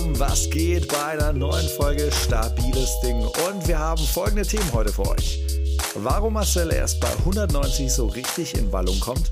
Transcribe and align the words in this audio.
zusammen, 0.00 0.18
was 0.18 0.50
geht 0.50 0.88
bei 0.88 1.04
einer 1.04 1.32
neuen 1.32 1.68
Folge 1.68 2.10
Stabiles 2.12 3.00
Ding? 3.02 3.20
Und 3.48 3.66
wir 3.66 3.78
haben 3.78 4.02
folgende 4.02 4.46
Themen 4.46 4.72
heute 4.72 4.92
für 4.92 5.06
euch. 5.08 5.40
Warum 5.94 6.34
Marcel 6.34 6.72
erst 6.72 7.00
bei 7.00 7.08
190 7.08 7.92
so 7.92 8.06
richtig 8.06 8.56
in 8.56 8.70
Wallung 8.72 8.98
kommt? 9.00 9.30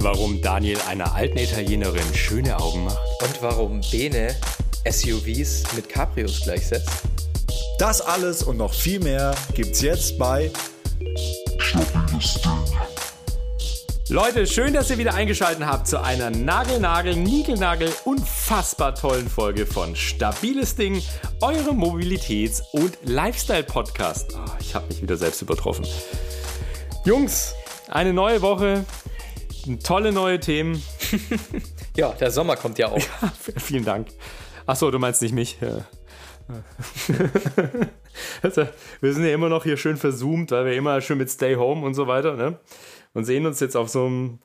Warum 0.00 0.40
Daniel 0.42 0.78
einer 0.88 1.14
alten 1.14 1.38
Italienerin 1.38 2.14
schöne 2.14 2.58
Augen 2.58 2.84
macht? 2.84 2.98
Und 3.22 3.42
warum 3.42 3.80
Bene 3.90 4.34
SUVs 4.88 5.64
mit 5.74 5.88
Cabrios 5.88 6.40
gleichsetzt? 6.42 6.90
Das 7.78 8.00
alles 8.00 8.42
und 8.42 8.58
noch 8.58 8.74
viel 8.74 9.00
mehr 9.00 9.34
gibt's 9.54 9.80
jetzt 9.80 10.18
bei 10.18 10.50
Stabiles 11.58 12.34
Ding. 12.42 12.95
Leute, 14.08 14.46
schön, 14.46 14.72
dass 14.72 14.88
ihr 14.88 14.98
wieder 14.98 15.14
eingeschaltet 15.14 15.66
habt 15.66 15.88
zu 15.88 16.00
einer 16.00 16.30
Nagelnagel, 16.30 17.16
Nigelnagel, 17.16 17.92
unfassbar 18.04 18.94
tollen 18.94 19.28
Folge 19.28 19.66
von 19.66 19.96
Stabiles 19.96 20.76
Ding, 20.76 21.02
eurem 21.40 21.82
Mobilitäts- 21.82 22.62
und 22.70 22.96
Lifestyle-Podcast. 23.02 24.36
Oh, 24.36 24.50
ich 24.60 24.76
habe 24.76 24.86
mich 24.86 25.02
wieder 25.02 25.16
selbst 25.16 25.42
übertroffen. 25.42 25.84
Jungs, 27.04 27.56
eine 27.88 28.12
neue 28.12 28.42
Woche, 28.42 28.84
tolle 29.82 30.12
neue 30.12 30.38
Themen. 30.38 30.80
Ja, 31.96 32.10
der 32.10 32.30
Sommer 32.30 32.56
kommt 32.56 32.78
ja 32.78 32.88
auch. 32.88 32.98
Ja, 33.22 33.32
vielen 33.56 33.84
Dank. 33.84 34.08
Achso, 34.66 34.90
du 34.90 34.98
meinst 34.98 35.22
nicht 35.22 35.34
mich. 35.34 35.58
Ja. 35.60 35.84
Also, 38.42 38.66
wir 39.00 39.12
sind 39.12 39.24
ja 39.24 39.34
immer 39.34 39.48
noch 39.48 39.64
hier 39.64 39.76
schön 39.76 39.96
verzoomt, 39.96 40.50
weil 40.50 40.64
wir 40.64 40.72
immer 40.72 41.00
schön 41.00 41.18
mit 41.18 41.30
Stay 41.30 41.56
Home 41.56 41.84
und 41.84 41.92
so 41.94 42.06
weiter, 42.06 42.34
ne? 42.34 42.58
Und 43.16 43.24
sehen 43.24 43.46
uns 43.46 43.60
jetzt 43.60 43.76
auf 43.76 43.88
so 43.88 44.04
einem 44.06 44.38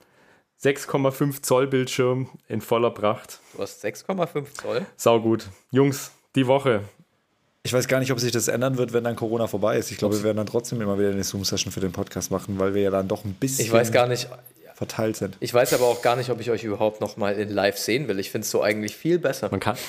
6,5 0.64 1.42
Zoll 1.42 1.68
Bildschirm 1.68 2.30
in 2.48 2.62
voller 2.62 2.92
Pracht. 2.92 3.40
Du 3.56 3.62
hast 3.62 3.84
6,5 3.84 4.46
Zoll. 4.62 4.86
Sau 4.96 5.20
gut. 5.20 5.48
Jungs, 5.72 6.12
die 6.36 6.48
Woche. 6.48 6.82
Ich 7.64 7.74
weiß 7.74 7.88
gar 7.88 8.00
nicht, 8.00 8.12
ob 8.12 8.20
sich 8.20 8.32
das 8.32 8.48
ändern 8.48 8.78
wird, 8.78 8.94
wenn 8.94 9.04
dann 9.04 9.16
Corona 9.16 9.48
vorbei 9.48 9.78
ist. 9.78 9.92
Ich 9.92 9.98
glaube, 9.98 10.16
wir 10.16 10.24
werden 10.24 10.38
dann 10.38 10.48
trotzdem 10.48 10.82
immer 10.82 10.98
wieder 10.98 11.10
eine 11.12 11.24
Zoom-Session 11.24 11.72
für 11.72 11.80
den 11.80 11.92
Podcast 11.92 12.32
machen, 12.32 12.58
weil 12.60 12.74
wir 12.74 12.82
ja 12.82 12.90
dann 12.92 13.08
doch 13.08 13.24
ein 13.26 13.34
bisschen 13.34 13.66
Ich 13.66 13.72
weiß 13.72 13.92
gar 13.92 14.08
nicht. 14.08 14.28
verteilt 14.74 15.16
sind. 15.18 15.38
Ich 15.42 15.54
weiß 15.54 15.74
aber 15.74 15.86
auch 15.86 16.02
gar 16.02 16.16
nicht, 16.16 16.30
ob 16.32 16.40
ich 16.40 16.50
euch 16.50 16.64
überhaupt 16.64 17.02
noch 17.02 17.18
mal 17.18 17.34
in 17.36 17.50
live 17.50 17.78
sehen 17.78 18.08
will. 18.08 18.20
Ich 18.20 18.32
finde 18.32 18.46
es 18.46 18.52
so 18.52 18.64
eigentlich 18.64 18.96
viel 18.96 19.20
besser. 19.20 19.50
Man 19.52 19.60
kann. 19.60 19.78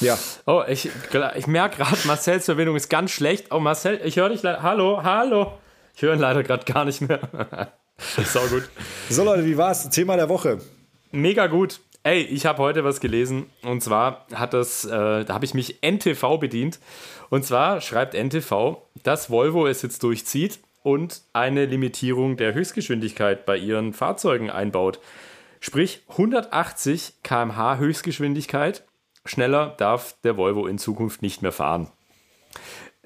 Ja, 0.00 0.18
Oh, 0.44 0.62
ich, 0.68 0.90
ich 1.36 1.46
merke 1.46 1.78
gerade, 1.78 1.96
Marcells 2.04 2.44
Verbindung 2.44 2.76
ist 2.76 2.90
ganz 2.90 3.10
schlecht. 3.10 3.46
Oh, 3.52 3.58
Marcel, 3.58 3.98
ich 4.04 4.16
höre 4.16 4.28
dich 4.28 4.42
leider. 4.42 4.62
Hallo, 4.62 5.02
hallo. 5.02 5.54
Ich 5.96 6.02
höre 6.02 6.12
ihn 6.12 6.20
leider 6.20 6.42
gerade 6.42 6.70
gar 6.70 6.84
nicht 6.84 7.00
mehr. 7.00 7.20
Sau 7.98 8.46
gut. 8.46 8.68
so 9.10 9.24
Leute, 9.24 9.44
wie 9.44 9.56
war's? 9.56 9.88
Thema 9.90 10.16
der 10.16 10.28
Woche. 10.28 10.58
Mega 11.10 11.46
gut. 11.46 11.80
Ey, 12.04 12.22
ich 12.22 12.46
habe 12.46 12.62
heute 12.62 12.84
was 12.84 13.00
gelesen 13.00 13.46
und 13.62 13.82
zwar 13.82 14.26
hat 14.32 14.54
das, 14.54 14.84
äh, 14.84 15.24
da 15.24 15.34
habe 15.34 15.44
ich 15.44 15.52
mich 15.52 15.82
NTV 15.82 16.38
bedient. 16.38 16.78
Und 17.28 17.44
zwar 17.44 17.80
schreibt 17.80 18.14
NTV, 18.14 18.78
dass 19.02 19.30
Volvo 19.30 19.66
es 19.66 19.82
jetzt 19.82 20.02
durchzieht 20.02 20.60
und 20.82 21.22
eine 21.32 21.66
Limitierung 21.66 22.36
der 22.36 22.54
Höchstgeschwindigkeit 22.54 23.44
bei 23.44 23.56
ihren 23.56 23.92
Fahrzeugen 23.92 24.48
einbaut. 24.48 25.00
Sprich 25.60 26.02
180 26.08 27.14
km/h 27.24 27.78
Höchstgeschwindigkeit. 27.78 28.84
Schneller 29.24 29.74
darf 29.76 30.14
der 30.22 30.36
Volvo 30.36 30.66
in 30.66 30.78
Zukunft 30.78 31.20
nicht 31.20 31.42
mehr 31.42 31.52
fahren. 31.52 31.90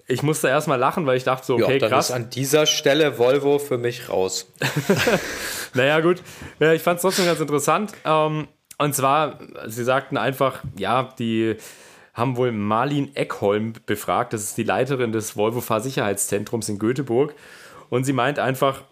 Ich 0.08 0.22
musste 0.22 0.48
erstmal 0.48 0.78
lachen, 0.78 1.06
weil 1.06 1.17
ich 1.17 1.25
dachte 1.25 1.47
so, 1.47 1.55
okay, 1.55 1.75
ja, 1.75 1.78
dann 1.78 1.91
krass. 1.91 2.11
ist 2.11 2.14
an 2.14 2.28
dieser 2.31 2.67
Stelle 2.67 3.19
Volvo 3.19 3.58
für 3.58 3.78
mich 3.78 4.08
raus. 4.08 4.53
Naja, 5.75 6.00
gut. 6.00 6.22
Ja, 6.61 6.72
ich 6.72 6.83
fand 6.83 6.97
es 6.97 7.03
trotzdem 7.03 7.25
ganz 7.25 7.41
interessant. 7.41 7.92
Ähm, 8.05 8.48
und 8.79 8.95
zwar, 8.95 9.39
sie 9.67 9.85
sagten 9.85 10.17
einfach, 10.17 10.62
ja, 10.77 11.14
die 11.18 11.57
haben 12.14 12.36
wohl 12.36 12.52
Marlin 12.52 13.14
Eckholm 13.17 13.73
befragt. 13.86 14.33
Das 14.33 14.42
ist 14.42 14.58
die 14.58 14.64
Leiterin 14.64 15.12
des 15.12 15.36
Volvo 15.36 15.61
Fahrsicherheitszentrums 15.61 16.68
in 16.68 16.79
Göteborg. 16.79 17.35
Und 17.89 18.05
sie 18.05 18.12
meint 18.12 18.39
einfach, 18.39 18.83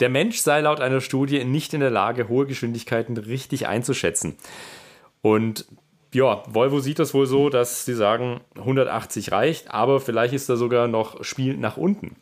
der 0.00 0.08
Mensch 0.08 0.38
sei 0.38 0.60
laut 0.60 0.80
einer 0.80 1.00
Studie 1.00 1.44
nicht 1.44 1.72
in 1.72 1.80
der 1.80 1.90
Lage, 1.90 2.28
hohe 2.28 2.46
Geschwindigkeiten 2.46 3.16
richtig 3.16 3.66
einzuschätzen. 3.68 4.36
Und 5.22 5.66
ja, 6.12 6.42
Volvo 6.48 6.80
sieht 6.80 6.98
das 6.98 7.14
wohl 7.14 7.26
so, 7.26 7.50
dass 7.50 7.84
sie 7.84 7.94
sagen, 7.94 8.40
180 8.56 9.32
reicht, 9.32 9.70
aber 9.70 10.00
vielleicht 10.00 10.34
ist 10.34 10.48
da 10.48 10.56
sogar 10.56 10.88
noch 10.88 11.22
Spiel 11.24 11.56
nach 11.56 11.76
unten. 11.76 12.16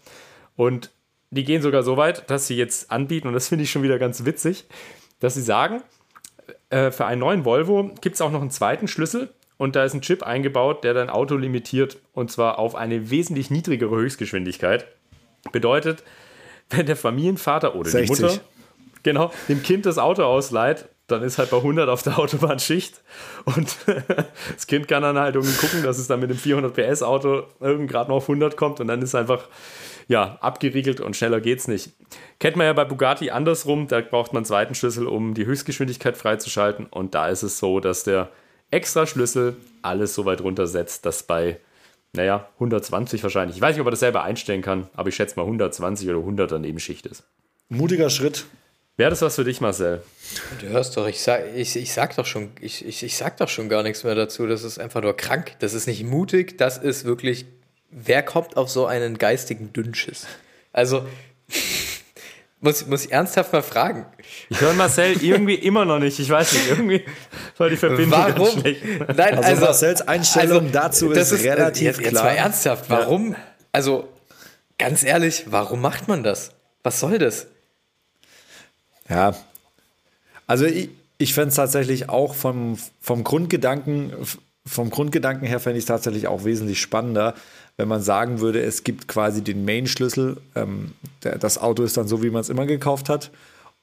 Und 0.57 0.91
die 1.31 1.45
gehen 1.45 1.63
sogar 1.63 1.83
so 1.83 1.97
weit, 1.97 2.29
dass 2.31 2.47
sie 2.47 2.57
jetzt 2.57 2.91
anbieten, 2.91 3.29
und 3.29 3.35
das 3.35 3.49
finde 3.49 3.65
ich 3.65 3.71
schon 3.71 3.83
wieder 3.83 3.99
ganz 3.99 4.25
witzig, 4.25 4.65
dass 5.21 5.35
sie 5.35 5.43
sagen, 5.43 5.83
äh, 6.71 6.91
für 6.91 7.07
einen 7.07 7.21
neuen 7.21 7.45
Volvo 7.45 7.91
gibt 8.01 8.15
es 8.15 8.21
auch 8.21 8.31
noch 8.31 8.41
einen 8.41 8.51
zweiten 8.51 8.89
Schlüssel 8.89 9.31
und 9.57 9.77
da 9.77 9.85
ist 9.85 9.95
ein 9.95 10.03
Chip 10.03 10.23
eingebaut, 10.23 10.85
der 10.85 10.95
dein 10.95 11.11
Auto 11.11 11.37
limitiert 11.37 11.99
und 12.13 12.31
zwar 12.31 12.59
auf 12.59 12.75
eine 12.75 13.11
wesentlich 13.11 13.51
niedrigere 13.51 13.97
Höchstgeschwindigkeit. 13.97 14.87
Bedeutet, 15.53 16.03
wenn 16.71 16.87
der 16.87 16.97
Familienvater 16.97 17.75
oder 17.75 17.91
60. 17.91 18.17
die 18.17 18.23
Mutter 18.23 18.41
genau 19.03 19.33
dem 19.49 19.63
Kind 19.63 19.87
das 19.87 19.99
Auto 19.99 20.25
ausleiht, 20.25 20.89
dann 21.07 21.23
ist 21.23 21.39
halt 21.39 21.51
bei 21.51 21.59
100 21.59 21.89
auf 21.89 22.03
der 22.03 22.19
Autobahn 22.19 22.59
Schicht 22.59 23.03
und 23.45 23.77
das 24.55 24.67
Kind 24.67 24.89
kann 24.89 25.03
dann 25.03 25.19
halt 25.19 25.37
irgendwie 25.37 25.57
gucken, 25.57 25.83
dass 25.83 25.99
es 25.99 26.09
dann 26.09 26.21
mit 26.21 26.31
dem 26.31 26.39
400 26.39 26.75
PS 26.75 27.03
Auto 27.03 27.45
irgend 27.61 27.91
gerade 27.91 28.11
noch 28.11 28.17
auf 28.17 28.25
100 28.25 28.57
kommt 28.57 28.81
und 28.81 28.89
dann 28.89 29.03
ist 29.03 29.15
einfach 29.15 29.49
ja, 30.09 30.39
abgeriegelt 30.41 31.01
und 31.01 31.17
schneller 31.17 31.41
geht's 31.41 31.67
nicht. 31.67 31.91
Kennt 32.39 32.57
man 32.57 32.67
ja 32.67 32.73
bei 32.73 32.85
Bugatti 32.85 33.31
andersrum, 33.31 33.89
da 33.89 34.01
braucht 34.01 34.33
man 34.33 34.41
einen 34.41 34.47
zweiten 34.47 34.75
Schlüssel, 34.75 35.07
um 35.07 35.35
die 35.35 35.47
Höchstgeschwindigkeit 35.47 36.17
freizuschalten 36.17 36.87
und 36.87 37.15
da 37.15 37.29
ist 37.29 37.43
es 37.43 37.59
so, 37.59 37.81
dass 37.81 38.05
der 38.05 38.31
extra 38.71 39.07
Schlüssel 39.07 39.57
alles 39.83 40.15
so 40.15 40.25
weit 40.25 40.41
runtersetzt, 40.41 41.07
dass 41.07 41.23
bei, 41.23 41.61
naja, 42.13 42.49
120 42.55 43.23
wahrscheinlich, 43.23 43.57
ich 43.57 43.63
weiß 43.63 43.75
nicht, 43.75 43.81
ob 43.81 43.89
er 43.89 43.93
das 43.93 44.01
selber 44.01 44.23
einstellen 44.23 44.63
kann, 44.63 44.89
aber 44.95 45.09
ich 45.09 45.17
schätze 45.17 45.37
mal 45.37 45.43
120 45.43 46.09
oder 46.09 46.19
100 46.19 46.53
daneben 46.53 46.79
Schicht 46.79 47.07
ist. 47.07 47.25
Mutiger 47.69 48.11
Schritt. 48.11 48.47
Wäre 48.99 49.11
das 49.11 49.21
was 49.21 49.35
für 49.35 49.45
dich, 49.45 49.61
Marcel? 49.61 50.03
Du 50.61 50.69
hörst 50.69 50.97
doch, 50.97 51.07
ich 51.07 51.21
sag, 51.21 51.43
ich, 51.55 51.77
ich 51.77 51.93
sag 51.93 52.17
doch 52.17 52.25
schon, 52.25 52.51
ich, 52.61 52.85
ich, 52.87 53.03
ich 53.03 53.17
sag 53.17 53.37
doch 53.37 53.49
schon 53.49 53.69
gar 53.69 53.83
nichts 53.83 54.05
mehr 54.05 54.15
dazu. 54.15 54.47
Das 54.47 54.63
ist 54.65 54.79
einfach 54.79 55.03
nur 55.03 55.15
krank. 55.17 55.53
Das 55.59 55.75
ist 55.75 55.87
nicht 55.87 56.03
mutig, 56.05 56.57
das 56.57 56.79
ist 56.79 57.05
wirklich. 57.05 57.45
Wer 57.91 58.23
kommt 58.23 58.57
auf 58.57 58.71
so 58.71 58.87
einen 58.87 59.19
geistigen 59.19 59.73
Dünnschiss? 59.73 60.27
Also, 60.73 61.07
muss, 62.61 62.87
muss 62.87 63.05
ich 63.05 63.13
ernsthaft 63.13 63.53
mal 63.53 63.63
fragen. 63.63 64.07
Ich 64.49 64.61
höre 64.63 64.73
Marcel 64.73 65.23
irgendwie 65.23 65.55
immer 65.67 65.85
noch 65.85 65.99
nicht, 65.99 66.19
ich 66.19 66.31
weiß 66.31 66.55
nicht, 66.55 66.69
irgendwie 66.71 67.05
war 67.59 67.69
die 67.69 67.77
Verbindung 67.77 68.11
ganz 68.19 68.39
Warum? 68.39 68.61
schlecht. 68.61 68.83
Nein, 69.15 69.39
Also, 69.45 69.65
Marcel's 69.65 70.03
Einstellung 70.03 70.73
dazu 70.73 71.13
das 71.13 71.33
ist, 71.33 71.45
relativ 71.45 71.83
jetzt, 71.85 72.01
Jetzt 72.01 72.09
klar. 72.11 72.25
mal 72.25 72.31
ernsthaft, 72.31 72.89
warum? 72.89 73.37
Also, 73.73 74.09
ganz 74.79 75.05
ehrlich, 75.05 75.45
warum 75.49 75.83
macht 75.83 76.09
man 76.09 76.23
das? 76.23 76.53
Was 76.83 76.99
soll 77.01 77.19
das? 77.19 77.47
Ja. 79.09 79.35
Also 80.47 80.65
ich, 80.65 80.91
ich 81.19 81.35
fände 81.35 81.49
es 81.49 81.55
tatsächlich 81.57 82.09
auch 82.09 82.35
vom, 82.35 82.79
vom 83.01 83.25
Grundgedanken, 83.25 84.13
vom 84.67 84.91
Grundgedanken 84.91 85.47
her 85.47 85.61
fände 85.61 85.79
ich 85.79 85.83
es 85.83 85.89
tatsächlich 85.89 86.27
auch 86.29 86.45
wesentlich 86.45 86.81
spannender, 86.81 87.35
wenn 87.77 87.89
man 87.89 88.03
sagen 88.03 88.41
würde, 88.41 88.61
es 88.63 88.85
gibt 88.85 89.07
quasi 89.07 89.43
den 89.43 89.65
Main-Schlüssel. 89.65 90.39
Ähm, 90.55 90.93
das 91.21 91.59
Auto 91.59 91.83
ist 91.83 91.97
dann 91.97 92.09
so, 92.09 92.23
wie 92.23 92.31
man 92.31 92.41
es 92.41 92.49
immer 92.49 92.67
gekauft 92.67 93.09
hat. 93.09 93.31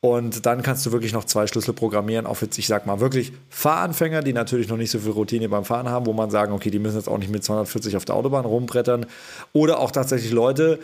Und 0.01 0.45
dann 0.45 0.63
kannst 0.63 0.85
du 0.85 0.91
wirklich 0.91 1.13
noch 1.13 1.23
zwei 1.23 1.47
Schlüssel 1.47 1.73
programmieren, 1.73 2.25
auf 2.25 2.41
jetzt, 2.41 2.57
ich 2.57 2.67
sag 2.67 2.85
mal, 2.85 3.00
wirklich 3.00 3.31
Fahranfänger, 3.50 4.22
die 4.22 4.34
natürlich 4.34 4.67
noch 4.67 4.75
nicht 4.75 4.91
so 4.91 5.00
viel 5.00 5.11
Routine 5.11 5.47
beim 5.47 5.63
Fahren 5.63 5.88
haben, 5.88 6.05
wo 6.05 6.11
man 6.11 6.29
sagen, 6.29 6.51
okay, 6.51 6.69
die 6.69 6.79
müssen 6.79 6.97
jetzt 6.97 7.07
auch 7.07 7.17
nicht 7.17 7.31
mit 7.31 7.45
240 7.45 7.95
auf 7.95 8.03
der 8.03 8.16
Autobahn 8.16 8.44
rumbrettern. 8.44 9.05
Oder 9.53 9.79
auch 9.79 9.91
tatsächlich 9.91 10.34
Leute, 10.34 10.79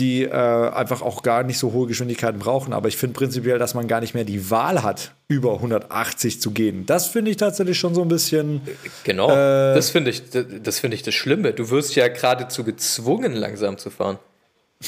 die 0.00 0.24
äh, 0.24 0.30
einfach 0.32 1.02
auch 1.02 1.22
gar 1.22 1.42
nicht 1.42 1.58
so 1.58 1.72
hohe 1.72 1.86
Geschwindigkeiten 1.86 2.40
brauchen. 2.40 2.72
Aber 2.72 2.88
ich 2.88 2.96
finde 2.96 3.14
prinzipiell, 3.14 3.58
dass 3.58 3.74
man 3.74 3.86
gar 3.86 4.00
nicht 4.00 4.14
mehr 4.14 4.24
die 4.24 4.50
Wahl 4.50 4.82
hat, 4.82 5.12
über 5.28 5.54
180 5.54 6.40
zu 6.40 6.50
gehen. 6.50 6.86
Das 6.86 7.06
finde 7.06 7.30
ich 7.30 7.36
tatsächlich 7.36 7.78
schon 7.78 7.94
so 7.94 8.02
ein 8.02 8.08
bisschen. 8.08 8.62
Genau, 9.04 9.30
Äh, 9.30 9.74
das 9.74 9.90
finde 9.90 10.10
ich, 10.10 10.22
das 10.30 10.78
finde 10.78 10.96
ich 10.96 11.02
das 11.02 11.14
Schlimme. 11.14 11.52
Du 11.52 11.70
wirst 11.70 11.94
ja 11.94 12.08
geradezu 12.08 12.64
gezwungen, 12.64 13.34
langsam 13.34 13.78
zu 13.78 13.90
fahren. 13.90 14.18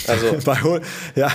Also, 0.09 0.37
Bei, 0.45 0.59
ja, 1.15 1.31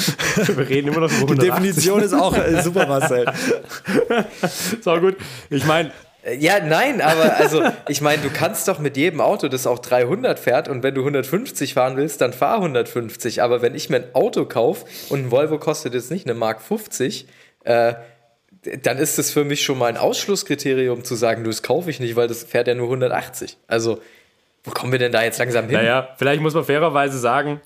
Wir 0.46 0.68
reden 0.68 0.88
immer 0.88 1.00
noch 1.00 1.12
über 1.20 1.34
die 1.34 1.50
180. 1.50 1.50
Definition 1.50 2.02
ist 2.02 2.12
auch 2.12 2.36
äh, 2.36 2.62
super, 2.62 2.86
Marcel. 2.86 3.24
So 4.82 5.00
gut. 5.00 5.16
Ich 5.48 5.64
meine, 5.64 5.92
ja, 6.38 6.60
nein, 6.60 7.00
aber 7.00 7.36
also, 7.36 7.62
ich 7.88 8.00
meine, 8.00 8.22
du 8.22 8.30
kannst 8.30 8.68
doch 8.68 8.78
mit 8.78 8.96
jedem 8.96 9.20
Auto, 9.20 9.48
das 9.48 9.66
auch 9.66 9.80
300 9.80 10.38
fährt 10.38 10.68
und 10.68 10.82
wenn 10.82 10.94
du 10.94 11.00
150 11.00 11.74
fahren 11.74 11.96
willst, 11.96 12.20
dann 12.20 12.32
fahr 12.32 12.56
150. 12.56 13.42
Aber 13.42 13.60
wenn 13.60 13.74
ich 13.74 13.90
mir 13.90 13.96
ein 13.96 14.14
Auto 14.14 14.44
kaufe 14.44 14.86
und 15.08 15.26
ein 15.26 15.30
Volvo 15.32 15.58
kostet 15.58 15.94
jetzt 15.94 16.10
nicht 16.10 16.26
eine 16.26 16.34
Mark 16.34 16.62
50, 16.62 17.26
äh, 17.64 17.94
dann 18.82 18.98
ist 18.98 19.18
das 19.18 19.32
für 19.32 19.44
mich 19.44 19.64
schon 19.64 19.78
mal 19.78 19.86
ein 19.86 19.96
Ausschlusskriterium 19.96 21.02
zu 21.02 21.16
sagen, 21.16 21.42
du, 21.42 21.50
das 21.50 21.62
kaufe 21.62 21.90
ich 21.90 21.98
nicht, 21.98 22.14
weil 22.14 22.28
das 22.28 22.44
fährt 22.44 22.68
ja 22.68 22.74
nur 22.74 22.86
180. 22.86 23.58
Also, 23.66 24.00
wo 24.62 24.70
kommen 24.70 24.92
wir 24.92 25.00
denn 25.00 25.10
da 25.10 25.24
jetzt 25.24 25.38
langsam 25.38 25.64
hin? 25.64 25.74
Naja, 25.74 26.10
vielleicht 26.16 26.40
muss 26.40 26.54
man 26.54 26.64
fairerweise 26.64 27.18
sagen, 27.18 27.60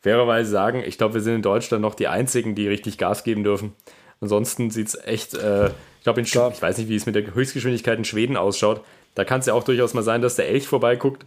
fairerweise 0.00 0.50
sagen, 0.50 0.82
ich 0.84 0.98
glaube, 0.98 1.14
wir 1.14 1.20
sind 1.20 1.36
in 1.36 1.42
Deutschland 1.42 1.82
noch 1.82 1.94
die 1.94 2.08
einzigen, 2.08 2.56
die 2.56 2.66
richtig 2.66 2.98
Gas 2.98 3.22
geben 3.22 3.44
dürfen. 3.44 3.76
Ansonsten 4.20 4.70
sieht 4.70 4.88
es 4.88 4.98
echt, 5.04 5.34
äh, 5.34 5.70
ich 6.00 6.32
glaube, 6.32 6.54
ich 6.54 6.62
weiß 6.62 6.78
nicht, 6.78 6.88
wie 6.88 6.96
es 6.96 7.06
mit 7.06 7.14
der 7.14 7.34
Höchstgeschwindigkeit 7.34 7.98
in 7.98 8.04
Schweden 8.04 8.36
ausschaut. 8.36 8.82
Da 9.14 9.24
kann 9.24 9.40
es 9.40 9.46
ja 9.46 9.54
auch 9.54 9.64
durchaus 9.64 9.94
mal 9.94 10.02
sein, 10.02 10.22
dass 10.22 10.36
der 10.36 10.48
Elch 10.48 10.66
vorbeiguckt. 10.66 11.24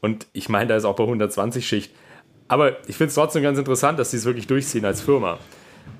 Und 0.00 0.26
ich 0.32 0.48
meine, 0.48 0.68
da 0.68 0.76
ist 0.76 0.84
auch 0.84 0.96
bei 0.96 1.04
120 1.04 1.66
Schicht. 1.66 1.92
Aber 2.48 2.76
ich 2.86 2.96
finde 2.96 3.08
es 3.08 3.14
trotzdem 3.14 3.42
ganz 3.42 3.58
interessant, 3.58 3.98
dass 3.98 4.10
sie 4.10 4.18
es 4.18 4.24
wirklich 4.24 4.46
durchziehen 4.46 4.84
als 4.84 5.00
Firma. 5.00 5.38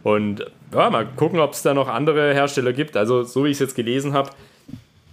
Und 0.02 0.44
ja, 0.72 0.90
mal 0.90 1.06
gucken, 1.06 1.38
ob 1.40 1.52
es 1.52 1.62
da 1.62 1.72
noch 1.72 1.88
andere 1.88 2.34
Hersteller 2.34 2.72
gibt. 2.72 2.96
Also, 2.96 3.22
so 3.22 3.44
wie 3.44 3.48
ich 3.48 3.54
es 3.54 3.60
jetzt 3.60 3.74
gelesen 3.74 4.12
habe, 4.12 4.30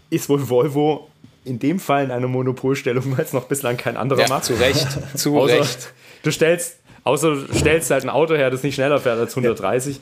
ist 0.10 0.28
wohl 0.28 0.50
Volvo 0.50 1.10
in 1.46 1.60
dem 1.60 1.80
Fall 1.80 2.04
in 2.04 2.12
einer 2.12 2.28
Monopolstellung, 2.28 3.18
weil 3.18 3.26
es 3.26 3.34
noch 3.34 3.46
bislang 3.46 3.78
kein 3.78 3.98
anderer 3.98 4.22
Ja, 4.22 4.28
macht. 4.28 4.46
zu 4.46 4.54
Recht, 4.56 4.88
zu 5.18 5.38
Außer, 5.38 5.60
Recht. 5.60 5.94
Du 6.24 6.32
stellst, 6.32 6.80
außer 7.04 7.32
du 7.36 7.54
stellst 7.56 7.90
halt 7.90 8.04
ein 8.04 8.10
Auto 8.10 8.36
her, 8.36 8.50
das 8.50 8.64
nicht 8.64 8.76
schneller 8.76 9.00
fährt 9.00 9.20
als 9.20 9.32
130. 9.32 10.00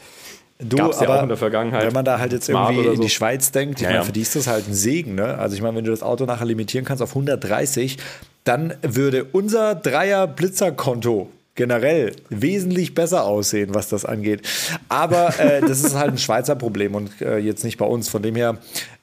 Du, 0.62 0.76
Gab's 0.76 1.00
ja 1.00 1.08
aber 1.08 1.20
auch 1.20 1.24
in 1.24 1.30
der 1.30 1.38
Vergangenheit. 1.38 1.86
Wenn 1.86 1.94
man 1.94 2.04
da 2.04 2.20
halt 2.20 2.34
jetzt 2.34 2.50
irgendwie 2.50 2.80
oder 2.80 2.90
in 2.90 2.98
so. 2.98 3.04
die 3.04 3.10
Schweiz 3.10 3.52
denkt, 3.52 3.80
ich 3.80 3.86
Ja, 3.86 3.92
meine, 3.92 4.04
für 4.04 4.12
die 4.12 4.22
ist 4.22 4.36
das 4.36 4.48
halt 4.48 4.68
ein 4.68 4.74
Segen, 4.74 5.16
ne? 5.16 5.38
Also 5.38 5.56
ich 5.56 5.62
meine, 5.62 5.78
wenn 5.78 5.86
du 5.86 5.92
das 5.92 6.04
Auto 6.04 6.26
nachher 6.26 6.46
limitieren 6.46 6.86
kannst 6.86 7.02
auf 7.02 7.12
130, 7.12 7.98
dann 8.44 8.74
würde 8.82 9.26
unser 9.32 9.76
Dreier-Blitzer-Konto 9.76 11.30
generell 11.56 12.14
wesentlich 12.30 12.94
besser 12.94 13.24
aussehen, 13.24 13.74
was 13.74 13.90
das 13.90 14.04
angeht. 14.06 14.42
Aber 14.90 15.40
äh, 15.40 15.62
das 15.62 15.84
ist 15.84 15.96
halt 15.96 16.12
ein 16.12 16.18
Schweizer 16.18 16.56
Problem 16.56 16.96
und 16.96 17.22
äh, 17.22 17.38
jetzt 17.38 17.64
nicht 17.64 17.78
bei 17.78 17.86
uns. 17.86 18.10
Von 18.10 18.22
dem 18.22 18.36
her 18.36 18.58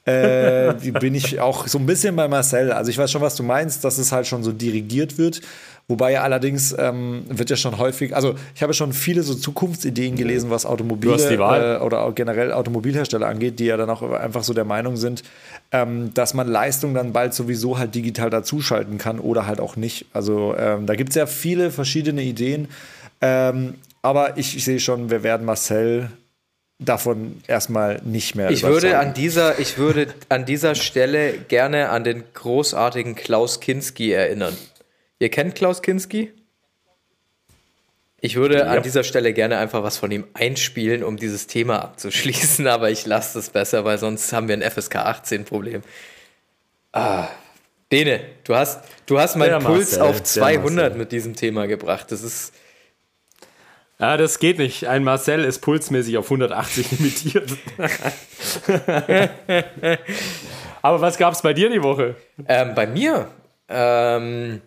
äh, 0.04 0.72
bin 0.92 1.14
ich 1.14 1.40
auch 1.40 1.66
so 1.66 1.78
ein 1.78 1.86
bisschen 1.86 2.16
bei 2.16 2.28
Marcel. 2.28 2.72
Also 2.72 2.90
ich 2.90 2.98
weiß 2.98 3.10
schon, 3.10 3.22
was 3.22 3.34
du 3.34 3.42
meinst, 3.42 3.82
dass 3.84 3.98
es 3.98 4.12
halt 4.12 4.26
schon 4.26 4.42
so 4.42 4.52
dirigiert 4.52 5.18
wird. 5.18 5.40
Wobei 5.88 6.12
ja 6.12 6.22
allerdings 6.22 6.74
ähm, 6.76 7.24
wird 7.28 7.48
ja 7.48 7.54
schon 7.56 7.78
häufig, 7.78 8.16
also 8.16 8.34
ich 8.56 8.62
habe 8.64 8.74
schon 8.74 8.92
viele 8.92 9.22
so 9.22 9.34
Zukunftsideen 9.34 10.16
gelesen, 10.16 10.50
was 10.50 10.66
Automobile. 10.66 11.12
Äh, 11.76 11.80
oder 11.80 12.02
auch 12.02 12.12
generell 12.12 12.52
Automobilhersteller 12.52 13.28
angeht, 13.28 13.60
die 13.60 13.66
ja 13.66 13.76
dann 13.76 13.88
auch 13.88 14.02
einfach 14.02 14.42
so 14.42 14.52
der 14.52 14.64
Meinung 14.64 14.96
sind, 14.96 15.22
ähm, 15.70 16.12
dass 16.12 16.34
man 16.34 16.48
Leistung 16.48 16.92
dann 16.92 17.12
bald 17.12 17.34
sowieso 17.34 17.78
halt 17.78 17.94
digital 17.94 18.30
dazuschalten 18.30 18.98
kann 18.98 19.20
oder 19.20 19.46
halt 19.46 19.60
auch 19.60 19.76
nicht. 19.76 20.06
Also 20.12 20.56
ähm, 20.58 20.86
da 20.86 20.96
gibt 20.96 21.10
es 21.10 21.14
ja 21.14 21.26
viele 21.26 21.70
verschiedene 21.70 22.22
Ideen. 22.22 22.66
Ähm, 23.20 23.74
aber 24.02 24.38
ich, 24.38 24.56
ich 24.56 24.64
sehe 24.64 24.80
schon, 24.80 25.10
wir 25.10 25.22
werden 25.22 25.46
Marcel 25.46 26.10
davon 26.78 27.42
erstmal 27.46 28.00
nicht 28.04 28.34
mehr 28.34 28.50
Ich 28.50 28.62
würde, 28.62 28.98
an 28.98 29.14
dieser, 29.14 29.58
ich 29.60 29.78
würde 29.78 30.08
an 30.28 30.44
dieser 30.44 30.74
Stelle 30.74 31.32
gerne 31.48 31.90
an 31.90 32.02
den 32.02 32.24
großartigen 32.34 33.14
Klaus 33.14 33.60
Kinski 33.60 34.12
erinnern. 34.12 34.56
Ihr 35.18 35.30
kennt 35.30 35.54
Klaus 35.54 35.82
Kinski? 35.82 36.32
Ich 38.20 38.36
würde 38.36 38.68
an 38.68 38.82
dieser 38.82 39.04
Stelle 39.04 39.32
gerne 39.32 39.58
einfach 39.58 39.82
was 39.82 39.98
von 39.98 40.10
ihm 40.10 40.26
einspielen, 40.34 41.04
um 41.04 41.16
dieses 41.16 41.46
Thema 41.46 41.82
abzuschließen, 41.82 42.66
aber 42.68 42.90
ich 42.90 43.06
lasse 43.06 43.38
das 43.38 43.50
besser, 43.50 43.84
weil 43.84 43.98
sonst 43.98 44.32
haben 44.32 44.48
wir 44.48 44.56
ein 44.56 44.68
FSK 44.68 44.96
18 44.96 45.44
Problem. 45.44 45.82
Ah, 46.92 47.28
Bene, 47.88 48.20
du 48.44 48.56
hast, 48.56 48.82
du 49.06 49.20
hast 49.20 49.36
meinen 49.36 49.62
Puls 49.62 49.92
Marcel, 49.92 50.02
auf 50.02 50.16
der 50.16 50.24
200 50.24 50.84
Marcel. 50.84 50.98
mit 50.98 51.12
diesem 51.12 51.36
Thema 51.36 51.66
gebracht. 51.66 52.10
Das 52.10 52.22
ist, 52.22 52.52
Ja, 54.00 54.16
das 54.16 54.40
geht 54.40 54.58
nicht. 54.58 54.88
Ein 54.88 55.04
Marcel 55.04 55.44
ist 55.44 55.60
pulsmäßig 55.60 56.18
auf 56.18 56.24
180 56.24 56.90
limitiert. 56.98 57.52
Aber 60.82 61.00
was 61.00 61.16
gab 61.16 61.34
es 61.34 61.42
bei 61.42 61.52
dir 61.52 61.70
die 61.70 61.82
Woche? 61.82 62.16
Ähm, 62.48 62.74
bei 62.74 62.86
mir, 62.88 63.28
ähm, 63.68 64.62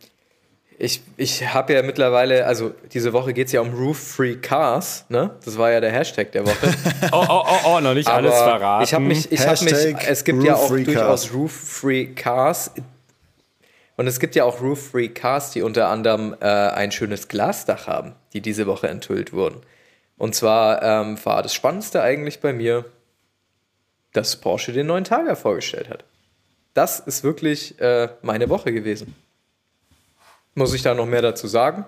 ich, 0.82 1.02
ich 1.18 1.54
habe 1.54 1.74
ja 1.74 1.82
mittlerweile, 1.82 2.46
also 2.46 2.74
diese 2.94 3.12
Woche 3.12 3.34
geht 3.34 3.48
es 3.48 3.54
ja 3.54 3.60
um 3.60 3.74
Roof-Free 3.74 4.38
Cars, 4.38 5.04
ne? 5.10 5.32
Das 5.44 5.58
war 5.58 5.72
ja 5.72 5.82
der 5.82 5.92
Hashtag 5.92 6.32
der 6.32 6.46
Woche. 6.46 6.74
Oh, 7.12 7.26
oh, 7.28 7.44
oh, 7.46 7.58
oh, 7.66 7.80
noch 7.82 7.94
nicht 7.94 8.08
alles 8.08 8.34
Aber 8.34 8.52
verraten. 8.52 8.84
Ich 8.84 8.94
habe 8.94 9.04
mich, 9.04 9.32
ich 9.32 9.46
habe 9.46 9.64
mich, 9.64 9.74
Hashtag 9.74 10.08
es 10.08 10.24
gibt 10.24 10.44
ja 10.44 10.56
auch 10.56 10.70
durchaus 10.70 11.24
Cars. 11.24 11.34
Roof-Free 11.34 12.06
Cars. 12.14 12.72
Und 13.98 14.08
es 14.08 14.20
gibt 14.22 14.36
ja 14.36 14.46
auch 14.46 14.62
Roof-Free 14.62 15.10
Cars, 15.10 15.52
die 15.52 15.64
unter 15.64 15.90
anderem 15.90 16.34
äh, 16.40 16.46
ein 16.46 16.92
schönes 16.92 17.28
Glasdach 17.28 17.88
haben, 17.88 18.14
die 18.32 18.40
diese 18.40 18.66
Woche 18.66 18.88
enthüllt 18.88 19.34
wurden. 19.34 19.62
Und 20.18 20.34
zwar 20.34 20.82
ähm, 20.82 21.18
war 21.26 21.44
das 21.44 21.54
Spannendste 21.54 22.02
eigentlich 22.02 22.40
bei 22.40 22.54
mir, 22.54 22.86
dass 24.14 24.38
Porsche 24.38 24.72
den 24.72 24.88
neuen 24.88 25.04
Targa 25.04 25.36
vorgestellt 25.36 25.90
hat. 25.90 26.06
Das 26.74 27.02
ist 27.02 27.24
wirklich 27.24 27.80
äh, 27.82 28.08
meine 28.22 28.48
Woche 28.50 28.72
gewesen. 28.72 29.16
Muss 30.60 30.74
ich 30.74 30.82
da 30.82 30.94
noch 30.94 31.06
mehr 31.06 31.22
dazu 31.22 31.48
sagen? 31.48 31.86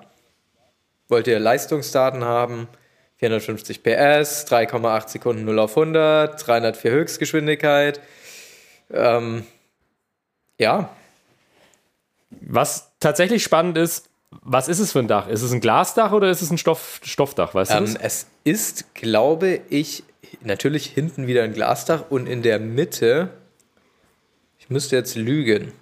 Wollt 1.10 1.28
ihr 1.28 1.42
Leistungsdaten 1.42 2.24
haben? 2.24 2.70
450 3.18 3.84
PS, 3.84 4.48
3,8 4.48 5.10
Sekunden 5.10 5.44
0 5.44 5.60
auf 5.60 5.78
100, 5.78 6.48
304 6.48 6.92
Höchstgeschwindigkeit. 6.92 8.00
Ähm, 8.94 9.44
ja, 10.58 10.90
Was 12.30 12.94
tatsächlich 13.02 13.44
spannend 13.44 13.78
ist, 13.78 14.08
was 14.30 14.70
ist 14.70 14.80
es 14.80 14.94
für 14.94 15.00
ein 15.00 15.10
Dach? 15.10 15.28
Ist 15.28 15.42
es 15.42 15.52
ein 15.52 15.60
Glasdach 15.60 16.14
oder 16.14 16.32
ist 16.32 16.42
es 16.42 16.50
ein 16.50 16.58
Stoff, 16.58 17.02
Stoffdach? 17.04 17.54
Weißt 17.54 17.72
du 17.74 17.76
ähm, 17.76 17.94
das? 17.96 18.02
es 18.02 18.28
ist, 18.46 18.96
glaube 18.96 19.60
ich, 19.70 20.06
natürlich 20.40 20.86
hinten 20.86 21.28
wieder 21.28 21.44
ein 21.44 21.52
Glasdach 21.52 22.06
und 22.10 22.26
in 22.26 22.42
der 22.42 22.58
Mitte, 22.58 23.32
ich 24.60 24.70
müsste 24.70 24.96
jetzt 24.96 25.18
lügen. 25.18 25.74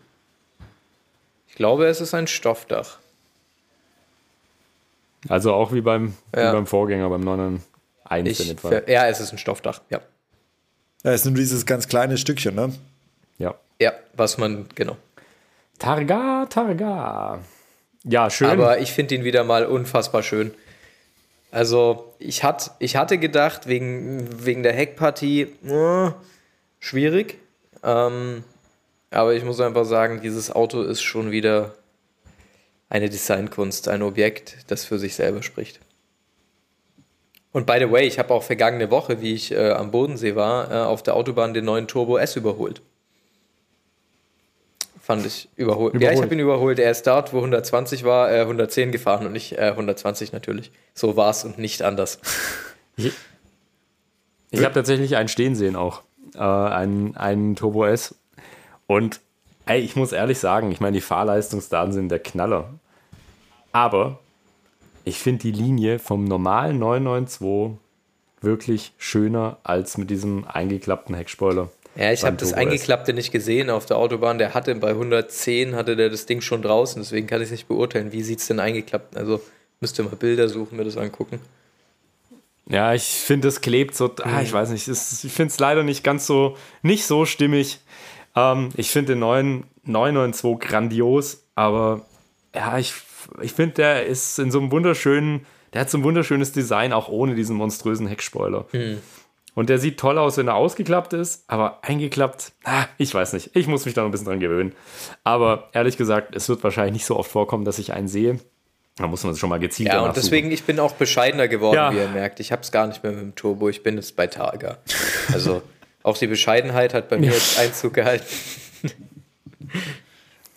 Ich 1.60 1.62
glaube, 1.62 1.88
es 1.88 2.00
ist 2.00 2.14
ein 2.14 2.26
Stoffdach. 2.26 3.00
Also 5.28 5.54
auch 5.54 5.74
wie 5.74 5.82
beim, 5.82 6.16
Ja. 6.34 6.52
wie 6.52 6.56
beim 6.56 6.66
Vorgänger, 6.66 7.10
beim 7.10 7.20
991 7.20 8.46
in 8.46 8.56
etwa. 8.56 8.90
ja, 8.90 9.08
es 9.10 9.20
ist 9.20 9.34
ein 9.34 9.38
Stoffdach, 9.38 9.82
ja. 9.90 10.00
Ja, 11.04 11.12
es 11.12 11.20
ist 11.20 11.26
nur 11.26 11.36
dieses 11.36 11.66
ganz 11.66 11.90
kleine 11.90 12.18
Stückchen, 12.18 12.56
ne? 12.56 12.72
Ja. 13.40 13.56
Ja, 13.78 13.92
was 14.14 14.38
man, 14.38 14.68
genau. 14.74 14.96
Targa, 15.80 16.46
Targa. 16.50 17.40
Ja, 18.06 18.30
schön. 18.30 18.48
Aber 18.52 18.80
ich 18.80 18.94
finde 18.94 19.16
ihn 19.16 19.26
wieder 19.26 19.44
mal 19.44 19.66
unfassbar 19.66 20.24
schön. 20.24 20.54
Also, 21.52 22.14
ich, 22.20 22.46
hat, 22.46 22.72
ich 22.80 22.96
hatte 22.96 23.18
gedacht, 23.18 23.68
wegen, 23.68 24.46
wegen 24.46 24.64
der 24.64 24.72
Heckpartie, 24.72 25.42
äh, 25.66 26.12
schwierig. 26.80 27.38
Ähm, 27.84 28.46
aber 29.12 29.34
ich 29.34 29.44
muss 29.44 29.60
einfach 29.60 29.86
sagen, 29.86 30.22
dieses 30.22 30.52
Auto 30.52 30.82
ist 30.82 31.02
schon 31.02 31.32
wieder 31.32 31.76
eine 32.90 33.10
Designkunst, 33.10 33.88
ein 33.88 34.02
Objekt, 34.02 34.58
das 34.68 34.86
für 34.86 35.00
sich 35.00 35.16
selber 35.16 35.44
spricht. 35.44 35.80
Und 37.52 37.66
by 37.66 37.78
the 37.80 37.92
way, 37.92 38.06
ich 38.06 38.20
habe 38.20 38.34
auch 38.34 38.44
vergangene 38.44 38.92
Woche, 38.92 39.22
wie 39.22 39.34
ich 39.34 39.52
äh, 39.52 39.72
am 39.72 39.92
Bodensee 39.92 40.36
war, 40.36 40.72
äh, 40.72 40.76
auf 40.86 41.02
der 41.02 41.16
Autobahn 41.16 41.54
den 41.54 41.66
neuen 41.66 41.88
Turbo 41.88 42.18
S 42.18 42.36
überholt. 42.36 42.82
Fand 45.02 45.26
ich 45.26 45.50
überholt. 45.56 45.96
Ja, 45.96 46.00
ich 46.00 46.04
Überholt. 46.04 46.24
habe 46.24 46.36
ihn 46.36 46.40
überholt. 46.40 46.78
Er 46.78 46.92
ist 46.92 47.08
dort, 47.08 47.34
wo 47.34 47.38
120 47.38 48.04
war, 48.04 48.32
äh, 48.32 48.42
110 48.42 48.92
gefahren 48.92 49.26
und 49.26 49.32
nicht 49.32 49.54
äh, 49.54 49.70
120 49.72 50.32
natürlich. 50.32 50.72
So 50.94 51.16
war 51.16 51.32
es 51.32 51.44
und 51.44 51.58
nicht 51.58 51.82
anders. 51.82 52.20
Ich 54.52 54.64
habe 54.64 54.74
tatsächlich 54.74 55.16
einen 55.16 55.30
stehen 55.30 55.56
sehen 55.56 55.76
auch. 55.76 56.04
Äh, 56.36 56.40
einen, 56.40 57.18
einen 57.18 57.56
Turbo 57.56 57.86
S. 57.86 58.19
Und 58.90 59.22
ey, 59.68 59.82
ich 59.82 59.96
muss 59.96 60.14
ehrlich 60.14 60.40
sagen, 60.40 60.72
ich 60.72 60.80
meine, 60.80 60.96
die 60.96 61.02
Fahrleistungsdaten 61.02 61.94
sind 61.94 62.10
der 62.10 62.18
Knaller. 62.18 62.74
Aber 63.72 64.18
ich 65.06 65.20
finde 65.20 65.44
die 65.44 65.52
Linie 65.52 66.00
vom 66.00 66.24
normalen 66.24 66.80
992 66.80 67.78
wirklich 68.42 68.94
schöner 68.98 69.58
als 69.62 70.00
mit 70.00 70.10
diesem 70.10 70.44
eingeklappten 70.48 71.14
Heckspoiler. 71.14 71.70
Ja, 71.96 72.12
ich 72.12 72.24
habe 72.24 72.38
das. 72.38 72.54
Eingeklappte 72.54 73.14
nicht 73.14 73.32
gesehen 73.32 73.70
auf 73.70 73.86
der 73.86 73.98
Autobahn. 73.98 74.40
Der 74.40 74.56
hatte 74.56 74.74
bei 74.74 74.90
110 74.90 75.76
hatte 75.76 75.96
der 75.96 76.10
das 76.10 76.26
Ding 76.26 76.42
schon 76.42 76.64
draußen, 76.64 77.00
deswegen 77.00 77.28
kann 77.28 77.42
ich 77.42 77.50
es 77.50 77.52
nicht 77.52 77.68
beurteilen. 77.68 78.12
Wie 78.12 78.24
sieht 78.24 78.40
es 78.40 78.48
denn 78.48 78.60
eingeklappt? 78.60 79.16
Also 79.16 79.40
müsst 79.82 80.00
ihr 80.00 80.06
mal 80.06 80.16
Bilder 80.16 80.50
suchen, 80.50 80.78
mir 80.78 80.86
das 80.86 80.98
angucken. 80.98 81.40
Ja, 82.68 82.94
ich 82.96 83.04
finde, 83.04 83.50
es 83.50 83.62
klebt 83.62 83.96
so. 83.96 84.12
Ah, 84.24 84.42
ich 84.42 84.54
weiß 84.54 84.70
nicht, 84.70 84.88
ich 84.88 85.32
finde 85.32 85.52
es 85.52 85.60
leider 85.60 85.84
nicht 85.84 86.04
ganz 86.04 86.26
so, 86.26 86.58
nicht 86.82 87.06
so 87.06 87.26
stimmig. 87.26 87.82
Ähm, 88.40 88.70
ich 88.76 88.92
finde 88.92 89.14
den 89.14 89.20
neuen 89.20 89.64
992 89.86 90.60
grandios, 90.70 91.44
aber 91.56 92.06
ja, 92.56 92.78
ich, 92.78 92.94
ich 93.42 93.54
finde, 93.54 93.76
der 93.76 94.06
ist 94.06 94.40
in 94.40 94.52
so 94.52 94.60
einem 94.60 94.72
wunderschönen, 94.72 95.46
der 95.74 95.82
hat 95.82 95.90
so 95.90 95.98
ein 95.98 96.04
wunderschönes 96.04 96.52
Design, 96.52 96.94
auch 96.94 97.10
ohne 97.10 97.36
diesen 97.36 97.56
monströsen 97.56 98.08
Heckspoiler. 98.08 98.66
Und 99.56 99.70
der 99.70 99.78
sieht 99.80 100.00
toll 100.00 100.18
aus, 100.18 100.38
wenn 100.38 100.48
er 100.48 100.56
ausgeklappt 100.56 101.14
ist, 101.14 101.44
aber 101.48 101.80
eingeklappt, 101.84 102.54
ah, 102.64 102.86
ich 102.98 103.14
weiß 103.14 103.34
nicht. 103.34 103.52
Ich 103.56 103.68
muss 103.68 103.86
mich 103.86 103.94
da 103.94 104.02
noch 104.02 104.08
ein 104.08 104.12
bisschen 104.12 104.28
dran 104.28 104.40
gewöhnen. 104.40 104.74
Aber 105.24 105.70
ehrlich 105.74 105.98
gesagt, 105.98 106.36
es 106.36 106.48
wird 106.50 106.64
wahrscheinlich 106.64 106.94
nicht 106.94 107.06
so 107.06 107.18
oft 107.18 107.30
vorkommen, 107.32 107.66
dass 107.66 107.78
ich 107.80 107.94
einen 107.94 108.08
sehe. 108.08 108.40
Da 108.96 109.08
muss 109.08 109.24
man 109.24 109.36
schon 109.36 109.50
mal 109.50 109.60
gezielt 109.60 109.90
Ja, 109.90 110.00
und 110.00 110.08
suchen. 110.10 110.14
deswegen, 110.16 110.52
ich 110.52 110.64
bin 110.64 110.80
auch 110.80 110.94
bescheidener 110.94 111.48
geworden, 111.48 111.76
Ja. 111.76 111.92
wie 111.92 111.98
ihr 111.98 112.08
merkt. 112.10 112.40
Ich 112.40 112.52
habe 112.52 112.62
es 112.64 112.72
gar 112.72 112.86
nicht 112.88 113.02
mehr 113.04 113.12
mit 113.12 113.22
dem 113.22 113.36
Turbo, 113.36 113.70
ich 113.70 113.82
bin 113.84 113.96
jetzt 113.96 114.16
bei 114.16 114.28
Targa. 114.28 114.78
Also 115.34 115.62
auch 116.04 116.18
die 116.18 116.28
Bescheidenheit 116.28 116.94
hat 116.94 117.10
bei 117.10 117.18
mir 117.18 117.32
jetzt 117.32 117.60
Einzug 117.60 117.94
gehalten. 117.94 118.26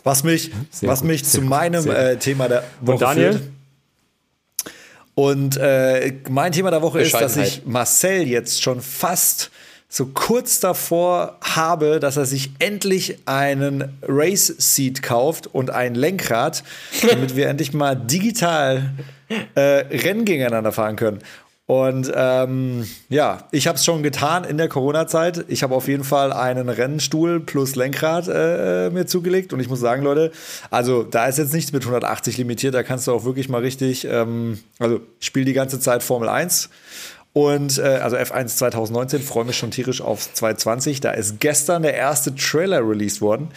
Was 0.04 0.24
mich, 0.24 0.50
Sehr 0.70 0.88
was 0.88 1.00
gut, 1.00 1.08
mich 1.08 1.24
zu 1.24 1.40
gut, 1.40 1.50
meinem 1.50 1.88
äh, 1.88 2.16
Thema 2.16 2.48
der 2.48 2.64
Woche 2.80 2.98
Daniel? 2.98 3.32
führt. 3.32 3.42
Und 5.14 5.56
äh, 5.58 6.12
mein 6.28 6.50
Thema 6.52 6.70
der 6.70 6.82
Woche 6.82 7.02
ist, 7.02 7.14
dass 7.14 7.36
ich 7.36 7.64
Marcel 7.66 8.26
jetzt 8.26 8.62
schon 8.62 8.80
fast 8.80 9.50
so 9.88 10.06
kurz 10.06 10.58
davor 10.58 11.36
habe, 11.42 12.00
dass 12.00 12.16
er 12.16 12.24
sich 12.24 12.50
endlich 12.58 13.18
einen 13.26 13.96
Race 14.02 14.46
Seat 14.46 15.02
kauft 15.02 15.46
und 15.48 15.70
ein 15.70 15.94
Lenkrad, 15.94 16.64
damit 17.08 17.36
wir 17.36 17.48
endlich 17.48 17.74
mal 17.74 17.94
digital 17.94 18.90
äh, 19.54 19.60
Rennen 19.60 20.24
gegeneinander 20.24 20.72
fahren 20.72 20.96
können. 20.96 21.18
Und 21.66 22.12
ähm, 22.14 22.86
ja, 23.08 23.48
ich 23.52 23.66
habe 23.68 23.76
es 23.76 23.84
schon 23.84 24.02
getan 24.02 24.44
in 24.44 24.58
der 24.58 24.68
Corona-Zeit. 24.68 25.44
Ich 25.48 25.62
habe 25.62 25.74
auf 25.74 25.86
jeden 25.86 26.04
Fall 26.04 26.32
einen 26.32 26.68
Rennstuhl 26.68 27.40
plus 27.40 27.76
Lenkrad 27.76 28.28
äh, 28.28 28.90
mir 28.90 29.06
zugelegt. 29.06 29.52
Und 29.52 29.60
ich 29.60 29.68
muss 29.68 29.80
sagen, 29.80 30.02
Leute, 30.02 30.32
also 30.70 31.04
da 31.04 31.26
ist 31.26 31.38
jetzt 31.38 31.54
nichts 31.54 31.72
mit 31.72 31.82
180 31.82 32.36
limitiert. 32.36 32.74
Da 32.74 32.82
kannst 32.82 33.06
du 33.06 33.12
auch 33.12 33.24
wirklich 33.24 33.48
mal 33.48 33.60
richtig, 33.60 34.04
ähm, 34.04 34.58
also 34.80 35.00
ich 35.20 35.26
spiele 35.26 35.46
die 35.46 35.52
ganze 35.52 35.78
Zeit 35.78 36.02
Formel 36.02 36.28
1 36.28 36.68
und 37.32 37.78
äh, 37.78 37.82
also 37.82 38.16
F1 38.16 38.48
2019, 38.56 39.22
freue 39.22 39.44
mich 39.44 39.56
schon 39.56 39.70
tierisch 39.70 40.02
auf 40.02 40.32
2020. 40.34 41.00
Da 41.00 41.12
ist 41.12 41.40
gestern 41.40 41.82
der 41.82 41.94
erste 41.94 42.34
Trailer 42.34 42.86
released 42.86 43.22
worden. 43.22 43.48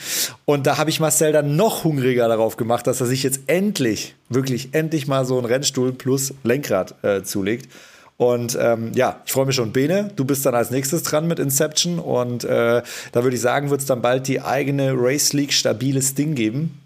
Und 0.45 0.65
da 0.65 0.77
habe 0.77 0.89
ich 0.89 0.99
Marcel 1.01 1.33
dann 1.33 1.57
noch 1.57 1.83
hungriger 1.83 2.27
darauf 2.27 2.55
gemacht, 2.55 2.87
dass 2.87 3.01
er 3.01 3.07
sich 3.07 3.23
jetzt 3.23 3.41
endlich, 3.47 4.15
wirklich 4.29 4.69
endlich 4.73 5.07
mal 5.07 5.25
so 5.25 5.37
einen 5.37 5.45
Rennstuhl 5.45 5.91
plus 5.91 6.33
Lenkrad 6.43 7.03
äh, 7.03 7.23
zulegt. 7.23 7.69
Und 8.17 8.57
ähm, 8.59 8.91
ja, 8.95 9.21
ich 9.25 9.31
freue 9.33 9.45
mich 9.45 9.55
schon. 9.55 9.71
Bene, 9.73 10.11
du 10.15 10.23
bist 10.25 10.45
dann 10.45 10.55
als 10.55 10.71
nächstes 10.71 11.03
dran 11.03 11.27
mit 11.27 11.39
Inception. 11.39 11.99
Und 11.99 12.43
äh, 12.43 12.81
da 13.11 13.23
würde 13.23 13.35
ich 13.35 13.41
sagen, 13.41 13.69
wird 13.69 13.81
es 13.81 13.87
dann 13.87 14.01
bald 14.01 14.27
die 14.27 14.41
eigene 14.41 14.93
Race 14.95 15.33
League 15.33 15.53
stabiles 15.53 16.15
Ding 16.15 16.35
geben. 16.35 16.81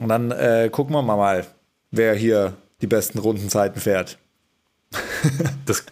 Und 0.00 0.08
dann 0.08 0.30
äh, 0.30 0.68
gucken 0.72 0.94
wir 0.94 1.02
mal, 1.02 1.46
wer 1.90 2.14
hier 2.14 2.54
die 2.80 2.86
besten 2.86 3.18
Rundenzeiten 3.18 3.80
fährt. 3.80 4.18
das 5.66 5.84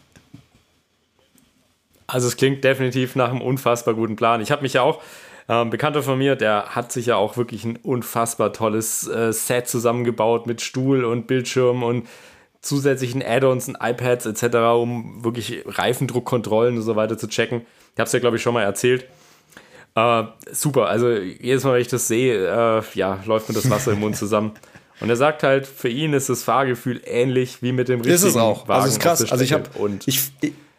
also 2.10 2.26
es 2.26 2.38
klingt 2.38 2.64
definitiv 2.64 3.16
nach 3.16 3.30
einem 3.30 3.42
unfassbar 3.42 3.94
guten 3.94 4.16
Plan. 4.16 4.40
Ich 4.40 4.50
habe 4.50 4.62
mich 4.62 4.72
ja 4.72 4.82
auch, 4.82 5.02
äh, 5.46 5.64
Bekannter 5.66 6.02
von 6.02 6.18
mir, 6.18 6.36
der 6.36 6.74
hat 6.74 6.90
sich 6.90 7.06
ja 7.06 7.16
auch 7.16 7.36
wirklich 7.36 7.64
ein 7.64 7.76
unfassbar 7.76 8.52
tolles 8.54 9.06
äh, 9.06 9.32
Set 9.32 9.68
zusammengebaut 9.68 10.46
mit 10.46 10.62
Stuhl 10.62 11.04
und 11.04 11.26
Bildschirm 11.26 11.82
und 11.82 12.08
zusätzlichen 12.68 13.22
Add-ons 13.22 13.68
und 13.68 13.76
iPads 13.80 14.26
etc., 14.26 14.56
um 14.76 15.25
wirklich 15.25 15.62
Reifendruckkontrollen 15.66 16.76
und 16.76 16.82
so 16.82 16.94
weiter 16.96 17.18
zu 17.18 17.26
checken. 17.28 17.62
Ich 17.94 17.98
habe 18.00 18.06
es 18.06 18.12
ja, 18.12 18.18
glaube 18.20 18.37
ich, 18.37 18.42
schon 18.42 18.54
mal 18.54 18.62
erzählt. 18.62 19.06
Äh, 19.94 20.25
super, 20.52 20.87
also 20.87 21.10
jedes 21.10 21.64
Mal, 21.64 21.75
wenn 21.75 21.80
ich 21.80 21.88
das 21.88 22.06
sehe, 22.06 22.46
äh, 22.46 22.82
ja, 22.94 23.18
läuft 23.26 23.48
mir 23.48 23.54
das 23.54 23.68
Wasser 23.70 23.92
im 23.92 24.00
Mund 24.00 24.16
zusammen. 24.25 24.52
Und 25.00 25.08
er 25.10 25.16
sagt 25.16 25.42
halt, 25.42 25.66
für 25.66 25.88
ihn 25.88 26.12
ist 26.12 26.28
das 26.28 26.42
Fahrgefühl 26.42 27.00
ähnlich 27.04 27.62
wie 27.62 27.72
mit 27.72 27.88
dem 27.88 28.00
richtigen 28.00 28.14
Ist 28.14 28.22
es 28.25 28.37
auch. 28.37 28.66
Wagen 28.68 28.82
also 28.82 28.88
ist 28.96 29.00
krass. 29.00 29.30
Also 29.32 29.44
ich 29.44 29.52
habe 29.52 29.64
ich, 30.06 30.32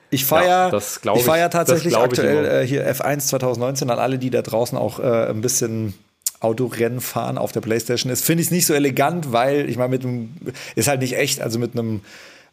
ich 0.10 0.26
feiere 0.26 0.48
Ja, 0.48 0.70
das 0.70 1.02
glaub 1.02 1.18
ich 1.18 1.24
feier 1.24 1.48
ich- 1.48 1.52
tatsächlich 1.54 1.94
ich 1.94 2.00
aktuell 2.00 2.64
äh, 2.64 2.68
hier 2.68 2.86
F1 2.90 3.20
2019 3.28 3.90
an 3.90 3.98
alle, 4.00 4.18
die 4.20 4.30
da 4.30 4.42
draußen 4.42 4.78
auch 4.78 5.00
äh, 5.00 5.28
ein 5.30 5.42
bisschen 5.42 5.94
Autorennen 6.40 7.02
fahren 7.02 7.38
auf 7.38 7.52
der 7.52 7.62
Playstation 7.62 8.12
ist. 8.12 8.24
Finde 8.24 8.42
ich 8.42 8.48
es 8.48 8.52
nicht 8.52 8.66
so 8.66 8.74
elegant, 8.74 9.32
weil 9.32 9.70
ich 9.70 9.78
meine, 9.78 9.90
mit 9.90 10.04
einem 10.04 10.30
ist 10.76 10.88
halt 10.88 11.02
nicht 11.02 11.18
echt, 11.18 11.42
also 11.42 11.60
mit 11.60 11.74
einem 11.74 12.02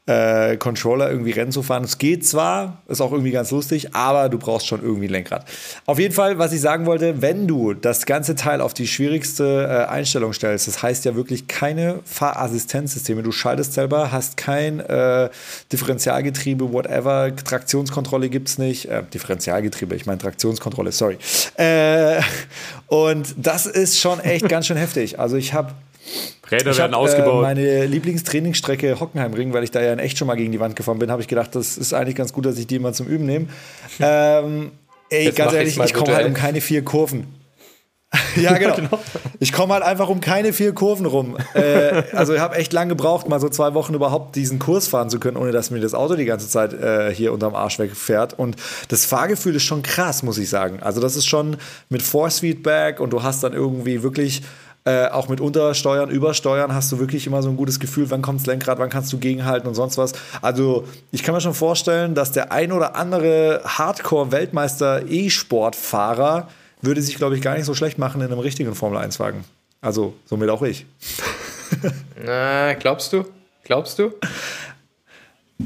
äh, 0.07 0.57
Controller 0.57 1.11
irgendwie 1.11 1.33
Rennen 1.33 1.51
zu 1.51 1.63
fahren. 1.63 1.83
Es 1.83 1.99
geht 1.99 2.25
zwar, 2.25 2.83
ist 2.87 3.01
auch 3.01 3.11
irgendwie 3.11 3.33
ganz 3.33 3.51
lustig, 3.51 3.95
aber 3.95 4.29
du 4.29 4.39
brauchst 4.39 4.67
schon 4.69 4.81
irgendwie 4.81 5.09
ein 5.09 5.11
Lenkrad. 5.11 5.45
Auf 5.85 5.99
jeden 5.99 6.15
Fall, 6.15 6.39
was 6.39 6.53
ich 6.53 6.61
sagen 6.61 6.87
wollte, 6.87 7.21
wenn 7.23 7.49
du 7.49 7.75
das 7.75 8.07
ganze 8.07 8.37
Teil 8.37 8.61
auf 8.61 8.73
die 8.73 8.87
schwierigste 8.87 9.67
äh, 9.69 9.91
Einstellung 9.91 10.33
stellst, 10.33 10.69
das 10.69 10.83
heißt 10.83 11.05
ja 11.05 11.17
wirklich 11.17 11.49
keine 11.49 12.01
Fahrassistenzsysteme, 12.05 13.25
du 13.25 13.33
schaltest 13.33 13.73
selber, 13.73 14.13
hast 14.13 14.37
kein 14.37 14.79
äh, 14.79 15.29
Differentialgetriebe, 15.73 16.73
whatever, 16.73 17.35
Traktionskontrolle 17.35 18.29
gibt's 18.29 18.59
nicht, 18.59 18.87
äh, 18.87 19.03
Differentialgetriebe, 19.13 19.97
ich 19.97 20.07
meine 20.07 20.19
Traktionskontrolle, 20.19 20.93
sorry. 20.93 21.19
Äh, 21.57 22.21
und 22.87 23.35
das 23.37 23.67
ist 23.67 23.99
schon 23.99 24.21
echt 24.21 24.49
ganz 24.49 24.67
schön 24.67 24.77
heftig. 24.77 25.19
Also 25.19 25.37
ich 25.37 25.53
habe 25.53 25.73
Räder 26.51 26.71
ich 26.71 26.79
werden 26.79 26.95
habe 26.95 27.05
äh, 27.05 27.09
ausgebaut. 27.09 27.43
meine 27.43 27.87
Lieblingstrainingsstrecke 27.87 29.01
Hockenheimring, 29.01 29.53
weil 29.53 29.65
ich 29.65 29.71
da 29.71 29.83
ja 29.83 29.93
in 29.93 29.99
echt 29.99 30.19
schon 30.19 30.27
mal 30.29 30.37
gegen 30.37 30.53
die 30.53 30.61
Wand 30.61 30.77
gefahren 30.77 30.99
bin, 30.99 31.11
habe 31.11 31.23
ich 31.23 31.29
gedacht, 31.29 31.55
das 31.55 31.77
ist 31.77 31.93
eigentlich 31.93 32.15
ganz 32.15 32.33
gut, 32.33 32.47
dass 32.47 32.59
ich 32.59 32.67
die 32.67 32.79
mal 32.79 32.95
zum 32.95 33.07
Üben 33.07 33.27
nehme. 33.27 33.47
Ähm, 33.99 34.73
ey, 35.09 35.25
Jetzt 35.25 35.37
ganz 35.37 35.53
ehrlich, 35.53 35.79
ich 35.79 35.95
komme 35.95 36.15
halt 36.15 36.27
um 36.27 36.35
keine 36.35 36.61
vier 36.61 36.85
Kurven. 36.85 37.27
ja, 38.37 38.57
genau. 38.57 39.01
Ich 39.41 39.53
komme 39.53 39.75
halt 39.75 39.83
einfach 39.83 40.09
um 40.09 40.21
keine 40.21 40.53
vier 40.53 40.73
Kurven 40.73 41.07
rum. 41.07 41.37
Äh, 41.55 42.05
also 42.13 42.35
ich 42.35 42.41
habe 42.41 42.57
echt 42.57 42.73
lange 42.73 42.91
gebraucht, 42.91 43.29
mal 43.29 43.41
so 43.41 43.49
zwei 43.49 43.75
Wochen 43.75 43.95
überhaupt 43.95 44.37
diesen 44.37 44.59
Kurs 44.59 44.89
fahren 44.89 45.11
zu 45.11 45.19
können, 45.19 45.37
ohne 45.37 45.53
dass 45.53 45.71
mir 45.71 45.81
das 45.81 45.95
Auto 45.95 46.15
die 46.15 46.25
ganze 46.25 46.49
Zeit 46.49 46.73
äh, 46.73 47.13
hier 47.13 47.33
unterm 47.33 47.55
Arsch 47.55 47.79
wegfährt. 47.79 48.39
Und 48.39 48.57
das 48.89 49.05
Fahrgefühl 49.07 49.57
ist 49.57 49.65
schon 49.65 49.83
krass, 49.83 50.23
muss 50.23 50.39
ich 50.39 50.49
sagen. 50.49 50.81
Also 50.83 51.01
das 51.01 51.17
ist 51.17 51.27
schon 51.27 51.57
mit 51.89 52.03
Force 52.03 52.41
Feedback 52.41 53.01
und 53.01 53.11
du 53.11 53.23
hast 53.23 53.43
dann 53.43 53.53
irgendwie 53.53 54.03
wirklich 54.03 54.43
äh, 54.87 55.09
auch 55.09 55.29
mit 55.29 55.41
Untersteuern, 55.41 56.09
Übersteuern 56.11 56.73
hast 56.73 56.91
du 56.93 57.01
wirklich 57.01 57.27
immer 57.27 57.43
so 57.43 57.49
ein 57.49 57.57
gutes 57.57 57.81
Gefühl, 57.81 58.09
wann 58.11 58.23
kommt 58.23 58.41
das 58.41 58.47
Lenkrad, 58.47 58.79
wann 58.79 58.89
kannst 58.89 59.13
du 59.13 59.19
gegenhalten 59.19 59.67
und 59.69 59.75
sonst 59.75 59.99
was. 59.99 60.13
Also 60.43 60.87
ich 61.11 61.25
kann 61.25 61.35
mir 61.35 61.41
schon 61.41 61.55
vorstellen, 61.55 62.15
dass 62.15 62.31
der 62.31 62.53
ein 62.53 62.71
oder 62.71 62.95
andere 62.95 63.63
Hardcore-Weltmeister 63.65 65.03
E-Sport-Fahrer 65.09 66.49
würde 66.83 67.03
sich, 67.03 67.17
glaube 67.17 67.35
ich, 67.35 67.43
gar 67.43 67.57
nicht 67.57 67.65
so 67.65 67.75
schlecht 67.75 67.99
machen 67.99 68.21
in 68.21 68.29
einem 68.29 68.39
richtigen 68.39 68.75
Formel-1-Wagen. 68.77 69.45
Also 69.81 70.15
somit 70.25 70.49
auch 70.51 70.63
ich. 70.63 70.87
Na, 72.25 72.75
glaubst 72.75 73.13
du? 73.13 73.25
Glaubst 73.65 73.99
du? 73.99 74.13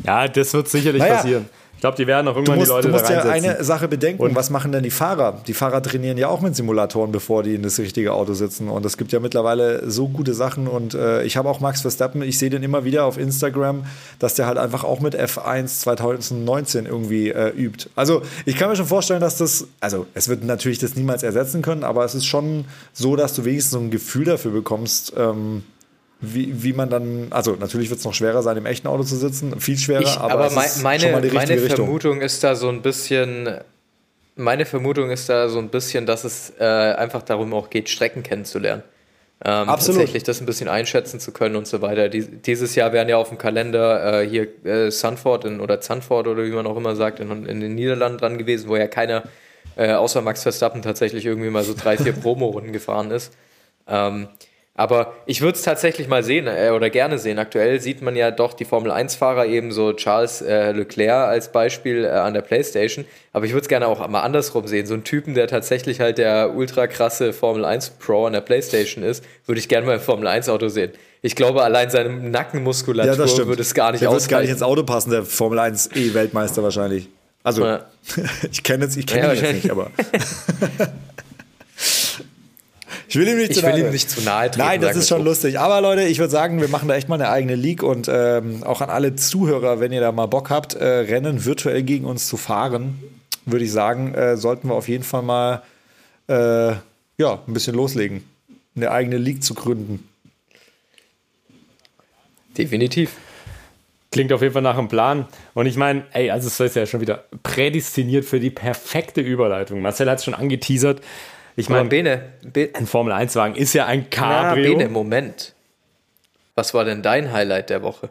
ja, 0.05 0.29
das 0.29 0.55
wird 0.55 0.69
sicherlich 0.69 1.03
Naja. 1.03 1.17
passieren. 1.17 1.49
Ich 1.81 1.83
glaube, 1.83 1.97
die 1.97 2.07
werden 2.07 2.29
auch 2.29 2.35
irgendwann 2.37 2.59
musst, 2.59 2.69
die 2.69 2.75
Leute 2.75 2.89
du 2.89 2.93
musst 2.93 3.09
ja 3.09 3.23
eine 3.23 3.65
Sache 3.65 3.89
bedenken, 3.89 4.23
Und- 4.23 4.35
was 4.35 4.51
machen 4.51 4.71
denn 4.71 4.83
die 4.83 4.91
Fahrer? 4.91 5.41
Die 5.47 5.55
Fahrer 5.55 5.83
trainieren 5.83 6.19
ja 6.19 6.29
auch 6.29 6.43
mit 6.43 6.55
Simulatoren, 6.55 7.11
bevor 7.11 7.43
die 7.43 7.55
in 7.55 7.63
das 7.63 7.79
richtige 7.79 8.13
Auto 8.13 8.35
sitzen. 8.35 8.69
Und 8.69 8.85
es 8.85 8.99
gibt 8.99 9.13
ja 9.13 9.19
mittlerweile 9.19 9.91
so 9.91 10.07
gute 10.07 10.35
Sachen. 10.35 10.69
Und 10.69 10.93
äh, 10.93 11.23
ich 11.23 11.39
habe 11.39 11.49
auch 11.49 11.61
Max 11.61 11.81
Verstappen, 11.81 12.21
ich 12.21 12.39
sehe 12.39 12.51
den 12.51 12.63
immer 12.63 12.85
wieder 12.85 13.07
auf 13.07 13.17
Instagram, 13.17 13.85
dass 14.19 14.35
der 14.35 14.47
halt 14.47 14.59
einfach 14.59 14.85
auch 14.85 15.01
mit 15.01 15.19
F1 15.19 15.81
2019 15.81 16.85
irgendwie 16.85 17.31
äh, 17.31 17.49
übt. 17.57 17.89
Also 17.97 18.21
ich 18.45 18.57
kann 18.57 18.69
mir 18.69 18.77
schon 18.77 18.85
vorstellen, 18.85 19.23
dass 19.23 19.39
das, 19.39 19.67
also 19.81 20.05
es 20.13 20.29
wird 20.29 20.45
natürlich 20.45 20.81
das 20.81 20.97
niemals 20.97 21.23
ersetzen 21.23 21.63
können, 21.63 21.83
aber 21.83 22.05
es 22.05 22.15
ist 22.15 22.27
schon 22.27 22.67
so, 22.93 23.17
dass 23.17 23.33
du 23.33 23.47
wenigstens 23.47 23.73
so 23.73 23.79
ein 23.79 23.91
Gefühl 23.91 24.27
dafür 24.27 24.51
bekommst, 24.51 25.15
ähm, 25.17 25.63
wie, 26.21 26.63
wie 26.63 26.73
man 26.73 26.91
dann, 26.91 27.29
also 27.31 27.53
natürlich 27.59 27.89
wird 27.91 27.99
es 28.01 28.05
noch 28.05 28.15
schwerer 28.15 28.43
sein, 28.43 28.57
im 28.57 28.67
echten 28.67 28.87
Auto 28.89 29.03
zu 29.05 29.17
sitzen, 29.17 29.59
viel 29.61 29.79
schwerer, 29.79 30.03
Ich, 30.03 30.17
aber, 30.19 30.33
aber 30.35 30.47
es 30.47 30.55
mei- 30.55 30.65
ist 30.67 30.83
meine, 30.83 31.01
schon 31.03 31.13
mal 31.13 31.23
die 31.23 31.29
meine 31.29 31.41
richtige 31.41 31.63
Richtung. 31.63 31.87
Vermutung 31.87 32.21
ist 32.21 32.45
da 32.45 32.55
so 32.55 32.69
ein 32.69 32.83
bisschen, 32.83 33.49
meine 34.37 34.67
Vermutung 34.67 35.11
ist 35.11 35.29
da 35.29 35.49
so 35.49 35.59
ein 35.59 35.69
bisschen, 35.71 36.07
dass 36.07 36.25
es 36.25 36.53
äh, 36.59 36.65
einfach 36.65 37.23
darum 37.23 37.55
auch 37.55 37.71
geht, 37.71 37.89
Strecken 37.89 38.23
kennenzulernen. 38.23 38.83
Ähm, 39.43 39.71
Absolut. 39.71 40.01
Tatsächlich 40.01 40.23
das 40.25 40.41
ein 40.41 40.47
bisschen 40.47 40.69
einschätzen 40.69 41.19
zu 41.19 41.33
können 41.33 41.57
und 41.57 41.67
so 41.67 41.81
weiter. 41.81 42.11
Dies, 42.11 42.29
dieses 42.45 42.75
Jahr 42.75 42.93
werden 42.93 43.09
ja 43.09 43.17
auf 43.17 43.31
dem 43.31 43.39
Kalender 43.39 44.21
äh, 44.23 44.29
hier 44.29 44.47
äh, 44.67 44.91
Sanford 44.91 45.47
in, 45.47 45.61
oder 45.61 45.81
Zandvoort 45.81 46.27
oder 46.27 46.45
wie 46.45 46.51
man 46.51 46.67
auch 46.67 46.77
immer 46.77 46.95
sagt, 46.95 47.21
in, 47.21 47.47
in 47.47 47.61
den 47.61 47.75
Niederlanden 47.75 48.19
dran 48.19 48.37
gewesen, 48.37 48.69
wo 48.69 48.77
ja 48.77 48.87
keiner 48.87 49.23
äh, 49.77 49.93
außer 49.95 50.21
Max 50.21 50.43
Verstappen 50.43 50.83
tatsächlich 50.83 51.25
irgendwie 51.25 51.49
mal 51.49 51.65
so 51.65 51.73
drei, 51.75 51.97
vier 51.97 52.13
Promo-Runden 52.21 52.75
gefahren 52.75 53.11
ist. 53.11 53.33
Ähm, 53.89 54.29
aber 54.81 55.13
ich 55.27 55.43
würde 55.43 55.59
es 55.59 55.63
tatsächlich 55.63 56.09
mal 56.09 56.23
sehen 56.23 56.47
äh, 56.47 56.71
oder 56.71 56.89
gerne 56.89 57.19
sehen. 57.19 57.39
Aktuell 57.39 57.83
sieht 57.83 58.01
man 58.01 58.17
ja 58.17 58.31
doch 58.31 58.55
die 58.55 58.65
Formel 58.65 58.91
1-Fahrer 58.91 59.45
eben 59.45 59.73
so 59.73 59.93
Charles 59.93 60.41
äh, 60.41 60.73
Leclerc 60.73 61.29
als 61.29 61.53
Beispiel 61.53 62.07
äh, 62.07 62.09
an 62.09 62.33
der 62.33 62.41
Playstation. 62.41 63.05
Aber 63.35 63.45
ich 63.45 63.53
würde 63.53 63.61
es 63.61 63.69
gerne 63.69 63.87
auch 63.87 64.09
mal 64.09 64.23
andersrum 64.23 64.67
sehen. 64.67 64.87
So 64.87 64.95
einen 64.95 65.05
Typen, 65.05 65.35
der 65.35 65.49
tatsächlich 65.49 66.01
halt 66.01 66.17
der 66.17 66.55
ultra 66.57 66.87
krasse 66.87 67.35
Formel 67.35 67.67
1 67.67 67.91
Pro 67.99 68.25
an 68.25 68.33
der 68.33 68.41
Playstation 68.41 69.05
ist, 69.05 69.23
würde 69.45 69.59
ich 69.59 69.69
gerne 69.69 69.87
mal 69.87 69.97
im 69.97 70.01
Formel 70.01 70.27
1 70.27 70.49
Auto 70.49 70.69
sehen. 70.69 70.93
Ich 71.21 71.37
glaube, 71.37 71.63
allein 71.63 71.91
seine 71.91 72.09
Nackenmuskulatur 72.09 73.13
Ja, 73.13 73.47
würde 73.47 73.61
es 73.61 73.75
gar 73.75 73.93
nicht 73.93 74.01
der 74.03 74.11
wird 74.11 74.27
gar 74.31 74.41
nicht 74.41 74.47
ausreichen. 74.47 74.53
ins 74.53 74.63
Auto 74.63 74.85
passen, 74.85 75.11
der 75.11 75.25
Formel 75.25 75.59
1 75.59 75.91
E-Weltmeister 75.95 76.63
wahrscheinlich. 76.63 77.07
Also, 77.43 77.67
Ja. 77.67 77.85
ich 78.51 78.63
kenne 78.63 78.85
jetzt, 78.85 78.97
ich 78.97 79.07
kenne 79.07 79.27
Ja, 79.27 79.33
ihn 79.35 79.45
jetzt 79.45 79.53
nicht, 79.65 79.71
aber. 79.71 79.91
ich 83.11 83.17
will 83.17 83.29
ihm 83.29 83.39
nicht 83.39 83.51
Ich 83.51 83.57
zu 83.59 83.63
will 83.65 83.71
nahe 83.71 83.81
ihm 83.81 83.91
nicht 83.91 84.09
zu 84.09 84.21
nahe 84.23 84.51
treten, 84.51 84.67
Nein, 84.67 84.81
das 84.81 84.97
ist 84.97 85.09
schon 85.09 85.19
so. 85.19 85.25
lustig. 85.25 85.59
Aber 85.59 85.81
Leute, 85.81 86.03
ich 86.03 86.19
würde 86.19 86.31
sagen, 86.31 86.61
wir 86.61 86.69
machen 86.69 86.89
da 86.89 86.95
echt 86.95 87.09
mal 87.09 87.17
eine 87.17 87.29
eigene 87.29 87.57
League 87.57 87.83
und 87.83 88.09
ähm, 88.09 88.63
auch 88.63 88.81
an 88.81 88.89
alle 88.89 89.17
Zuhörer, 89.17 89.81
wenn 89.81 89.93
ihr 89.93 90.01
da 90.01 90.13
mal 90.13 90.27
Bock 90.27 90.49
habt, 90.49 90.75
äh, 90.75 90.85
Rennen 90.85 91.45
virtuell 91.45 91.83
gegen 91.83 92.05
uns 92.05 92.29
zu 92.29 92.37
fahren, 92.37 93.03
würde 93.47 93.65
ich 93.65 93.73
sagen, 93.73 94.15
äh, 94.15 94.37
sollten 94.37 94.69
wir 94.69 94.75
auf 94.75 94.89
jeden 94.89 95.03
Fall 95.03 95.23
mal 95.23 95.63
äh, 96.29 96.75
ja, 97.19 97.43
ein 97.47 97.53
bisschen 97.53 97.75
loslegen. 97.75 98.23
Eine 98.77 98.93
eigene 98.93 99.19
League 99.19 99.43
zu 99.43 99.55
gründen. 99.55 100.09
Definitiv. 102.57 103.11
Klingt 104.13 104.33
auf 104.33 104.43
jeden 104.43 104.53
Fall 104.53 104.63
nach 104.63 104.79
einem 104.79 104.89
Plan. 104.89 105.27
Und 105.55 105.67
ich 105.67 105.77
meine, 105.77 106.05
ey, 106.13 106.31
also 106.31 106.49
es 106.49 106.59
ist 106.59 106.77
ja 106.77 106.87
schon 106.87 107.01
wieder 107.01 107.25
prädestiniert 107.43 108.25
für 108.25 108.41
die 108.41 108.51
perfekte 108.51 109.21
Überleitung. 109.21 109.83
Marcel 109.83 110.09
hat 110.11 110.19
es 110.19 110.25
schon 110.25 110.35
angeteasert. 110.35 111.01
Ich 111.57 111.69
meine, 111.69 111.89
Bene, 111.89 112.33
Be 112.43 112.71
ein 112.75 112.87
Formel-1-Wagen 112.87 113.55
ist 113.55 113.73
ja 113.73 113.87
ein 113.87 114.07
na, 114.11 114.17
Cabrio. 114.17 114.77
Bene, 114.77 114.89
Moment. 114.89 115.55
Was 116.55 116.75
war 116.75 116.85
denn 116.85 117.03
dein 117.03 117.33
Highlight 117.33 117.71
der 117.71 117.83
Woche? 117.83 118.11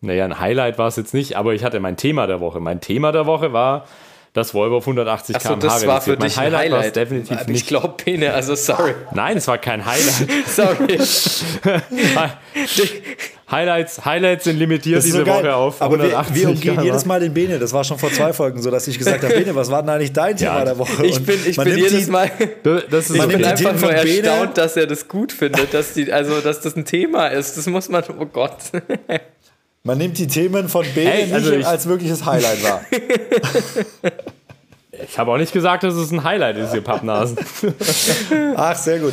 Naja, 0.00 0.24
ein 0.24 0.38
Highlight 0.38 0.78
war 0.78 0.88
es 0.88 0.96
jetzt 0.96 1.14
nicht, 1.14 1.36
aber 1.36 1.54
ich 1.54 1.64
hatte 1.64 1.80
mein 1.80 1.96
Thema 1.96 2.26
der 2.26 2.40
Woche. 2.40 2.60
Mein 2.60 2.80
Thema 2.80 3.10
der 3.12 3.26
Woche 3.26 3.52
war, 3.52 3.86
das 4.38 4.54
Volvo 4.54 4.78
auf 4.78 4.84
180 4.84 5.36
Achso, 5.36 5.48
km/h 5.50 5.66
das 5.66 5.86
war 5.86 6.00
für 6.00 6.12
reduziert. 6.12 6.30
dich 6.30 6.36
mein 6.36 6.46
ein 6.46 6.52
Highlight, 6.60 6.72
Highlight. 6.80 6.96
definitiv 6.96 7.46
nicht. 7.46 7.60
Ich 7.62 7.66
glaube, 7.66 7.94
Pene, 7.96 8.32
also 8.32 8.54
sorry. 8.54 8.94
Nein, 9.12 9.36
es 9.36 9.46
war 9.48 9.58
kein 9.58 9.84
Highlight. 9.84 10.28
sorry. 10.46 10.98
Highlights, 13.50 14.04
Highlights 14.04 14.44
sind 14.44 14.58
limitiert 14.58 14.98
Das 14.98 15.04
ist 15.06 15.14
diese 15.14 15.24
so. 15.24 15.30
Woche 15.30 15.54
auf 15.54 15.80
Aber 15.80 15.96
wir, 15.96 16.04
180 16.04 16.36
wir 16.36 16.48
umgehen 16.50 16.82
jedes 16.82 17.06
Mal 17.06 17.18
den 17.20 17.32
Bene. 17.32 17.58
Das 17.58 17.72
war 17.72 17.82
schon 17.82 17.98
vor 17.98 18.12
zwei 18.12 18.32
Folgen 18.34 18.60
so, 18.60 18.70
dass 18.70 18.86
ich 18.88 18.98
gesagt 18.98 19.24
habe, 19.24 19.32
Bene, 19.34 19.54
was 19.54 19.70
war 19.70 19.82
denn 19.82 19.88
eigentlich 19.88 20.12
dein 20.12 20.36
Thema 20.36 20.58
Ja, 20.58 20.64
der 20.66 20.78
Woche? 20.78 21.06
Ich 21.06 21.24
bin, 21.24 21.38
ich 21.46 21.56
bin 21.56 21.76
jedes 21.78 22.04
die, 22.04 22.10
Mal. 22.10 22.30
Das 22.62 23.04
ist 23.08 23.10
Ich 23.12 23.16
Man 23.16 23.28
bin 23.28 23.42
einfach 23.44 23.72
nur 23.72 23.80
von 23.80 23.88
Bene. 23.88 24.28
erstaunt, 24.28 24.58
dass 24.58 24.76
er 24.76 24.86
das 24.86 25.08
gut 25.08 25.32
findet, 25.32 25.72
dass, 25.72 25.94
die, 25.94 26.12
also, 26.12 26.40
dass 26.40 26.60
das 26.60 26.76
ein 26.76 26.84
Thema 26.84 27.28
ist. 27.28 27.56
Das 27.56 27.66
muss 27.66 27.88
man, 27.88 28.04
oh 28.18 28.26
Gott. 28.26 28.56
Man 29.88 29.96
nimmt 29.96 30.18
die 30.18 30.26
Themen 30.26 30.68
von 30.68 30.84
Bene 30.94 31.10
Ey, 31.10 31.32
also 31.32 31.50
nicht 31.50 31.66
als 31.66 31.88
wirkliches 31.88 32.26
Highlight 32.26 32.62
wahr. 32.62 32.82
Ich 35.06 35.16
habe 35.16 35.30
auch 35.30 35.36
nicht 35.36 35.52
gesagt, 35.52 35.84
dass 35.84 35.94
es 35.94 36.10
ein 36.10 36.24
Highlight 36.24 36.56
ist, 36.56 36.74
ihr 36.74 36.80
Pappnasen. 36.80 37.38
Ach, 38.56 38.74
sehr 38.74 38.98
gut. 38.98 39.12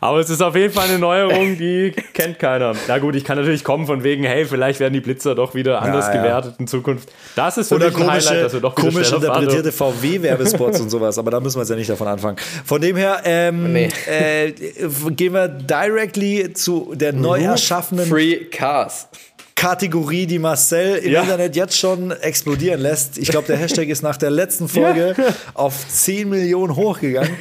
Aber 0.00 0.20
es 0.20 0.30
ist 0.30 0.40
auf 0.40 0.54
jeden 0.54 0.72
Fall 0.72 0.88
eine 0.88 1.00
Neuerung, 1.00 1.58
die 1.58 1.92
kennt 2.14 2.38
keiner. 2.38 2.74
Na 2.86 2.98
gut, 2.98 3.16
ich 3.16 3.24
kann 3.24 3.36
natürlich 3.36 3.64
kommen 3.64 3.86
von 3.86 4.04
wegen, 4.04 4.22
hey, 4.22 4.44
vielleicht 4.44 4.78
werden 4.78 4.94
die 4.94 5.00
Blitzer 5.00 5.34
doch 5.34 5.56
wieder 5.56 5.82
anders 5.82 6.06
ja. 6.06 6.12
gewertet 6.22 6.54
in 6.58 6.68
Zukunft. 6.68 7.10
Das 7.34 7.58
ist 7.58 7.68
für 7.68 7.74
Oder 7.74 7.86
mich 7.86 7.96
ein 7.96 8.02
Highlight, 8.02 8.24
komische, 8.24 8.42
dass 8.42 8.52
wir 8.52 8.60
doch 8.60 8.76
wieder 8.76 8.90
komisch 8.90 9.12
interpretierte 9.12 9.72
VW-Werbespots 9.72 10.80
und 10.80 10.90
sowas. 10.90 11.18
Aber 11.18 11.32
da 11.32 11.40
müssen 11.40 11.56
wir 11.56 11.62
jetzt 11.62 11.70
ja 11.70 11.76
nicht 11.76 11.90
davon 11.90 12.06
anfangen. 12.06 12.36
Von 12.64 12.80
dem 12.80 12.96
her 12.96 13.20
ähm, 13.24 13.72
Nee. 13.72 13.88
äh, 14.06 14.52
gehen 15.10 15.34
wir 15.34 15.48
directly 15.48 16.52
zu 16.52 16.92
der 16.94 17.12
neu 17.12 17.40
erschaffenen 17.40 18.06
Free 18.06 18.44
Cars. 18.44 19.08
Kategorie, 19.58 20.26
die 20.26 20.38
Marcel 20.38 20.98
im 20.98 21.12
Ja. 21.12 21.22
Internet 21.22 21.56
jetzt 21.56 21.76
schon 21.76 22.12
explodieren 22.12 22.80
lässt. 22.80 23.18
Ich 23.18 23.28
glaube, 23.28 23.48
der 23.48 23.56
Hashtag 23.56 23.88
ist 23.88 24.02
nach 24.02 24.16
der 24.16 24.30
letzten 24.30 24.68
Folge 24.68 25.16
auf 25.54 25.74
10 25.88 26.28
Millionen 26.28 26.76
hochgegangen. 26.76 27.32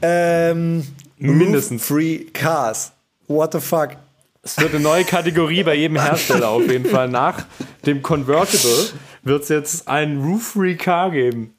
Ähm, 0.00 0.86
Mindestens. 1.18 1.84
Free 1.84 2.26
Cars. 2.32 2.92
What 3.26 3.52
the 3.54 3.60
fuck? 3.60 3.90
Es 4.42 4.56
wird 4.58 4.72
eine 4.74 4.84
neue 4.84 5.04
Kategorie 5.04 5.64
bei 5.64 5.74
jedem 5.74 6.00
Hersteller 6.00 6.50
auf 6.50 6.70
jeden 6.70 6.84
Fall. 6.88 7.08
Nach 7.08 7.44
dem 7.86 8.02
Convertible 8.02 8.90
wird 9.24 9.42
es 9.42 9.48
jetzt 9.48 9.88
ein 9.88 10.20
Roof-Free 10.22 10.76
Car 10.76 11.10
geben. 11.10 11.54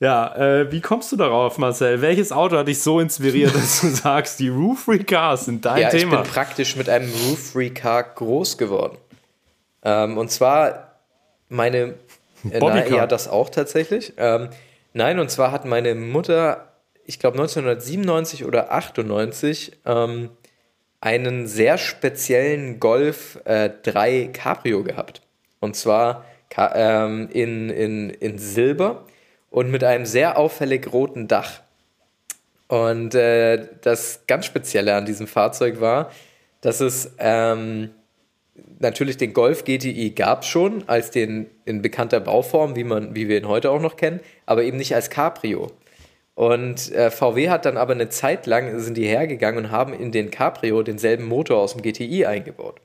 Ja, 0.00 0.34
äh, 0.34 0.72
wie 0.72 0.80
kommst 0.80 1.12
du 1.12 1.16
darauf, 1.16 1.58
Marcel? 1.58 2.00
Welches 2.00 2.32
Auto 2.32 2.56
hat 2.56 2.66
dich 2.66 2.80
so 2.80 2.98
inspiriert, 2.98 3.54
dass 3.54 3.82
du 3.82 3.88
sagst, 3.88 4.40
die 4.40 4.48
Roof-Free 4.48 5.04
Cars 5.04 5.44
sind 5.44 5.64
dein 5.64 5.82
Ja, 5.82 5.92
ich 5.92 6.00
Thema? 6.00 6.22
bin 6.22 6.30
praktisch 6.32 6.74
mit 6.76 6.88
einem 6.88 7.08
Roof-Free 7.28 7.70
Car 7.70 8.02
groß 8.02 8.58
geworden. 8.58 8.96
Ähm, 9.88 10.18
und 10.18 10.30
zwar 10.30 10.96
meine. 11.48 11.94
Äh, 12.50 12.60
na, 12.60 12.86
ja, 12.86 13.06
das 13.06 13.26
auch 13.26 13.48
tatsächlich. 13.48 14.12
Ähm, 14.16 14.50
nein, 14.92 15.18
und 15.18 15.30
zwar 15.30 15.50
hat 15.50 15.64
meine 15.64 15.94
Mutter, 15.94 16.68
ich 17.04 17.18
glaube 17.18 17.38
1997 17.38 18.44
oder 18.44 18.70
98, 18.70 19.72
ähm, 19.86 20.30
einen 21.00 21.46
sehr 21.46 21.78
speziellen 21.78 22.80
Golf 22.80 23.40
äh, 23.44 23.70
3 23.82 24.30
Cabrio 24.32 24.84
gehabt. 24.84 25.22
Und 25.60 25.74
zwar 25.74 26.24
ähm, 26.56 27.28
in, 27.32 27.70
in, 27.70 28.10
in 28.10 28.38
Silber 28.38 29.04
und 29.50 29.70
mit 29.70 29.84
einem 29.84 30.06
sehr 30.06 30.36
auffällig 30.38 30.92
roten 30.92 31.28
Dach. 31.28 31.60
Und 32.68 33.14
äh, 33.14 33.66
das 33.80 34.24
ganz 34.26 34.44
Spezielle 34.44 34.94
an 34.94 35.06
diesem 35.06 35.26
Fahrzeug 35.26 35.80
war, 35.80 36.10
dass 36.60 36.80
es 36.80 37.12
ähm, 37.18 37.90
natürlich 38.78 39.16
den 39.16 39.32
Golf 39.32 39.64
GTI 39.64 40.10
gab 40.10 40.44
schon 40.44 40.84
als 40.88 41.10
den 41.10 41.46
in 41.64 41.82
bekannter 41.82 42.20
Bauform, 42.20 42.76
wie, 42.76 42.84
man, 42.84 43.14
wie 43.14 43.28
wir 43.28 43.38
ihn 43.38 43.48
heute 43.48 43.70
auch 43.70 43.80
noch 43.80 43.96
kennen, 43.96 44.20
aber 44.46 44.62
eben 44.64 44.76
nicht 44.76 44.94
als 44.94 45.10
Cabrio. 45.10 45.68
Und 46.34 46.92
äh, 46.92 47.10
VW 47.10 47.48
hat 47.50 47.64
dann 47.64 47.76
aber 47.76 47.94
eine 47.94 48.10
Zeit 48.10 48.46
lang 48.46 48.78
sind 48.78 48.96
die 48.96 49.06
hergegangen 49.06 49.64
und 49.64 49.70
haben 49.72 49.92
in 49.92 50.12
den 50.12 50.30
Cabrio 50.30 50.82
denselben 50.84 51.26
Motor 51.26 51.58
aus 51.58 51.74
dem 51.74 51.82
GTI 51.82 52.26
eingebaut. 52.26 52.80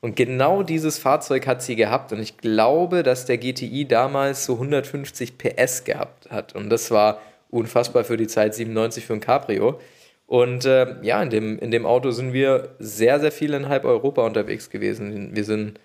Und 0.00 0.16
genau 0.16 0.62
dieses 0.62 0.98
Fahrzeug 0.98 1.46
hat 1.46 1.62
sie 1.62 1.76
gehabt 1.76 2.12
und 2.12 2.20
ich 2.20 2.38
glaube, 2.38 3.02
dass 3.02 3.24
der 3.24 3.38
GTI 3.38 3.86
damals 3.86 4.44
so 4.44 4.54
150 4.54 5.38
PS 5.38 5.84
gehabt 5.84 6.30
hat 6.30 6.54
und 6.54 6.70
das 6.70 6.90
war 6.90 7.20
unfassbar 7.50 8.04
für 8.04 8.16
die 8.16 8.26
Zeit 8.26 8.54
97 8.54 9.04
für 9.04 9.12
ein 9.12 9.20
Cabrio. 9.20 9.78
Und 10.26 10.64
äh, 10.64 10.96
ja, 11.02 11.22
in 11.22 11.30
dem, 11.30 11.58
in 11.58 11.70
dem 11.70 11.84
Auto 11.84 12.10
sind 12.10 12.32
wir 12.32 12.74
sehr, 12.78 13.20
sehr 13.20 13.32
viel 13.32 13.54
in 13.54 13.68
halb 13.68 13.84
Europa 13.84 14.24
unterwegs 14.24 14.70
gewesen. 14.70 15.34
Wir 15.34 15.44
sind 15.44 15.78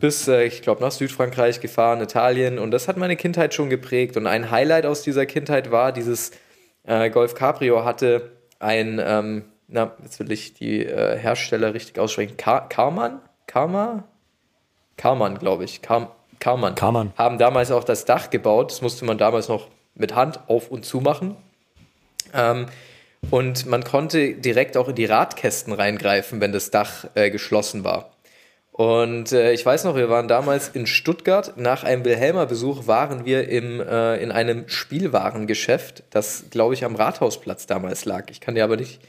bis, 0.00 0.26
äh, 0.28 0.44
ich 0.44 0.62
glaube, 0.62 0.82
nach 0.82 0.90
Südfrankreich 0.90 1.60
gefahren, 1.60 2.00
Italien 2.00 2.58
und 2.58 2.70
das 2.70 2.88
hat 2.88 2.96
meine 2.96 3.16
Kindheit 3.16 3.54
schon 3.54 3.70
geprägt. 3.70 4.16
Und 4.16 4.26
ein 4.26 4.50
Highlight 4.50 4.86
aus 4.86 5.02
dieser 5.02 5.26
Kindheit 5.26 5.70
war, 5.70 5.92
dieses 5.92 6.32
äh, 6.84 7.10
Golf 7.10 7.34
Cabrio 7.34 7.84
hatte 7.84 8.32
ein, 8.58 9.00
ähm, 9.04 9.44
na, 9.68 9.94
jetzt 10.02 10.18
will 10.20 10.32
ich 10.32 10.54
die 10.54 10.84
äh, 10.84 11.18
Hersteller 11.18 11.74
richtig 11.74 11.98
aussprechen, 11.98 12.36
Kar 12.36 12.68
Karman? 12.68 13.20
Karma? 13.46 14.04
Karman, 14.96 15.38
glaube 15.38 15.64
ich. 15.64 15.82
Kar 15.82 16.14
Karman. 16.40 16.74
Karmann. 16.74 17.12
Haben 17.16 17.38
damals 17.38 17.70
auch 17.70 17.84
das 17.84 18.04
Dach 18.04 18.30
gebaut. 18.30 18.70
Das 18.70 18.82
musste 18.82 19.04
man 19.04 19.18
damals 19.18 19.48
noch 19.48 19.68
mit 19.94 20.14
Hand 20.14 20.40
auf 20.48 20.70
und 20.70 20.84
zu 20.84 21.00
machen. 21.00 21.36
Ähm, 22.32 22.66
und 23.30 23.66
man 23.66 23.84
konnte 23.84 24.34
direkt 24.34 24.76
auch 24.76 24.88
in 24.88 24.94
die 24.94 25.04
Radkästen 25.04 25.72
reingreifen, 25.72 26.40
wenn 26.40 26.52
das 26.52 26.70
Dach 26.70 27.06
äh, 27.14 27.30
geschlossen 27.30 27.84
war. 27.84 28.10
Und 28.72 29.30
äh, 29.30 29.52
ich 29.52 29.64
weiß 29.64 29.84
noch, 29.84 29.94
wir 29.94 30.08
waren 30.08 30.26
damals 30.26 30.68
in 30.68 30.86
Stuttgart. 30.86 31.56
Nach 31.56 31.84
einem 31.84 32.04
Wilhelmer-Besuch 32.04 32.88
waren 32.88 33.24
wir 33.24 33.48
im, 33.48 33.80
äh, 33.80 34.16
in 34.16 34.32
einem 34.32 34.68
Spielwarengeschäft, 34.68 36.02
das, 36.10 36.46
glaube 36.50 36.74
ich, 36.74 36.84
am 36.84 36.96
Rathausplatz 36.96 37.66
damals 37.66 38.04
lag. 38.04 38.24
Ich 38.30 38.40
kann 38.40 38.56
dir 38.56 38.64
aber 38.64 38.76
nicht. 38.76 39.00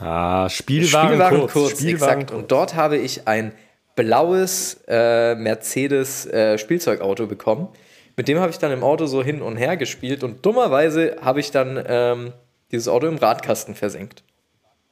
Ah, 0.00 0.48
Spielwaren 0.48 1.38
kurz. 1.38 1.52
kurz, 1.52 1.70
Spielwagen 1.78 2.22
exakt. 2.22 2.30
Und 2.32 2.50
dort 2.50 2.74
habe 2.74 2.96
ich 2.96 3.28
ein 3.28 3.52
blaues 3.94 4.80
äh, 4.88 5.36
Mercedes 5.36 6.26
äh, 6.26 6.58
Spielzeugauto 6.58 7.28
bekommen. 7.28 7.68
Mit 8.16 8.26
dem 8.26 8.40
habe 8.40 8.50
ich 8.50 8.58
dann 8.58 8.72
im 8.72 8.82
Auto 8.82 9.06
so 9.06 9.22
hin 9.22 9.40
und 9.40 9.56
her 9.56 9.76
gespielt 9.76 10.24
und 10.24 10.44
dummerweise 10.44 11.16
habe 11.22 11.38
ich 11.38 11.52
dann 11.52 11.82
ähm, 11.86 12.32
dieses 12.72 12.88
Auto 12.88 13.06
im 13.06 13.16
Radkasten 13.16 13.74
versenkt. 13.74 14.22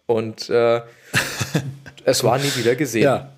Und 0.07 0.49
äh, 0.51 0.81
es 2.05 2.25
war 2.25 2.39
nie 2.39 2.55
wieder 2.57 2.75
gesehen. 2.77 3.03
Ja. 3.05 3.31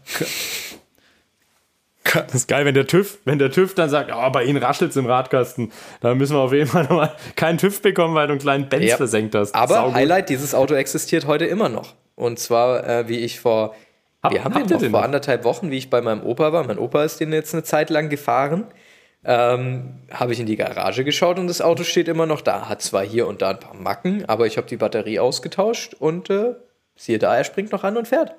Das 2.03 2.35
ist 2.35 2.49
geil, 2.49 2.65
wenn 2.65 2.75
der 2.75 2.87
TÜV, 2.89 3.19
wenn 3.25 3.39
der 3.39 3.53
TÜV 3.53 3.75
dann 3.75 3.89
sagt, 3.89 4.11
oh, 4.13 4.31
bei 4.31 4.43
Ihnen 4.45 4.61
raschelt 4.63 4.91
es 4.91 4.97
im 4.97 5.07
Radkasten, 5.07 5.71
dann 6.01 6.19
müssen 6.19 6.35
wir 6.35 6.41
auf 6.41 6.53
jeden 6.53 6.67
Fall 6.69 6.83
nochmal 6.85 7.15
keinen 7.37 7.59
TÜV 7.59 7.83
bekommen, 7.83 8.15
weil 8.15 8.27
du 8.27 8.33
einen 8.33 8.41
kleinen 8.41 8.69
Benz 8.69 8.85
Ja. 8.87 8.97
versenkt 8.97 9.35
hast. 9.35 9.55
Aber 9.55 9.75
Saugut. 9.75 9.95
Highlight, 9.95 10.29
dieses 10.29 10.55
Auto 10.55 10.75
existiert 10.75 11.27
heute 11.27 11.45
immer 11.45 11.69
noch. 11.69 11.95
Und 12.17 12.39
zwar, 12.41 12.85
äh, 12.89 13.09
wie 13.09 13.19
ich 13.19 13.39
vor, 13.39 13.77
Hab- 14.23 14.33
wir 14.33 14.43
haben 14.43 14.55
habt 14.55 14.71
den 14.71 14.75
noch 14.77 14.81
vor 14.81 14.91
noch? 14.91 15.03
anderthalb 15.03 15.45
Wochen, 15.45 15.71
wie 15.71 15.77
ich 15.79 15.89
bei 15.89 16.01
meinem 16.01 16.23
Opa 16.25 16.53
war. 16.53 16.65
Mein 16.67 16.79
Opa 16.79 17.05
ist 17.05 17.21
den 17.21 17.33
jetzt 17.33 17.55
eine 17.55 17.63
Zeit 17.63 17.91
lang 17.91 18.09
gefahren. 18.09 18.65
Ähm, 19.23 19.99
habe 20.11 20.33
ich 20.33 20.41
in 20.41 20.47
die 20.47 20.57
Garage 20.57 21.05
geschaut 21.05 21.39
und 21.39 21.47
das 21.47 21.61
Auto 21.61 21.83
steht 21.85 22.09
immer 22.09 22.25
noch 22.27 22.41
da. 22.41 22.69
Hat 22.69 22.81
zwar 22.81 23.03
hier 23.05 23.27
und 23.27 23.43
da 23.43 23.51
ein 23.51 23.61
paar 23.61 23.75
Macken, 23.75 24.25
aber 24.27 24.47
ich 24.47 24.57
habe 24.57 24.67
die 24.67 24.79
Batterie 24.79 25.19
ausgetauscht 25.19 25.95
und 25.99 26.31
äh, 26.31 26.55
siehe 26.97 27.19
da, 27.19 27.37
er 27.37 27.45
springt 27.45 27.71
noch 27.73 27.85
an 27.85 27.97
und 27.99 28.09
fährt. 28.09 28.33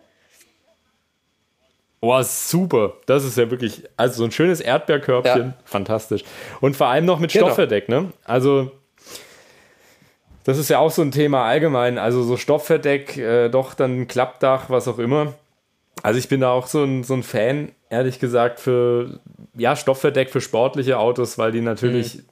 Boah, 2.00 2.24
super. 2.24 2.94
Das 3.06 3.24
ist 3.24 3.38
ja 3.38 3.52
wirklich, 3.52 3.84
also 3.96 4.16
so 4.20 4.24
ein 4.24 4.32
schönes 4.32 4.60
Erdbeerkörbchen, 4.60 5.50
Ja. 5.50 5.54
fantastisch. 5.66 6.24
Und 6.60 6.76
vor 6.76 6.88
allem 6.88 7.06
noch 7.06 7.20
mit 7.20 7.32
Genau. 7.32 7.46
Stoffverdeck, 7.46 7.88
ne? 7.90 8.12
Also, 8.24 8.72
das 10.46 10.58
ist 10.58 10.70
ja 10.72 10.80
auch 10.80 10.90
so 10.90 11.04
ein 11.04 11.12
Thema 11.12 11.46
allgemein. 11.46 12.00
Also 12.00 12.24
so 12.24 12.38
Stoffverdeck, 12.38 13.18
äh, 13.18 13.50
doch 13.50 13.76
dann 13.76 14.08
Klappdach, 14.08 14.72
was 14.72 14.88
auch 14.88 14.98
immer. 14.98 15.36
Also 16.02 16.18
ich 16.18 16.28
bin 16.28 16.42
da 16.42 16.50
auch 16.52 16.66
so 16.66 16.84
ein, 16.84 17.04
so 17.04 17.14
ein 17.14 17.22
Fan, 17.22 17.72
ehrlich 17.92 18.20
gesagt, 18.20 18.60
für 18.60 19.20
ja, 19.56 19.76
Stoffverdeck 19.76 20.30
für 20.30 20.42
sportliche 20.42 20.98
Autos, 21.00 21.38
weil 21.38 21.52
die 21.52 21.62
natürlich 21.62 22.16
Mhm. 22.18 22.24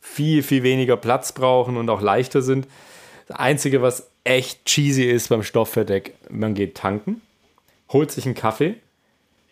viel, 0.00 0.42
viel 0.42 0.62
weniger 0.62 0.96
Platz 0.96 1.32
brauchen 1.32 1.76
und 1.76 1.88
auch 1.90 2.00
leichter 2.00 2.42
sind. 2.42 2.66
Das 3.26 3.36
Einzige, 3.38 3.82
was 3.82 4.08
echt 4.24 4.64
cheesy 4.64 5.04
ist 5.04 5.28
beim 5.28 5.42
Stoffverdeck, 5.42 6.14
man 6.30 6.54
geht 6.54 6.76
tanken, 6.76 7.20
holt 7.92 8.10
sich 8.10 8.24
einen 8.26 8.34
Kaffee, 8.34 8.74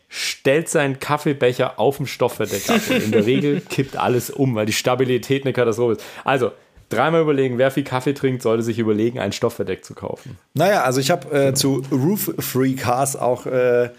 stellt 0.09 0.69
seinen 0.69 0.99
Kaffeebecher 1.01 1.79
auf 1.79 1.97
dem 1.97 2.07
Stoffverdeck 2.07 2.69
ab 2.71 2.81
und 2.89 3.03
in 3.03 3.11
der 3.13 3.27
Regel 3.27 3.61
kippt 3.61 3.97
alles 3.97 4.31
um, 4.31 4.55
weil 4.55 4.67
die 4.67 4.73
Stabilität 4.73 5.45
eine 5.45 5.53
Katastrophe 5.53 5.93
ist. 5.95 6.05
Also, 6.25 6.53
dreimal 6.89 7.23
überlegen, 7.23 7.59
wer 7.59 7.71
viel 7.71 7.83
Kaffee 7.85 8.15
trinkt, 8.15 8.43
sollte 8.43 8.63
sich 8.63 8.79
überlegen, 8.79 9.19
ein 9.19 9.33
Stoffverdeck 9.33 9.85
zu 9.85 9.95
kaufen. 9.95 10.39
Naja, 10.55 10.85
also 10.85 11.01
ich 11.01 11.11
habe 11.11 11.49
äh, 11.49 11.55
zu 11.55 11.83
Roof-Free 11.91 12.75
Cars 12.75 13.17
auch 13.17 13.47
äh, 13.47 13.91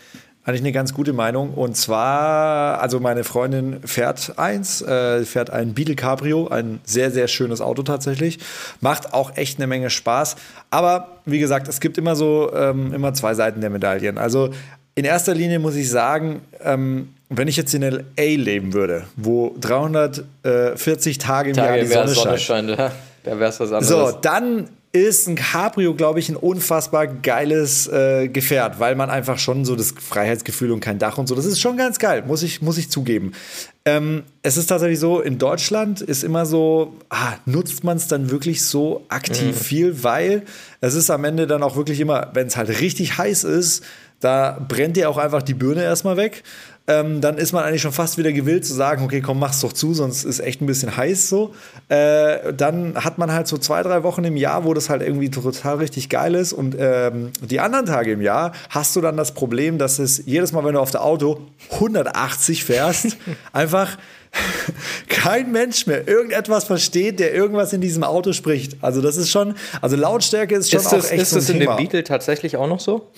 eigentlich 0.47 0.61
eine 0.61 0.71
ganz 0.71 0.93
gute 0.93 1.11
Meinung. 1.11 1.53
Und 1.53 1.75
zwar, 1.75 2.79
also 2.81 3.01
meine 3.01 3.25
Freundin 3.25 3.81
fährt 3.83 4.39
eins, 4.39 4.81
äh, 4.81 5.25
fährt 5.25 5.49
ein 5.49 5.73
Beetle 5.73 5.95
Cabrio, 5.95 6.47
ein 6.47 6.79
sehr, 6.85 7.11
sehr 7.11 7.27
schönes 7.27 7.59
Auto 7.59 7.83
tatsächlich. 7.83 8.39
Macht 8.79 9.13
auch 9.13 9.35
echt 9.35 9.59
eine 9.59 9.67
Menge 9.67 9.89
Spaß. 9.89 10.37
Aber 10.69 11.19
wie 11.25 11.39
gesagt, 11.39 11.67
es 11.67 11.81
gibt 11.81 11.97
immer 11.97 12.15
so 12.15 12.49
ähm, 12.55 12.93
immer 12.93 13.13
zwei 13.13 13.33
Seiten 13.33 13.59
der 13.59 13.69
Medaillen. 13.69 14.17
Also 14.17 14.51
in 14.95 15.03
erster 15.03 15.33
Linie 15.33 15.59
muss 15.59 15.75
ich 15.75 15.89
sagen, 15.89 16.41
ähm, 16.63 17.09
wenn 17.29 17.49
ich 17.49 17.57
jetzt 17.57 17.73
in 17.73 17.81
LA 17.81 18.01
leben 18.15 18.71
würde, 18.71 19.03
wo 19.17 19.53
340 19.59 21.17
Tage 21.17 21.49
im 21.49 21.55
Tage 21.57 21.77
Jahr 21.79 21.85
die 21.85 21.91
Jahr 21.91 22.07
Sonne, 22.07 22.37
scheint, 22.37 22.69
scheint, 22.69 22.79
ja. 22.79 22.91
da 23.25 23.37
wäre 23.37 23.49
es 23.49 23.59
was 23.59 23.73
anderes. 23.73 23.89
so, 23.89 24.17
dann 24.21 24.69
ist 24.91 25.27
ein 25.27 25.35
Cabrio, 25.35 25.93
glaube 25.93 26.19
ich, 26.19 26.29
ein 26.29 26.35
unfassbar 26.35 27.07
geiles 27.07 27.87
äh, 27.87 28.29
Gefährt, 28.29 28.79
weil 28.79 28.95
man 28.95 29.09
einfach 29.09 29.37
schon 29.37 29.65
so 29.65 29.75
das 29.75 29.91
Freiheitsgefühl 29.91 30.71
und 30.71 30.79
kein 30.79 30.97
Dach 30.97 31.17
und 31.17 31.27
so, 31.27 31.35
das 31.35 31.45
ist 31.45 31.59
schon 31.59 31.77
ganz 31.77 31.99
geil, 31.99 32.23
muss 32.25 32.41
ich, 32.43 32.61
muss 32.61 32.77
ich 32.77 32.89
zugeben. 32.89 33.33
Ähm, 33.85 34.23
es 34.41 34.57
ist 34.57 34.67
tatsächlich 34.67 34.99
so, 34.99 35.19
in 35.19 35.37
Deutschland 35.37 36.01
ist 36.01 36.23
immer 36.23 36.45
so, 36.45 36.95
ah, 37.09 37.33
nutzt 37.45 37.83
man 37.83 37.97
es 37.97 38.07
dann 38.07 38.31
wirklich 38.31 38.63
so 38.63 39.05
aktiv 39.09 39.57
viel, 39.57 40.03
weil 40.03 40.43
es 40.81 40.93
ist 40.93 41.09
am 41.09 41.23
Ende 41.23 41.47
dann 41.47 41.63
auch 41.63 41.75
wirklich 41.75 41.99
immer, 41.99 42.31
wenn 42.33 42.47
es 42.47 42.57
halt 42.57 42.69
richtig 42.81 43.17
heiß 43.17 43.43
ist, 43.43 43.83
da 44.19 44.65
brennt 44.67 44.97
dir 44.97 45.09
auch 45.09 45.17
einfach 45.17 45.43
die 45.43 45.53
Birne 45.53 45.83
erstmal 45.83 46.17
weg. 46.17 46.43
Ähm, 46.89 47.19
dann 47.19 47.37
ist 47.37 47.51
man 47.51 47.65
eigentlich 47.65 47.81
schon 47.81 47.91
fast 47.91 48.17
wieder 48.17 48.31
gewillt 48.31 48.65
zu 48.65 48.73
sagen, 48.73 49.03
okay, 49.03 49.19
komm, 49.19 49.39
mach's 49.39 49.59
doch 49.59 49.73
zu, 49.73 49.93
sonst 49.93 50.23
ist 50.23 50.39
echt 50.39 50.61
ein 50.61 50.67
bisschen 50.67 50.95
heiß 50.95 51.27
so. 51.27 51.53
Äh, 51.89 52.53
dann 52.53 53.03
hat 53.03 53.17
man 53.17 53.31
halt 53.33 53.47
so 53.47 53.57
zwei, 53.57 53.83
drei 53.83 54.03
Wochen 54.03 54.23
im 54.23 54.37
Jahr, 54.37 54.63
wo 54.63 54.73
das 54.73 54.89
halt 54.89 55.01
irgendwie 55.01 55.29
total 55.29 55.75
richtig 55.75 56.07
geil 56.07 56.33
ist. 56.33 56.53
Und 56.53 56.75
ähm, 56.79 57.31
die 57.41 57.59
anderen 57.59 57.85
Tage 57.85 58.13
im 58.13 58.21
Jahr 58.21 58.53
hast 58.69 58.95
du 58.95 59.01
dann 59.01 59.17
das 59.17 59.33
Problem, 59.33 59.77
dass 59.77 59.99
es 59.99 60.23
jedes 60.25 60.53
Mal, 60.53 60.63
wenn 60.63 60.75
du 60.75 60.79
auf 60.79 60.91
der 60.91 61.03
Auto 61.03 61.41
180 61.71 62.63
fährst, 62.63 63.17
einfach 63.51 63.97
kein 65.09 65.51
Mensch 65.51 65.87
mehr 65.87 66.07
irgendetwas 66.07 66.65
versteht, 66.65 67.19
der 67.19 67.33
irgendwas 67.33 67.73
in 67.73 67.81
diesem 67.81 68.03
Auto 68.03 68.33
spricht. 68.33 68.77
Also 68.81 69.01
das 69.01 69.17
ist 69.17 69.29
schon, 69.29 69.55
also 69.81 69.95
Lautstärke 69.95 70.55
ist 70.55 70.69
schon 70.69 70.79
ist 70.79 70.87
auch 70.87 70.91
das, 70.91 71.11
echt 71.11 71.21
ist 71.23 71.29
so 71.31 71.35
ein 71.37 71.39
das 71.41 71.49
in 71.49 71.59
Thema. 71.59 71.75
dem 71.75 71.83
Beetle 71.83 72.03
tatsächlich 72.03 72.55
auch 72.57 72.67
noch 72.67 72.79
so? 72.79 73.09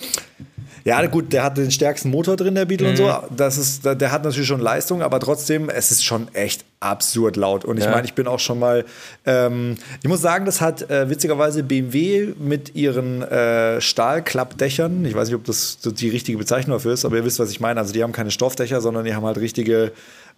Ja, 0.84 1.04
gut, 1.06 1.32
der 1.32 1.42
hat 1.44 1.56
den 1.58 1.70
stärksten 1.70 2.10
Motor 2.10 2.36
drin, 2.36 2.54
der 2.54 2.64
Beetle 2.64 2.86
und 2.88 2.92
Mhm. 2.94 2.96
so. 2.98 3.12
Das 3.36 3.58
ist, 3.58 3.84
der 3.84 4.12
hat 4.12 4.24
natürlich 4.24 4.48
schon 4.48 4.60
Leistung, 4.60 5.02
aber 5.02 5.20
trotzdem, 5.20 5.68
es 5.68 5.90
ist 5.90 6.04
schon 6.04 6.28
echt 6.34 6.64
absurd 6.80 7.36
laut. 7.36 7.64
Und 7.64 7.76
ich 7.78 7.84
Ja. 7.84 7.90
meine, 7.90 8.06
ich 8.06 8.14
bin 8.14 8.26
auch 8.26 8.38
schon 8.38 8.58
mal, 8.58 8.84
ähm, 9.26 9.76
ich 10.02 10.08
muss 10.08 10.20
sagen, 10.22 10.46
das 10.46 10.60
hat 10.60 10.88
äh, 10.90 11.10
witzigerweise 11.10 11.62
BMW 11.62 12.32
mit 12.38 12.74
ihren 12.74 13.22
äh, 13.22 13.80
Stahlklappdächern, 13.80 15.04
ich 15.04 15.14
weiß 15.14 15.28
nicht, 15.28 15.36
ob 15.36 15.44
das 15.44 15.78
die 15.82 16.08
richtige 16.08 16.38
Bezeichnung 16.38 16.76
dafür 16.76 16.92
ist, 16.94 17.04
aber 17.04 17.16
ihr 17.16 17.24
wisst, 17.24 17.38
was 17.38 17.50
ich 17.50 17.60
meine. 17.60 17.80
Also 17.80 17.92
die 17.92 18.02
haben 18.02 18.12
keine 18.12 18.30
Stoffdächer, 18.30 18.80
sondern 18.80 19.04
die 19.04 19.14
haben 19.14 19.26
halt 19.26 19.38
richtige 19.38 19.92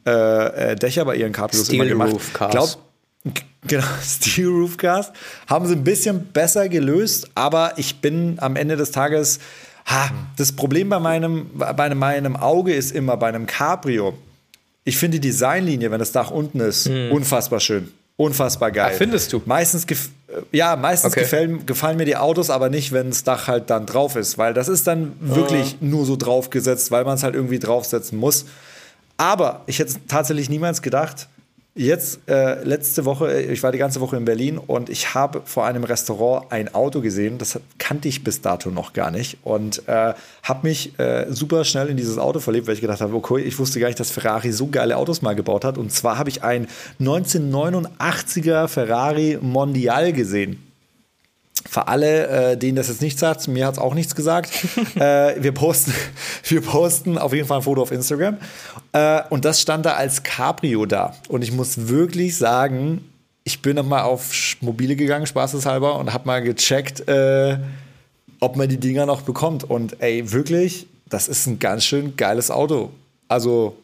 äh, 0.05 0.73
äh, 0.73 0.77
Dächer 0.77 1.05
bei 1.05 1.15
ihren 1.17 1.33
Cabrios 1.33 1.69
immer 1.69 1.85
Steel 1.85 1.89
gemacht. 1.91 2.13
Roof 2.13 2.33
Cars. 2.33 2.51
Glaub, 2.53 2.69
Genau, 3.69 3.85
Steel 4.05 4.49
Roof 4.49 4.77
Cast. 4.77 5.13
Haben 5.47 5.67
sie 5.69 5.75
ein 5.77 5.85
bisschen 5.85 6.25
besser 6.33 6.69
gelöst, 6.69 7.29
aber 7.37 7.75
ich 7.77 8.01
bin 8.01 8.35
am 8.41 8.57
Ende 8.57 8.77
des 8.77 8.91
Tages. 8.91 9.39
Ha, 9.87 10.11
das 10.37 10.53
Problem 10.53 10.89
bei 10.89 10.99
meinem, 11.01 11.51
bei 11.55 11.95
meinem 11.95 12.37
Auge 12.37 12.73
ist 12.75 12.93
immer 12.93 13.17
bei 13.17 13.29
einem 13.29 13.47
Cabrio. 13.47 14.15
Ich 14.85 14.97
finde 14.97 15.21
die 15.21 15.29
Designlinie, 15.29 15.91
wenn 15.91 15.99
das 15.99 16.13
Dach 16.13 16.31
unten 16.31 16.61
ist, 16.61 16.89
unfassbar 17.11 17.61
schön. 17.61 17.89
Unfassbar 18.17 18.71
geil. 18.71 18.93
Ah, 18.95 18.97
findest 18.97 19.33
du? 19.33 19.43
Meistens, 19.47 19.85
äh, 19.85 19.97
ja, 20.53 20.77
meistens 20.77 21.13
Okay. 21.13 21.21
gefallen, 21.23 21.67
gefallen 21.67 21.97
mir 21.97 22.05
die 22.05 22.17
Autos, 22.17 22.51
aber 22.51 22.69
nicht, 22.69 22.93
wenn 22.93 23.09
das 23.09 23.25
Dach 23.25 23.49
halt 23.49 23.71
dann 23.71 23.87
drauf 23.87 24.17
ist, 24.17 24.39
weil 24.39 24.55
das 24.55 24.69
ist 24.69 24.87
dann 24.87 25.15
wirklich 25.21 25.79
nur 25.81 26.05
so 26.05 26.17
draufgesetzt, 26.17 26.91
weil 26.91 27.05
man 27.05 27.15
es 27.15 27.23
halt 27.23 27.35
irgendwie 27.35 27.59
draufsetzen 27.59 28.19
muss. 28.19 28.45
Aber 29.17 29.63
ich 29.67 29.79
hätte 29.79 29.95
tatsächlich 30.09 30.51
niemals 30.51 30.83
gedacht, 30.83 31.29
jetzt 31.75 32.21
äh, 32.29 32.63
letzte 32.65 33.05
Woche, 33.05 33.41
ich 33.41 33.63
war 33.63 33.73
die 33.73 33.79
ganze 33.79 34.01
Woche 34.01 34.17
in 34.17 34.25
Berlin 34.25 34.59
und 34.59 34.91
ich 34.91 35.15
habe 35.15 35.43
vor 35.45 35.65
einem 35.65 35.85
Restaurant 35.85 36.53
ein 36.53 36.75
Auto 36.75 37.01
gesehen, 37.01 37.39
das 37.39 37.59
kannte 37.79 38.09
ich 38.09 38.23
bis 38.23 38.43
dato 38.43 38.71
noch 38.71 38.93
gar 38.93 39.11
nicht 39.11 39.39
und 39.43 39.89
äh, 39.89 40.13
habe 40.43 40.69
mich 40.69 40.99
äh, 40.99 41.27
super 41.31 41.65
schnell 41.65 41.89
in 41.89 41.97
dieses 41.97 42.19
Auto 42.19 42.41
verliebt, 42.41 42.67
weil 42.67 42.75
ich 42.75 42.81
gedacht 42.81 43.01
habe, 43.01 43.15
okay, 43.15 43.41
ich 43.41 43.59
wusste 43.59 43.81
gar 43.81 43.87
nicht, 43.87 44.01
dass 44.01 44.11
Ferrari 44.11 44.53
so 44.53 44.67
geile 44.67 44.97
Autos 44.97 45.23
mal 45.23 45.35
gebaut 45.35 45.65
hat 45.65 45.79
und 45.79 45.91
zwar 45.91 46.19
habe 46.19 46.29
ich 46.29 46.43
ein 46.43 46.69
1989er 47.01 48.69
Ferrari 48.69 49.39
Mondial 49.41 50.13
gesehen. 50.13 50.72
Für 51.69 51.89
alle, 51.89 52.53
äh, 52.53 52.57
denen 52.57 52.77
das 52.77 52.89
jetzt 52.89 53.03
nichts 53.03 53.21
sagt, 53.21 53.47
mir 53.49 53.67
hat 53.67 53.75
es 53.75 53.79
auch 53.79 53.95
nichts 53.95 54.15
gesagt. 54.15 54.51
äh, 54.97 55.43
wir, 55.43 55.53
posten, 55.53 55.95
wir 56.45 56.61
posten 56.61 57.19
auf 57.19 57.33
jeden 57.33 57.47
Fall 57.47 57.59
ein 57.59 57.63
Foto 57.63 57.83
auf 57.83 57.93
Instagram. 57.93 58.39
Äh, 58.93 59.23
und 59.31 59.45
das 59.45 59.61
stand 59.61 59.87
da 59.87 59.95
als 59.95 60.23
Cabrio 60.23 60.87
da. 60.87 61.15
Und 61.29 61.43
ich 61.43 61.53
muss 61.53 61.89
wirklich 61.89 62.37
sagen, 62.37 63.05
ich 63.45 63.63
bin 63.63 63.77
nochmal 63.77 64.03
auf 64.03 64.57
Mobile 64.61 64.97
gegangen, 64.97 65.27
spaßeshalber, 65.27 65.99
und 65.99 66.13
habe 66.13 66.27
mal 66.27 66.43
gecheckt, 66.43 67.09
äh, 67.09 67.59
ob 68.41 68.57
man 68.57 68.69
die 68.69 68.79
Dinger 68.79 69.07
noch 69.07 69.23
bekommt. 69.23 69.65
Und 69.65 70.01
ey, 70.01 70.33
wirklich, 70.33 70.87
das 71.09 71.29
ist 71.29 71.47
ein 71.47 71.59
ganz 71.59 71.85
schön 71.85 72.17
geiles 72.17 72.51
Auto. 72.51 72.91
Also, 73.29 73.77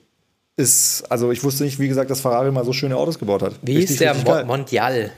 ist, 0.56 1.04
also 1.10 1.30
ich 1.30 1.42
wusste 1.44 1.64
nicht, 1.64 1.78
wie 1.78 1.88
gesagt, 1.88 2.10
dass 2.10 2.20
Ferrari 2.20 2.50
mal 2.50 2.64
so 2.64 2.72
schöne 2.72 2.96
Autos 2.96 3.18
gebaut 3.18 3.42
hat. 3.42 3.54
Wie 3.62 3.76
Richtig, 3.76 3.92
ist 3.92 4.00
der 4.00 4.14
Mo 4.14 4.24
geil. 4.24 4.44
Mondial? 4.44 5.10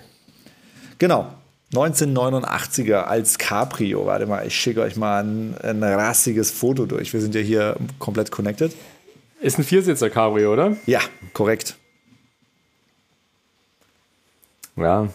Genau. 0.99 1.27
1989er 1.73 3.03
als 3.03 3.39
Cabrio. 3.39 4.07
Warte 4.07 4.27
mal, 4.27 4.47
ich 4.47 4.55
schicke 4.55 4.81
euch 4.83 4.97
mal 4.97 5.23
ein, 5.23 5.55
ein 5.63 5.83
rassiges 5.83 6.51
Foto 6.51 6.87
durch. 6.87 7.13
Wir 7.13 7.21
sind 7.21 7.35
ja 7.35 7.41
hier 7.41 7.77
komplett 7.99 8.31
connected. 8.31 8.73
Ist 9.41 9.59
ein 9.59 9.65
Viersitzer 9.65 10.11
Cabrio, 10.11 10.53
oder? 10.53 10.77
Ja, 10.87 11.01
korrekt. 11.33 11.77
Ja. 14.77 15.09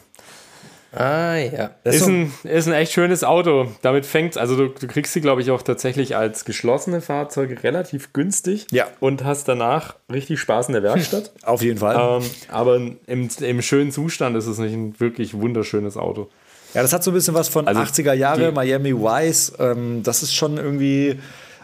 Ah 0.97 1.35
ja. 1.35 1.71
Ist 1.83 2.05
so- 2.05 2.09
ein, 2.09 2.31
ist 2.43 2.67
ein 2.67 2.73
echt 2.73 2.93
schönes 2.93 3.25
Auto. 3.25 3.67
Damit 3.81 4.05
fängt 4.05 4.37
also 4.37 4.55
du, 4.55 4.69
du 4.69 4.87
kriegst 4.87 5.11
sie, 5.11 5.19
glaube 5.19 5.41
ich, 5.41 5.51
auch 5.51 5.61
tatsächlich 5.61 6.15
als 6.15 6.45
geschlossene 6.45 7.01
Fahrzeuge 7.01 7.61
relativ 7.63 8.13
günstig. 8.13 8.67
Ja. 8.71 8.87
Und 9.01 9.25
hast 9.25 9.49
danach 9.49 9.95
richtig 10.09 10.39
Spaß 10.39 10.67
in 10.67 10.73
der 10.73 10.83
Werkstatt. 10.83 11.33
auf 11.43 11.61
jeden 11.61 11.79
Fall. 11.79 12.21
ähm, 12.23 12.29
aber 12.49 12.77
im, 12.77 13.29
im 13.39 13.61
schönen 13.61 13.91
Zustand 13.91 14.37
ist 14.37 14.45
es 14.47 14.57
nicht 14.57 14.73
ein 14.73 14.97
wirklich 14.99 15.33
wunderschönes 15.33 15.97
Auto. 15.97 16.29
Ja, 16.75 16.81
das 16.81 16.91
hat 16.91 17.03
so 17.03 17.11
ein 17.11 17.13
bisschen 17.13 17.33
was 17.33 17.47
von 17.47 17.67
Also 17.67 17.79
80er 17.81 18.13
Jahre, 18.13 18.51
Miami 18.51 18.93
Vice. 18.93 19.53
Ähm, 19.59 20.03
das 20.03 20.21
ist 20.23 20.35
schon 20.35 20.57
irgendwie. 20.57 21.17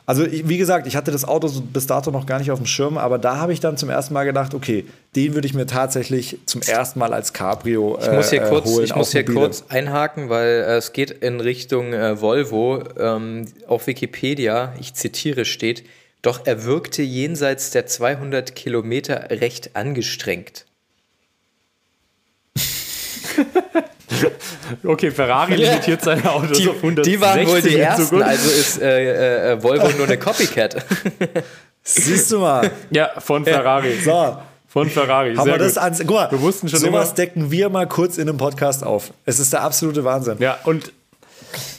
Also, 0.06 0.26
ich, 0.26 0.47
wie 0.47 0.58
gesagt, 0.58 0.88
ich 0.88 0.95
hatte 0.95 1.12
das 1.12 1.26
Auto 1.26 1.47
so 1.47 1.62
bis 1.62 1.86
dato 1.86 2.12
noch 2.12 2.26
gar 2.26 2.39
nicht 2.39 2.50
auf 2.50 2.60
dem 2.60 2.65
Schirm, 2.65 2.97
aber 2.97 3.19
da 3.19 3.38
habe 3.38 3.54
ich 3.54 3.60
dann 3.60 3.78
zum 3.78 3.89
ersten 3.89 4.13
Mal 4.13 4.24
gedacht, 4.24 4.54
okay, 4.54 4.86
den 5.15 5.36
würde 5.36 5.45
ich 5.45 5.54
mir 5.54 5.67
tatsächlich 5.67 6.39
zum 6.45 6.62
ersten 6.62 6.97
Mal 6.97 7.13
als 7.13 7.34
Cabrio 7.34 7.97
äh, 7.97 8.06
Ich 8.06 8.12
muss 8.13 8.30
hier 8.30 8.41
äh, 8.41 8.50
kurz, 8.50 8.65
holen. 8.65 8.86
ich 8.86 8.95
muss 8.95 9.12
hier 9.12 9.26
kurz 9.26 9.65
einhaken, 9.69 10.30
weil 10.30 10.47
äh, 10.47 10.78
es 10.78 10.93
geht 10.93 11.12
in 11.12 11.39
Richtung 11.39 11.93
äh, 11.93 12.19
Volvo. 12.19 12.84
Ähm, 12.97 13.45
auf 13.67 13.88
Wikipedia, 13.88 14.74
ich 14.80 14.93
zitiere, 14.93 15.45
steht, 15.45 15.84
doch 16.21 16.41
er 16.45 16.63
wirkte 16.63 17.02
jenseits 17.02 17.71
der 17.71 17.86
200 17.86 18.56
Kilometer 18.56 19.30
recht 19.30 19.76
angestrengt. 19.76 20.65
Okay, 24.84 25.12
Ferrari 25.12 25.56
limitiert 25.56 26.02
seine 26.02 26.30
Autos 26.32 26.58
Die, 26.58 26.67
auf 26.69 26.76
160 26.78 27.13
die 27.13 27.21
waren 27.21 27.47
wohl 27.47 27.62
die 27.62 27.78
ersten, 27.78 28.04
Zukunft. 28.06 28.28
also 28.28 28.50
ist 28.50 28.82
äh, 28.82 29.52
äh, 29.54 29.63
Volvo 29.63 29.89
nur 29.97 30.06
eine 30.06 30.17
Copycat. 30.17 30.78
Siehst 31.84 32.32
du 32.32 32.39
mal. 32.39 32.71
Ja, 32.91 33.10
von 33.19 33.43
Ferrari. 33.43 33.95
So, 34.04 34.38
Von 34.67 34.89
Ferrari. 34.89 35.36
haben 35.36 35.45
Sehr 35.45 35.54
wir 35.56 35.58
das 35.60 35.74
gut. 35.76 35.84
an. 35.84 35.93
Guck 36.00 36.10
mal, 36.12 36.32
Wir 36.32 36.41
wussten 36.41 36.69
schon 36.69 36.80
sowas 36.80 37.08
immer- 37.10 37.15
decken 37.15 37.52
wir 37.52 37.69
mal 37.69 37.88
kurz 37.88 38.17
in 38.17 38.30
einem 38.30 38.38
Podcast 38.38 38.84
auf. 38.84 39.12
Es 39.26 39.39
ist 39.39 39.52
der 39.54 39.62
absolute 39.63 40.04
Wahnsinn. 40.04 40.38
Ja, 40.39 40.60
und 40.63 40.91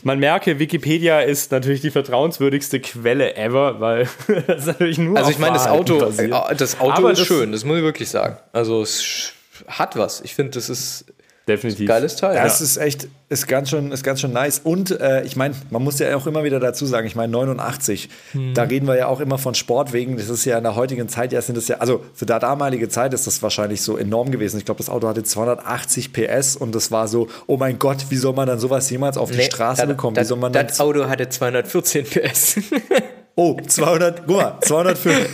man 0.02 0.18
merke, 0.18 0.58
Wikipedia 0.58 1.20
ist 1.20 1.52
natürlich 1.52 1.80
die 1.80 1.90
vertrauenswürdigste 1.90 2.80
Quelle 2.80 3.36
ever, 3.36 3.80
weil 3.80 4.08
das 4.46 4.60
ist 4.60 4.66
natürlich 4.66 4.98
nur 4.98 5.16
Also 5.16 5.28
auf 5.28 5.32
ich 5.32 5.38
meine, 5.38 5.54
das 5.54 5.66
Auto, 5.68 5.98
basiert. 6.00 6.32
äh, 6.50 6.56
das 6.56 6.80
Auto 6.80 6.92
Aber 6.92 7.12
ist 7.12 7.20
das- 7.20 7.26
schön, 7.28 7.52
das 7.52 7.64
muss 7.64 7.78
ich 7.78 7.82
wirklich 7.84 8.10
sagen. 8.10 8.36
Also 8.52 8.82
es 8.82 9.32
hat 9.68 9.96
was. 9.96 10.20
Ich 10.22 10.34
finde, 10.34 10.50
das 10.52 10.68
ist 10.68 11.04
Definitiv. 11.48 11.88
geiles 11.88 12.16
Teil. 12.16 12.36
Ja, 12.36 12.46
es 12.46 12.60
ist 12.60 12.76
echt, 12.76 13.08
ist 13.28 13.48
ganz 13.48 13.70
schön, 13.70 13.90
ist 13.90 14.04
ganz 14.04 14.20
schön 14.20 14.32
nice. 14.32 14.60
Und 14.62 14.92
äh, 15.00 15.22
ich 15.24 15.34
meine, 15.34 15.54
man 15.70 15.82
muss 15.82 15.98
ja 15.98 16.16
auch 16.16 16.26
immer 16.28 16.44
wieder 16.44 16.60
dazu 16.60 16.86
sagen, 16.86 17.06
ich 17.06 17.16
meine 17.16 17.32
89, 17.32 18.08
Mhm. 18.34 18.54
da 18.54 18.62
reden 18.62 18.86
wir 18.86 18.96
ja 18.96 19.06
auch 19.08 19.18
immer 19.20 19.38
von 19.38 19.54
Sport 19.54 19.92
wegen, 19.92 20.16
das 20.16 20.28
ist 20.28 20.44
ja 20.44 20.56
in 20.56 20.62
der 20.62 20.76
heutigen 20.76 21.08
Zeit, 21.08 21.32
ja 21.32 21.42
sind 21.42 21.56
das 21.56 21.66
ja, 21.66 21.78
also 21.78 22.04
für 22.14 22.26
der 22.26 22.38
damalige 22.38 22.88
Zeit 22.88 23.12
ist 23.12 23.26
das 23.26 23.42
wahrscheinlich 23.42 23.82
so 23.82 23.96
enorm 23.96 24.30
gewesen. 24.30 24.58
Ich 24.58 24.64
glaube, 24.64 24.78
das 24.78 24.88
Auto 24.88 25.08
hatte 25.08 25.24
280 25.24 26.12
PS 26.12 26.54
und 26.56 26.74
das 26.74 26.90
war 26.92 27.08
so, 27.08 27.26
oh 27.48 27.56
mein 27.56 27.78
Gott, 27.78 28.06
wie 28.10 28.16
soll 28.16 28.34
man 28.34 28.46
dann 28.46 28.60
sowas 28.60 28.88
jemals 28.90 29.18
auf 29.18 29.30
die 29.30 29.38
Nee, 29.38 29.44
Straße 29.44 29.80
das- 29.82 29.88
bekommen? 29.88 30.14
Wie 30.16 30.20
das, 30.20 30.28
soll 30.28 30.38
man 30.38 30.52
dann 30.52 30.68
das 30.68 30.78
Auto 30.80 31.06
hatte 31.08 31.28
214 31.28 32.04
PS. 32.04 32.56
Oh, 33.34 33.56
200, 33.66 34.26
guck 34.26 34.36
mal, 34.36 34.58
205, 34.60 35.26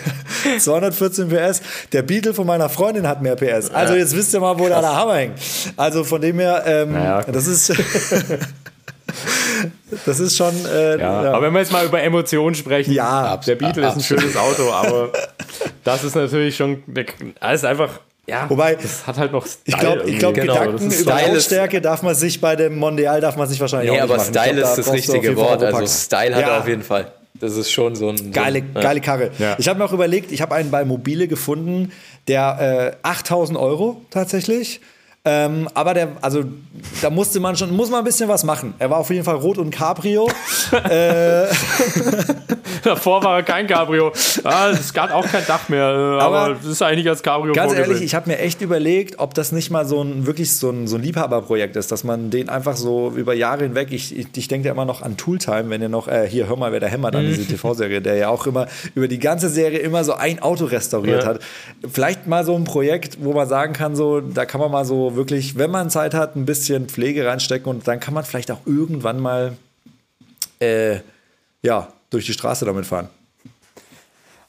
214 0.61 1.29
PS. 1.31 1.61
Der 1.93 2.03
Beetle 2.03 2.33
von 2.33 2.47
meiner 2.47 2.69
Freundin 2.69 3.09
hat 3.09 3.21
mehr 3.23 3.35
PS. 3.35 3.71
Also 3.71 3.95
jetzt 3.95 4.15
wisst 4.17 4.33
ihr 4.35 4.41
mal, 4.41 4.57
wo 4.59 4.69
da 4.69 4.81
der 4.81 4.95
Hammer 4.95 5.17
hängt. 5.17 5.35
Also 5.77 6.05
von 6.05 6.21
dem 6.21 6.39
her, 6.39 6.63
ähm, 6.65 6.93
Naja. 6.93 7.25
das 7.25 7.49
ist, 7.49 7.73
das 10.07 10.21
ist 10.21 10.37
schon, 10.37 10.55
äh, 10.67 10.93
Ja, 11.01 11.25
ja. 11.25 11.33
aber 11.33 11.47
wenn 11.47 11.53
wir 11.55 11.61
jetzt 11.61 11.73
mal 11.73 11.85
über 11.85 12.01
Emotionen 12.01 12.55
sprechen, 12.55 12.93
Ja, 12.93 13.37
der 13.39 13.57
Beetle 13.57 13.89
ist 13.89 13.95
ein 13.97 14.01
schönes 14.03 14.37
Auto, 14.37 14.71
aber 14.71 15.11
das 15.85 16.05
ist 16.05 16.15
natürlich 16.15 16.57
schon, 16.57 16.83
ist 17.53 17.65
einfach, 17.65 18.01
ja, 18.29 18.45
Wobei, 18.51 18.75
das 18.75 19.07
hat 19.07 19.17
halt 19.17 19.33
noch 19.33 19.47
Style 19.47 19.63
ich 19.65 19.79
glaube, 19.79 20.03
ich 20.11 20.19
glaub. 20.19 20.35
Genau, 20.35 20.53
Gedanken 20.53 20.91
über 20.91 21.13
Lautstärke 21.29 21.81
darf 21.81 22.03
man 22.03 22.15
sich 22.15 22.41
bei 22.43 22.57
dem 22.57 22.77
Mondial 22.79 23.23
darf 23.23 23.37
man 23.37 23.49
sich 23.49 23.59
wahrscheinlich 23.59 23.91
Nee, 23.91 23.99
auch 24.01 24.03
nicht 24.05 24.13
aber 24.13 24.19
machen. 24.23 24.35
Style 24.35 24.55
glaub, 24.55 24.65
da 24.65 24.71
ist 24.75 24.79
das 24.87 24.93
richtige 24.93 25.37
Wort. 25.37 25.65
Also. 25.65 25.87
Style 25.87 26.35
hat 26.37 26.43
Ja. 26.43 26.49
er 26.49 26.59
auf 26.61 26.69
jeden 26.69 26.83
Fall. 26.83 27.11
Das 27.41 27.57
ist 27.57 27.71
schon 27.71 27.95
so 27.97 28.09
ein. 28.09 28.33
Geile, 28.33 28.63
so 28.75 28.81
geile 28.81 29.01
Karre. 29.01 29.31
Ja. 29.39 29.57
Ich 29.59 29.69
habe 29.69 29.79
mir 29.79 29.85
auch 29.85 29.93
überlegt, 29.93 30.33
ich 30.33 30.43
habe 30.43 30.55
einen 30.55 30.71
bei 30.71 30.85
Mobile 30.85 31.29
gefunden, 31.29 31.93
der 32.27 32.97
äh, 33.03 33.07
8000 33.07 33.59
Euro 33.59 34.03
tatsächlich. 34.11 34.81
Ähm, 35.25 35.69
aber 35.75 35.95
der, 35.95 36.13
also 36.23 36.45
da 37.03 37.11
musste 37.11 37.41
man 37.41 37.57
schon, 37.57 37.75
muss 37.75 37.91
man 37.91 38.01
ein 38.01 38.05
bisschen 38.05 38.29
was 38.29 38.45
machen. 38.45 38.75
Er 38.79 38.89
war 38.91 38.99
auf 38.99 39.11
jeden 39.11 39.25
Fall 39.25 39.37
rot 39.37 39.59
und 39.59 39.71
Cabrio. 39.71 40.31
Davor 42.89 43.23
war 43.23 43.37
er 43.37 43.43
kein 43.43 43.67
Cabrio. 43.67 44.13
Ah, 44.45 44.71
es 44.71 44.93
gab 44.95 45.13
auch 45.13 45.27
kein 45.27 45.47
Dach 45.47 45.69
mehr, 45.69 45.89
äh, 46.19 46.23
aber, 46.23 46.57
es 46.61 46.67
ist 46.67 46.83
eigentlich 46.83 47.09
als 47.09 47.23
Cabrio 47.23 47.53
Ganz 47.53 47.73
vorgesehen. 47.73 47.91
ehrlich, 47.91 48.05
ich 48.05 48.15
habe 48.15 48.31
mir 48.31 48.39
echt 48.39 48.61
überlegt, 48.63 49.19
ob 49.19 49.35
das 49.35 49.53
nicht 49.53 49.71
mal 49.71 49.85
so 49.87 50.03
ein 50.03 50.27
wirklich 50.27 50.53
so 50.57 50.71
ein, 50.71 50.89
so 50.89 50.97
ein 50.97 51.03
Liebhaberprojekt 51.03 51.77
ist, 51.77 51.93
dass 51.93 52.03
man 52.05 52.31
den 52.31 52.49
einfach 52.49 52.77
so 52.77 53.11
über 53.15 53.35
Jahre 53.35 53.65
hinweg, 53.65 53.89
ich, 53.93 54.17
ich, 54.19 54.27
ich 54.35 54.49
denke 54.49 54.67
ja 54.69 54.73
immer 54.73 54.85
noch 54.87 55.03
an 55.03 55.17
Tooltime, 55.17 55.69
wenn 55.71 55.83
ihr 55.83 55.89
noch, 55.89 56.09
äh, 56.09 56.27
hier, 56.29 56.49
hör 56.49 56.57
mal, 56.57 56.73
wer 56.73 56.81
da 56.81 56.87
hämmert 56.87 57.15
an 57.15 57.27
diese 57.27 57.45
TV-Serie, 57.47 58.01
der 58.01 58.17
ja 58.17 58.29
auch 58.31 58.47
immer 58.47 58.67
über 58.95 59.07
die 59.09 59.19
ganze 59.19 59.49
Serie 59.49 59.79
immer 59.81 60.03
so 60.05 60.15
ein 60.15 60.41
Auto 60.41 60.65
restauriert 60.65 61.23
Ja. 61.25 61.29
hat. 61.29 61.41
Vielleicht 61.91 62.27
mal 62.27 62.45
so 62.45 62.55
ein 62.55 62.65
Projekt, 62.65 63.19
wo 63.21 63.33
man 63.35 63.47
sagen 63.49 63.73
kann, 63.75 63.95
so, 63.97 64.21
da 64.21 64.45
kann 64.47 64.61
man 64.61 64.71
mal 64.71 64.85
so 64.85 65.15
wirklich, 65.17 65.59
wenn 65.59 65.71
man 65.71 65.91
Zeit 65.91 66.15
hat, 66.15 66.37
ein 66.37 66.47
bisschen 66.47 66.89
Pflege 66.89 67.27
reinstecken 67.27 67.69
und 67.69 67.87
dann 67.87 68.01
kann 68.01 68.15
man 68.15 68.25
vielleicht 68.25 68.51
auch 68.51 68.61
irgendwann 68.67 69.21
mal, 69.21 69.53
äh, 70.61 70.97
ja, 71.63 71.89
durch 72.11 72.27
die 72.27 72.33
Straße 72.33 72.65
damit 72.65 72.87
fahren. 72.87 73.09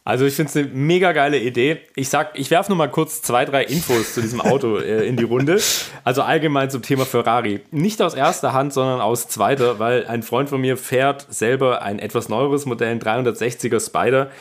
Also 0.10 0.26
ich 0.26 0.34
finde 0.34 0.50
es 0.50 0.58
eine 0.58 0.67
mega 0.74 1.12
geile 1.12 1.38
Idee. 1.39 1.82
Ich 1.95 2.10
sag, 2.10 2.32
ich 2.34 2.50
werfe 2.50 2.72
nur 2.72 2.78
mal 2.78 2.89
kurz 2.89 3.22
zwei, 3.22 3.45
drei 3.45 3.63
Infos 3.65 4.15
zu 4.15 4.22
diesem 4.22 4.41
Auto 4.41 4.78
äh, 4.80 5.06
in 5.08 5.17
die 5.17 5.24
Runde. 5.24 5.62
Also 6.04 6.24
allgemein 6.24 6.72
zum 6.72 6.82
Thema 6.82 7.06
Ferrari. 7.06 7.60
Nicht 7.69 8.02
aus 8.02 8.15
erster 8.15 8.54
Hand, 8.54 8.74
sondern 8.74 9.02
aus 9.02 9.28
zweiter, 9.28 9.78
weil 9.78 10.08
ein 10.08 10.24
Freund 10.24 10.50
von 10.50 10.62
mir 10.62 10.78
fährt 10.78 11.28
selber 11.30 11.84
ein 11.84 12.00
etwas 12.00 12.28
neueres 12.28 12.65
Modell, 12.65 12.89
ein 12.89 13.00
360er 13.00 13.86
Spider. 13.86 14.32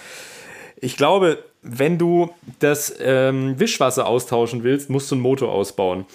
Ich 0.80 0.96
glaube, 0.96 1.36
wenn 1.60 1.98
du 1.98 2.30
das 2.60 2.94
ähm, 3.00 3.60
Wischwasser 3.60 4.06
austauschen 4.06 4.62
willst, 4.62 4.88
musst 4.88 5.10
du 5.10 5.16
einen 5.16 5.22
Motor 5.22 5.52
ausbauen. 5.52 6.06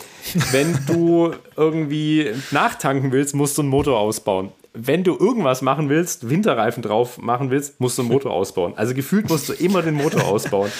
Wenn 0.52 0.80
du 0.88 1.34
irgendwie 1.56 2.32
nachtanken 2.50 3.12
willst, 3.12 3.36
musst 3.36 3.58
du 3.60 3.62
einen 3.62 3.70
Motor 3.70 4.00
ausbauen. 4.00 4.52
Wenn 4.74 5.04
du 5.04 5.18
irgendwas 5.18 5.62
machen 5.62 5.90
willst, 5.90 6.30
Winterreifen 6.30 6.82
drauf 6.82 7.20
machen 7.20 7.52
willst, 7.52 7.80
musst 7.80 7.98
du 7.98 8.02
einen 8.02 8.12
Motor 8.12 8.32
ausbauen. 8.34 8.74
Also 8.76 8.94
gefühlt 8.94 9.30
musst 9.30 9.50
du 9.50 9.54
immer 9.54 9.82
den 9.82 9.96
Motor 9.96 10.24
ausbauen. 10.28 10.72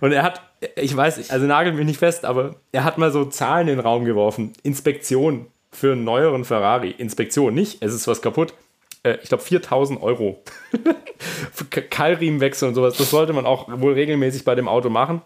Und 0.00 0.12
er 0.12 0.22
hat, 0.22 0.42
ich 0.76 0.96
weiß, 0.96 1.30
also 1.30 1.46
nagelt 1.46 1.76
mich 1.76 1.86
nicht 1.86 1.98
fest, 1.98 2.24
aber 2.24 2.56
er 2.72 2.84
hat 2.84 2.98
mal 2.98 3.12
so 3.12 3.24
Zahlen 3.26 3.68
in 3.68 3.76
den 3.76 3.84
Raum 3.84 4.04
geworfen. 4.04 4.52
Inspektion 4.62 5.46
für 5.70 5.92
einen 5.92 6.04
neueren 6.04 6.44
Ferrari. 6.44 6.90
Inspektion 6.90 7.54
nicht, 7.54 7.82
es 7.82 7.94
ist 7.94 8.08
was 8.08 8.22
kaputt. 8.22 8.54
Äh, 9.02 9.18
ich 9.22 9.28
glaube 9.28 9.42
4000 9.42 10.02
Euro. 10.02 10.42
Keilriemenwechsel 11.90 12.68
und 12.68 12.74
sowas. 12.74 12.96
Das 12.96 13.10
sollte 13.10 13.32
man 13.32 13.46
auch 13.46 13.68
wohl 13.80 13.94
regelmäßig 13.94 14.44
bei 14.44 14.54
dem 14.54 14.68
Auto 14.68 14.88
machen. 14.88 15.22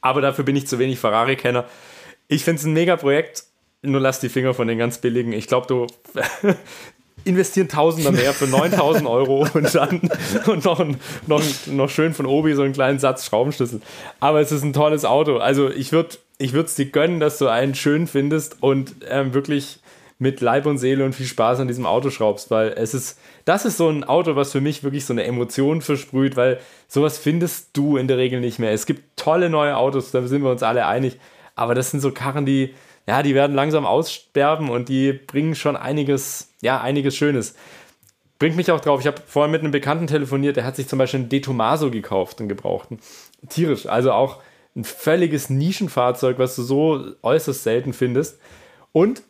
Aber 0.00 0.20
dafür 0.20 0.44
bin 0.44 0.56
ich 0.56 0.66
zu 0.66 0.78
wenig 0.78 0.98
Ferrari-Kenner. 0.98 1.64
Ich 2.28 2.44
finde 2.44 2.60
es 2.60 2.66
ein 2.66 2.72
mega 2.72 2.96
Projekt. 2.96 3.44
Nur 3.82 4.00
lass 4.00 4.20
die 4.20 4.28
Finger 4.28 4.54
von 4.54 4.68
den 4.68 4.78
ganz 4.78 4.98
billigen. 4.98 5.32
Ich 5.32 5.46
glaube, 5.46 5.66
du 5.66 5.86
investieren 7.26 7.68
Tausender 7.68 8.12
mehr 8.12 8.32
für 8.32 8.46
9000 8.46 9.06
Euro 9.06 9.46
und 9.54 9.74
dann 9.74 10.00
und 10.46 10.64
noch, 10.64 10.80
ein, 10.80 10.96
noch, 11.26 11.42
noch 11.66 11.90
schön 11.90 12.14
von 12.14 12.26
Obi 12.26 12.54
so 12.54 12.62
einen 12.62 12.72
kleinen 12.72 12.98
Satz 12.98 13.26
Schraubenschlüssel. 13.26 13.80
Aber 14.20 14.40
es 14.40 14.52
ist 14.52 14.62
ein 14.62 14.72
tolles 14.72 15.04
Auto. 15.04 15.38
Also 15.38 15.70
ich 15.70 15.92
würde 15.92 16.16
ich 16.38 16.54
es 16.54 16.74
dir 16.74 16.86
gönnen, 16.86 17.20
dass 17.20 17.38
du 17.38 17.48
einen 17.48 17.74
schön 17.74 18.06
findest 18.06 18.62
und 18.62 18.94
ähm, 19.08 19.34
wirklich 19.34 19.80
mit 20.18 20.40
Leib 20.40 20.66
und 20.66 20.78
Seele 20.78 21.04
und 21.04 21.14
viel 21.14 21.26
Spaß 21.26 21.60
an 21.60 21.68
diesem 21.68 21.84
Auto 21.84 22.10
schraubst, 22.10 22.50
weil 22.50 22.72
es 22.76 22.94
ist, 22.94 23.18
das 23.44 23.66
ist 23.66 23.76
so 23.76 23.88
ein 23.88 24.04
Auto, 24.04 24.34
was 24.34 24.52
für 24.52 24.62
mich 24.62 24.82
wirklich 24.82 25.04
so 25.04 25.12
eine 25.12 25.24
Emotion 25.24 25.82
versprüht, 25.82 26.36
weil 26.36 26.58
sowas 26.88 27.18
findest 27.18 27.76
du 27.76 27.96
in 27.96 28.08
der 28.08 28.16
Regel 28.16 28.40
nicht 28.40 28.58
mehr. 28.58 28.72
Es 28.72 28.86
gibt 28.86 29.16
tolle 29.16 29.50
neue 29.50 29.76
Autos, 29.76 30.10
da 30.12 30.26
sind 30.26 30.42
wir 30.42 30.50
uns 30.50 30.62
alle 30.62 30.86
einig, 30.86 31.18
aber 31.54 31.74
das 31.74 31.90
sind 31.90 32.00
so 32.00 32.12
Karren, 32.12 32.46
die, 32.46 32.74
ja, 33.06 33.22
die 33.22 33.34
werden 33.34 33.54
langsam 33.54 33.84
aussterben 33.84 34.70
und 34.70 34.88
die 34.88 35.12
bringen 35.12 35.54
schon 35.54 35.76
einiges, 35.76 36.54
ja, 36.66 36.80
einiges 36.80 37.16
Schönes. 37.16 37.54
Bringt 38.38 38.56
mich 38.56 38.70
auch 38.70 38.80
drauf, 38.80 39.00
ich 39.00 39.06
habe 39.06 39.22
vorhin 39.26 39.52
mit 39.52 39.62
einem 39.62 39.70
Bekannten 39.70 40.06
telefoniert, 40.06 40.56
der 40.56 40.64
hat 40.64 40.76
sich 40.76 40.88
zum 40.88 40.98
Beispiel 40.98 41.20
einen 41.20 41.28
De 41.30 41.40
Tomaso 41.40 41.90
gekauft, 41.90 42.38
einen 42.38 42.50
gebrauchten. 42.50 42.98
Tierisch, 43.48 43.86
also 43.86 44.12
auch 44.12 44.42
ein 44.74 44.84
völliges 44.84 45.48
Nischenfahrzeug, 45.48 46.38
was 46.38 46.54
du 46.56 46.62
so 46.62 47.14
äußerst 47.22 47.62
selten 47.62 47.94
findest. 47.94 48.38
Und 48.92 49.22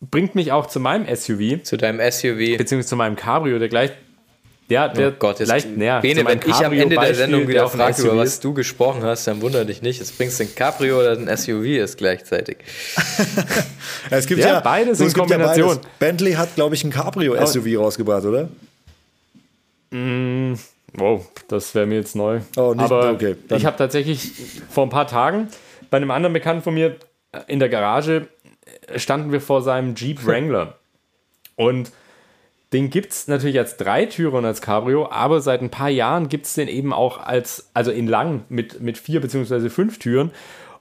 bringt 0.00 0.34
mich 0.34 0.50
auch 0.50 0.66
zu 0.66 0.80
meinem 0.80 1.06
SUV, 1.14 1.62
Zu 1.62 1.76
deinem 1.76 2.00
SUV. 2.10 2.56
beziehungsweise 2.56 2.88
zu 2.88 2.96
meinem 2.96 3.16
Cabrio, 3.16 3.58
der 3.58 3.68
gleich, 3.68 3.92
der, 4.70 4.88
der 4.90 5.08
Oh 5.08 5.12
Gott, 5.18 5.38
jetzt, 5.40 5.48
leicht 5.48 5.76
näher. 5.76 6.00
Bene, 6.00 6.24
wenn 6.26 6.40
ich 6.46 6.54
am 6.54 6.72
Ende 6.72 6.96
der 6.96 7.14
Sendung 7.14 7.40
der 7.40 7.48
wieder 7.48 7.68
frage, 7.68 8.02
über 8.02 8.16
was 8.18 8.38
du 8.40 8.52
gesprochen 8.54 9.02
hast, 9.02 9.26
dann 9.26 9.40
wundere 9.40 9.64
dich 9.66 9.80
nicht. 9.82 9.98
Jetzt 10.00 10.16
bringst 10.18 10.38
du 10.40 10.44
ein 10.44 10.54
Cabrio 10.54 11.00
oder 11.00 11.12
ein 11.12 11.34
SUV 11.36 11.64
ist 11.64 11.96
gleichzeitig. 11.98 12.58
Es 14.10 14.26
gibt 14.26 14.40
Ja, 14.40 14.60
beides 14.60 15.00
in 15.00 15.06
gibt 15.06 15.16
ja 15.18 15.22
Kombination. 15.22 15.68
beides. 15.76 15.80
Bentley 15.98 16.32
hat, 16.32 16.54
glaube 16.54 16.74
ich, 16.74 16.84
ein 16.84 16.90
Cabrio-SUV 16.90 17.78
rausgebracht, 17.78 18.24
oder? 18.24 18.48
Wow, 19.90 21.26
das 21.48 21.74
wäre 21.74 21.86
mir 21.86 21.96
jetzt 21.96 22.14
neu. 22.16 22.40
Oh, 22.56 22.72
nicht- 22.74 22.84
Aber 22.84 23.10
okay, 23.12 23.36
dann- 23.48 23.58
ich 23.58 23.66
habe 23.66 23.76
tatsächlich 23.76 24.32
vor 24.70 24.84
ein 24.86 24.90
paar 24.90 25.06
Tagen 25.06 25.48
bei 25.90 25.96
einem 25.96 26.10
anderen 26.10 26.32
Bekannten 26.32 26.62
von 26.62 26.74
mir 26.74 26.96
äh, 27.32 27.40
in 27.46 27.58
der 27.58 27.68
Garage 27.68 28.28
äh, 28.86 28.98
standen 28.98 29.32
wir 29.32 29.40
vor 29.40 29.62
seinem 29.62 29.94
Jeep 29.94 30.24
Wrangler. 30.26 30.74
Und 31.56 31.90
den 32.72 32.90
gibt 32.90 33.12
es 33.12 33.28
natürlich 33.28 33.58
als 33.58 33.76
Dreitürer 33.76 34.38
und 34.38 34.44
als 34.44 34.60
Cabrio, 34.60 35.10
aber 35.10 35.40
seit 35.40 35.62
ein 35.62 35.70
paar 35.70 35.88
Jahren 35.88 36.28
gibt 36.28 36.46
es 36.46 36.54
den 36.54 36.68
eben 36.68 36.92
auch 36.92 37.18
als, 37.18 37.70
also 37.72 37.90
in 37.90 38.06
lang 38.06 38.44
mit, 38.48 38.80
mit 38.80 38.98
vier 38.98 39.20
beziehungsweise 39.20 39.70
fünf 39.70 39.98
Türen. 39.98 40.32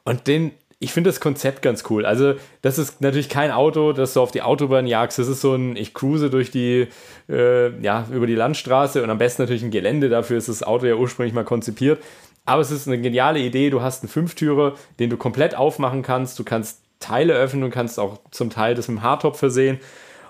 Und 0.04 0.28
den, 0.28 0.52
ich 0.80 0.92
finde 0.92 1.10
das 1.10 1.22
Konzept 1.22 1.62
ganz 1.62 1.86
cool. 1.90 2.06
Also, 2.06 2.36
das 2.62 2.78
ist 2.78 3.02
natürlich 3.02 3.30
kein 3.30 3.52
Auto, 3.52 3.94
das 3.94 4.14
du 4.14 4.22
auf 4.22 4.32
die 4.32 4.42
Autobahn 4.42 4.86
jagst. 4.86 5.18
Das 5.18 5.30
ist 5.30 5.42
so 5.42 5.56
ein, 5.56 5.78
ich 5.78 5.94
cruise 5.94 6.30
durch 6.30 6.52
die, 6.52 6.88
äh, 7.30 7.70
ja, 7.82 8.06
über 8.12 8.28
die 8.28 8.36
Landstraße 8.36 9.02
und 9.02 9.10
am 9.10 9.18
besten 9.18 9.42
natürlich 9.42 9.64
ein 9.64 9.72
Gelände. 9.72 10.10
Dafür 10.10 10.38
ist 10.38 10.50
das 10.50 10.64
Auto 10.64 10.86
ja 10.86 10.96
ursprünglich 10.96 11.34
mal 11.34 11.46
konzipiert. 11.46 12.04
Aber 12.46 12.62
es 12.62 12.72
ist 12.72 12.88
eine 12.88 13.00
geniale 13.00 13.40
Idee. 13.40 13.70
Du 13.70 13.82
hast 13.82 14.04
einen 14.04 14.10
Fünftürer, 14.10 14.76
den 15.00 15.10
du 15.10 15.18
komplett 15.18 15.56
aufmachen 15.56 16.04
kannst. 16.04 16.38
Du 16.38 16.44
kannst 16.44 16.82
Teile 17.00 17.34
öffnen 17.34 17.64
und 17.64 17.72
kannst 17.72 18.00
auch 18.00 18.20
zum 18.32 18.50
Teil 18.50 18.76
das 18.76 18.88
mit 18.88 18.98
dem 18.98 19.04
Hardtop 19.04 19.36
versehen. 19.36 19.80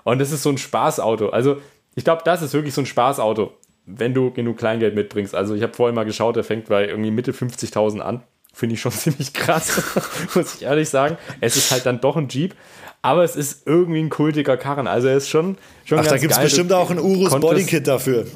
Und 0.08 0.20
das 0.20 0.32
ist 0.32 0.42
so 0.42 0.48
ein 0.48 0.56
Spaßauto. 0.56 1.28
Also, 1.28 1.60
ich 1.94 2.02
glaube, 2.02 2.22
das 2.24 2.40
ist 2.40 2.54
wirklich 2.54 2.72
so 2.72 2.80
ein 2.80 2.86
Spaßauto, 2.86 3.52
wenn 3.84 4.14
du 4.14 4.30
genug 4.30 4.56
Kleingeld 4.56 4.94
mitbringst. 4.94 5.34
Also, 5.34 5.54
ich 5.54 5.62
habe 5.62 5.74
vorhin 5.74 5.94
mal 5.94 6.04
geschaut, 6.04 6.34
der 6.36 6.44
fängt 6.44 6.70
bei 6.70 6.88
irgendwie 6.88 7.10
Mitte 7.10 7.32
50.000 7.32 8.00
an. 8.00 8.22
Finde 8.54 8.74
ich 8.74 8.80
schon 8.80 8.92
ziemlich 9.04 9.34
krass, 9.34 9.82
muss 10.34 10.54
ich 10.54 10.62
ehrlich 10.62 10.88
sagen. 10.88 11.18
Es 11.42 11.56
ist 11.56 11.70
halt 11.70 11.84
dann 11.84 12.00
doch 12.00 12.16
ein 12.16 12.28
Jeep, 12.30 12.54
aber 13.02 13.22
es 13.22 13.36
ist 13.36 13.66
irgendwie 13.66 14.00
ein 14.00 14.08
kultiger 14.08 14.56
Karren. 14.56 14.86
Also, 14.86 15.08
er 15.08 15.18
ist 15.18 15.28
schon, 15.28 15.58
schon 15.84 15.98
Ach, 15.98 16.06
da 16.06 16.16
gibt 16.16 16.32
es 16.32 16.38
bestimmt 16.38 16.72
auch 16.72 16.90
ein 16.90 16.98
Urus 16.98 17.28
konntest- 17.30 17.52
Bodykit 17.52 17.86
dafür. 17.86 18.26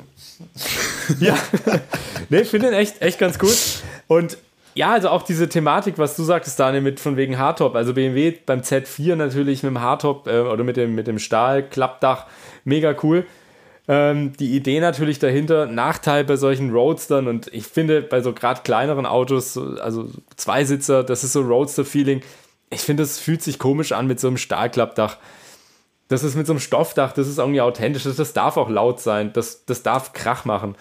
ja. 1.21 1.39
nee, 2.29 2.41
ich 2.41 2.49
finde 2.49 2.69
den 2.69 2.79
echt, 2.79 3.01
echt 3.01 3.19
ganz 3.19 3.39
gut. 3.39 3.57
Und 4.09 4.37
ja, 4.75 4.93
also 4.93 5.09
auch 5.11 5.23
diese 5.23 5.49
Thematik, 5.49 5.99
was 5.99 6.17
du 6.17 6.23
sagtest, 6.23 6.59
Daniel, 6.59 6.83
mit 6.83 7.01
von 7.01 7.17
wegen 7.17 7.39
Hardtop. 7.39 7.75
Also 7.75 7.93
BMW 7.95 8.33
beim 8.45 8.61
Z4 8.61 9.17
natürlich 9.17 9.63
mit 9.63 9.71
dem 9.71 9.81
Hardtop 9.81 10.27
äh, 10.27 10.41
oder 10.41 10.65
mit 10.65 10.77
dem, 10.77 10.95
mit 10.95 11.07
dem 11.07 11.19
Stahlklappdach, 11.19 12.27
mega 12.65 12.95
cool. 13.03 13.27
Ähm, 13.89 14.33
die 14.39 14.55
Idee 14.57 14.81
natürlich 14.81 15.19
dahinter, 15.19 15.67
Nachteil 15.67 16.25
bei 16.25 16.37
solchen 16.37 16.71
Roadstern 16.71 17.27
und 17.27 17.49
ich 17.53 17.67
finde 17.67 18.01
bei 18.01 18.21
so 18.23 18.33
gerade 18.33 18.63
kleineren 18.63 19.07
Autos, 19.07 19.55
so- 19.55 19.77
also 19.81 20.09
Zweisitzer, 20.37 21.03
das 21.05 21.25
ist 21.25 21.33
so 21.33 21.41
Roadster-Feeling. 21.43 22.23
Ich 22.71 22.81
finde, 22.81 23.03
es 23.03 23.19
fühlt 23.19 23.43
sich 23.43 23.59
komisch 23.59 23.93
an 23.93 24.07
mit 24.07 24.21
so 24.21 24.29
einem 24.29 24.37
Stahlklappdach. 24.39 25.19
Das 26.09 26.23
ist 26.23 26.37
mit 26.37 26.47
so 26.47 26.53
einem 26.53 26.61
Stoffdach, 26.61 27.13
das 27.13 27.27
ist 27.27 27.39
irgendwie 27.39 27.61
authentisch, 27.61 28.05
das, 28.05 28.17
das 28.17 28.33
darf 28.33 28.57
auch 28.57 28.69
laut 28.71 29.01
sein, 29.01 29.33
das, 29.33 29.65
das 29.65 29.83
darf 29.83 30.13
Krach 30.13 30.45
machen. 30.45 30.77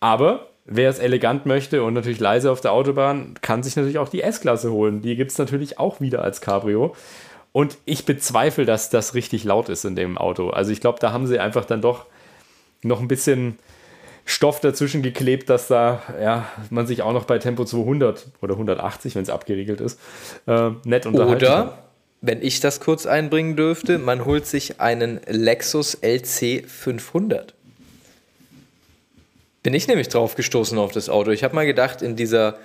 Aber 0.00 0.46
wer 0.64 0.88
es 0.88 0.98
elegant 0.98 1.46
möchte 1.46 1.82
und 1.82 1.94
natürlich 1.94 2.20
leise 2.20 2.50
auf 2.50 2.60
der 2.60 2.72
Autobahn, 2.72 3.34
kann 3.42 3.62
sich 3.62 3.76
natürlich 3.76 3.98
auch 3.98 4.08
die 4.08 4.22
S-Klasse 4.22 4.72
holen. 4.72 5.02
Die 5.02 5.16
gibt 5.16 5.30
es 5.30 5.38
natürlich 5.38 5.78
auch 5.78 6.00
wieder 6.00 6.22
als 6.22 6.40
Cabrio. 6.40 6.94
Und 7.52 7.78
ich 7.84 8.04
bezweifle, 8.04 8.64
dass 8.64 8.90
das 8.90 9.14
richtig 9.14 9.44
laut 9.44 9.68
ist 9.68 9.84
in 9.84 9.94
dem 9.94 10.18
Auto. 10.18 10.50
Also 10.50 10.72
ich 10.72 10.80
glaube, 10.80 10.98
da 11.00 11.12
haben 11.12 11.26
sie 11.26 11.38
einfach 11.38 11.64
dann 11.64 11.82
doch 11.82 12.06
noch 12.82 13.00
ein 13.00 13.08
bisschen 13.08 13.58
Stoff 14.24 14.60
dazwischen 14.60 15.02
geklebt, 15.02 15.50
dass 15.50 15.68
da 15.68 16.02
ja, 16.20 16.46
man 16.70 16.86
sich 16.86 17.02
auch 17.02 17.12
noch 17.12 17.24
bei 17.24 17.38
Tempo 17.38 17.64
200 17.64 18.26
oder 18.40 18.54
180, 18.54 19.14
wenn 19.14 19.22
es 19.22 19.30
abgeriegelt 19.30 19.80
ist, 19.80 20.00
äh, 20.46 20.70
nett 20.84 21.06
unterhalten 21.06 21.44
kann. 21.44 21.62
Oder, 21.68 21.78
wenn 22.22 22.40
ich 22.40 22.60
das 22.60 22.80
kurz 22.80 23.04
einbringen 23.04 23.54
dürfte, 23.54 23.98
man 23.98 24.24
holt 24.24 24.46
sich 24.46 24.80
einen 24.80 25.20
Lexus 25.26 25.94
LC 26.00 26.64
500. 26.66 27.53
Bin 29.64 29.72
ich 29.72 29.88
nämlich 29.88 30.08
drauf 30.08 30.34
gestoßen 30.34 30.76
auf 30.76 30.92
das 30.92 31.08
Auto. 31.08 31.30
Ich 31.30 31.42
habe 31.42 31.54
mal 31.54 31.64
gedacht, 31.64 32.02
in 32.02 32.16
dieser 32.16 32.58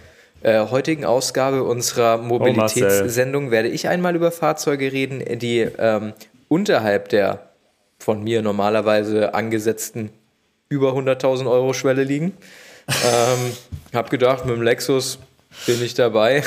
äh, 0.43 0.67
heutigen 0.67 1.05
Ausgabe 1.05 1.63
unserer 1.63 2.17
Mobilitätssendung 2.17 3.51
werde 3.51 3.69
ich 3.69 3.87
einmal 3.87 4.17
über 4.17 4.33
Fahrzeuge 4.33 4.91
reden, 4.91 5.23
die 5.39 5.59
ähm, 5.61 6.11
unterhalb 6.49 7.07
der 7.07 7.51
von 7.99 8.21
mir 8.21 8.41
normalerweise 8.41 9.33
angesetzten 9.33 10.09
über 10.67 10.91
100.000 10.91 11.49
Euro 11.49 11.71
Schwelle 11.71 12.03
liegen. 12.03 12.33
ähm, 12.89 13.53
hab 13.93 14.09
gedacht, 14.09 14.45
mit 14.45 14.57
dem 14.57 14.61
Lexus 14.61 15.19
bin 15.65 15.81
ich 15.81 15.93
dabei. 15.93 16.43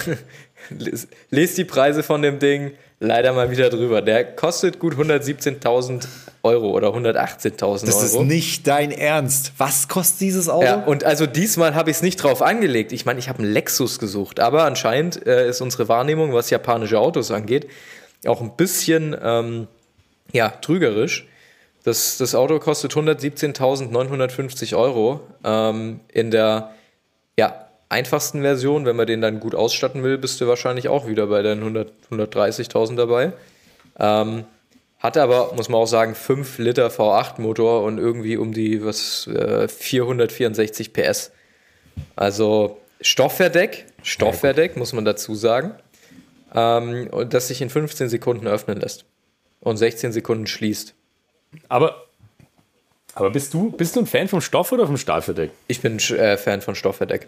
Les- 0.70 1.09
Lest 1.31 1.59
die 1.59 1.64
Preise 1.64 2.03
von 2.03 2.22
dem 2.22 2.38
Ding 2.38 2.72
leider 3.01 3.33
mal 3.33 3.51
wieder 3.51 3.68
drüber. 3.70 4.01
Der 4.03 4.25
kostet 4.25 4.79
gut 4.79 4.94
117.000 4.94 6.07
Euro 6.44 6.70
oder 6.70 6.88
118.000 6.88 7.87
Das 7.87 8.03
ist 8.03 8.14
Euro. 8.14 8.25
nicht 8.25 8.66
dein 8.66 8.90
Ernst. 8.92 9.53
Was 9.59 9.88
kostet 9.88 10.20
dieses 10.20 10.48
Auto? 10.48 10.64
Ja, 10.64 10.77
und 10.85 11.05
also 11.05 11.27
diesmal 11.27 11.75
habe 11.75 11.90
ich 11.90 11.96
es 11.96 12.03
nicht 12.03 12.16
drauf 12.16 12.42
angelegt. 12.42 12.92
Ich 12.92 13.05
meine, 13.05 13.18
ich 13.18 13.29
habe 13.29 13.40
einen 13.42 13.53
Lexus 13.53 13.98
gesucht, 13.98 14.38
aber 14.40 14.64
anscheinend 14.64 15.27
äh, 15.27 15.48
ist 15.48 15.61
unsere 15.61 15.88
Wahrnehmung, 15.88 16.33
was 16.33 16.51
japanische 16.51 16.98
Autos 16.98 17.31
angeht, 17.31 17.66
auch 18.27 18.40
ein 18.40 18.57
bisschen 18.57 19.16
ähm, 19.22 19.66
ja, 20.33 20.51
trügerisch. 20.51 21.27
Das, 21.85 22.16
das 22.18 22.37
Auto 22.37 22.61
kostet 22.61 22.92
117.950 22.92 24.77
Euro 24.77 25.20
ähm, 25.44 26.01
in 26.12 26.31
der 26.31 26.70
ja, 27.37 27.66
einfachsten 27.92 28.42
Version. 28.42 28.85
Wenn 28.87 28.96
man 28.96 29.07
den 29.07 29.20
dann 29.20 29.38
gut 29.38 29.55
ausstatten 29.55 30.02
will, 30.02 30.18
bist 30.18 30.40
du 30.40 30.48
wahrscheinlich 30.48 30.88
auch 30.88 31.07
wieder 31.07 31.28
bei 31.28 31.42
den 31.42 31.59
100 31.59 31.92
130.000 32.11 32.96
dabei. 32.96 33.33
Ähm, 33.98 34.44
hat 34.98 35.16
aber, 35.16 35.52
muss 35.55 35.68
man 35.68 35.81
auch 35.81 35.87
sagen, 35.87 36.14
5 36.14 36.59
Liter 36.59 36.88
V8-Motor 36.88 37.83
und 37.83 37.98
irgendwie 37.98 38.37
um 38.37 38.52
die 38.52 38.85
was, 38.85 39.26
äh, 39.26 39.68
464 39.68 40.92
PS. 40.92 41.33
Also 42.16 42.78
Stoffverdeck, 43.00 43.87
Stoffverdeck, 44.02 44.76
muss 44.76 44.92
man 44.92 45.05
dazu 45.05 45.35
sagen. 45.35 45.74
Ähm, 46.55 47.09
das 47.28 47.48
sich 47.48 47.62
in 47.62 47.70
15 47.70 48.09
Sekunden 48.09 48.46
öffnen 48.46 48.81
lässt. 48.81 49.05
Und 49.61 49.76
16 49.76 50.12
Sekunden 50.12 50.46
schließt. 50.46 50.94
Aber, 51.68 52.07
aber 53.14 53.31
bist, 53.31 53.55
du, 53.55 53.72
bist 53.72 53.96
du 53.96 54.00
ein 54.00 54.07
Fan 54.07 54.28
vom 54.28 54.40
Stoff 54.40 54.72
oder 54.72 54.87
vom 54.87 54.96
Stahlverdeck? 54.96 55.50
Ich 55.66 55.81
bin 55.81 55.98
äh, 55.98 56.37
Fan 56.37 56.61
von 56.61 56.74
Stoffverdeck. 56.74 57.26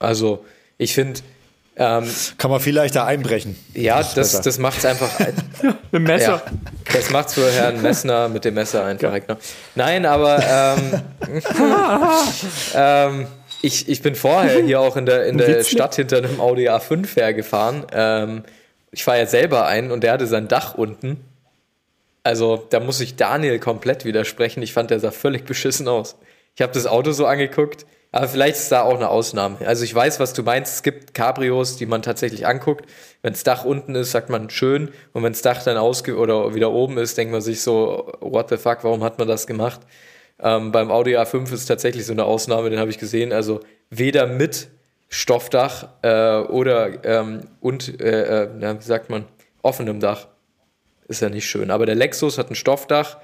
Ja, 0.00 0.06
also 0.06 0.44
ich 0.78 0.94
finde, 0.94 1.20
ähm, 1.76 2.04
Kann 2.36 2.50
man 2.50 2.60
viel 2.60 2.74
leichter 2.74 3.06
einbrechen. 3.06 3.56
ja, 3.74 4.02
das, 4.02 4.40
das 4.42 4.58
macht 4.58 4.78
es 4.78 4.84
einfach. 4.84 5.08
Mit 5.92 6.02
Messer. 6.02 6.42
Ja, 6.44 6.52
das 6.92 7.10
macht's 7.10 7.34
für 7.34 7.50
Herrn 7.50 7.80
Messner 7.80 8.28
mit 8.28 8.44
dem 8.44 8.54
Messer 8.54 8.84
einfach. 8.84 9.12
Ne? 9.12 9.36
Nein, 9.76 10.04
aber 10.04 10.42
ähm, 10.46 11.00
ähm, 12.74 13.26
ich, 13.62 13.88
ich 13.88 14.02
bin 14.02 14.14
vorher 14.14 14.62
hier 14.62 14.80
auch 14.80 14.96
in 14.96 15.06
der, 15.06 15.26
in 15.26 15.38
der. 15.38 15.64
Stadt 15.64 15.94
hinter 15.94 16.18
einem 16.18 16.40
Audi 16.40 16.68
A5 16.68 17.16
hergefahren. 17.16 17.86
Ähm, 17.92 18.42
ich 18.90 19.04
fahre 19.04 19.20
ja 19.20 19.26
selber 19.26 19.66
ein 19.66 19.90
und 19.90 20.02
der 20.02 20.12
hatte 20.12 20.26
sein 20.26 20.48
Dach 20.48 20.74
unten. 20.74 21.24
Also 22.24 22.66
da 22.68 22.80
muss 22.80 23.00
ich 23.00 23.16
Daniel 23.16 23.58
komplett 23.58 24.04
widersprechen. 24.04 24.62
Ich 24.62 24.72
fand, 24.72 24.90
der 24.90 25.00
sah 25.00 25.12
völlig 25.12 25.44
beschissen 25.44 25.88
aus. 25.88 26.16
Ich 26.56 26.62
habe 26.62 26.72
das 26.72 26.86
Auto 26.86 27.12
so 27.12 27.26
angeguckt, 27.26 27.86
aber 28.12 28.26
vielleicht 28.26 28.56
ist 28.56 28.72
da 28.72 28.82
auch 28.82 28.96
eine 28.96 29.08
Ausnahme. 29.08 29.58
Also 29.64 29.84
ich 29.84 29.94
weiß, 29.94 30.18
was 30.18 30.32
du 30.32 30.42
meinst. 30.42 30.74
Es 30.74 30.82
gibt 30.82 31.14
Cabrios, 31.14 31.76
die 31.76 31.86
man 31.86 32.02
tatsächlich 32.02 32.46
anguckt. 32.46 32.86
Wenn 33.22 33.32
das 33.32 33.44
Dach 33.44 33.64
unten 33.64 33.94
ist, 33.94 34.10
sagt 34.10 34.30
man 34.30 34.50
schön. 34.50 34.88
Und 35.12 35.22
wenn 35.22 35.32
das 35.32 35.42
Dach 35.42 35.62
dann 35.62 35.76
ausge 35.76 36.16
oder 36.16 36.54
wieder 36.54 36.72
oben 36.72 36.98
ist, 36.98 37.16
denkt 37.16 37.32
man 37.32 37.40
sich 37.40 37.62
so, 37.62 38.12
what 38.20 38.48
the 38.48 38.56
fuck, 38.56 38.82
warum 38.82 39.04
hat 39.04 39.18
man 39.18 39.28
das 39.28 39.46
gemacht? 39.46 39.80
Ähm, 40.40 40.72
beim 40.72 40.90
Audi 40.90 41.16
A5 41.16 41.52
ist 41.52 41.66
tatsächlich 41.66 42.04
so 42.04 42.12
eine 42.12 42.24
Ausnahme, 42.24 42.70
den 42.70 42.80
habe 42.80 42.90
ich 42.90 42.98
gesehen. 42.98 43.32
Also 43.32 43.60
weder 43.90 44.26
mit 44.26 44.68
Stoffdach 45.08 45.88
äh, 46.02 46.38
oder 46.38 47.04
ähm, 47.04 47.42
und, 47.60 48.00
äh, 48.00 48.44
äh, 48.44 48.78
wie 48.78 48.82
sagt 48.82 49.10
man, 49.10 49.26
offenem 49.62 50.00
Dach 50.00 50.26
ist 51.06 51.22
ja 51.22 51.28
nicht 51.28 51.48
schön. 51.48 51.70
Aber 51.70 51.86
der 51.86 51.94
Lexus 51.94 52.38
hat 52.38 52.50
ein 52.50 52.56
Stoffdach 52.56 53.18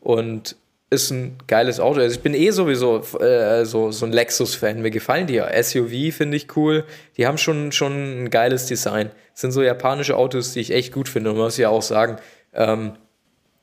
und 0.00 0.56
ist 0.90 1.10
ein 1.10 1.36
geiles 1.46 1.80
Auto. 1.80 2.00
Also 2.00 2.14
ich 2.16 2.22
bin 2.22 2.34
eh 2.34 2.50
sowieso 2.50 3.02
äh, 3.20 3.64
so, 3.64 3.90
so 3.90 4.06
ein 4.06 4.12
Lexus-Fan. 4.12 4.80
Mir 4.80 4.90
gefallen 4.90 5.26
die 5.26 5.34
ja. 5.34 5.62
SUV 5.62 6.14
finde 6.14 6.36
ich 6.36 6.56
cool. 6.56 6.84
Die 7.16 7.26
haben 7.26 7.38
schon, 7.38 7.72
schon 7.72 8.24
ein 8.24 8.30
geiles 8.30 8.66
Design. 8.66 9.10
Das 9.32 9.42
sind 9.42 9.52
so 9.52 9.62
japanische 9.62 10.16
Autos, 10.16 10.52
die 10.52 10.60
ich 10.60 10.70
echt 10.72 10.92
gut 10.92 11.08
finde. 11.08 11.30
Und 11.30 11.36
man 11.36 11.46
muss 11.46 11.58
ja 11.58 11.68
auch 11.68 11.82
sagen, 11.82 12.16
ähm, 12.54 12.92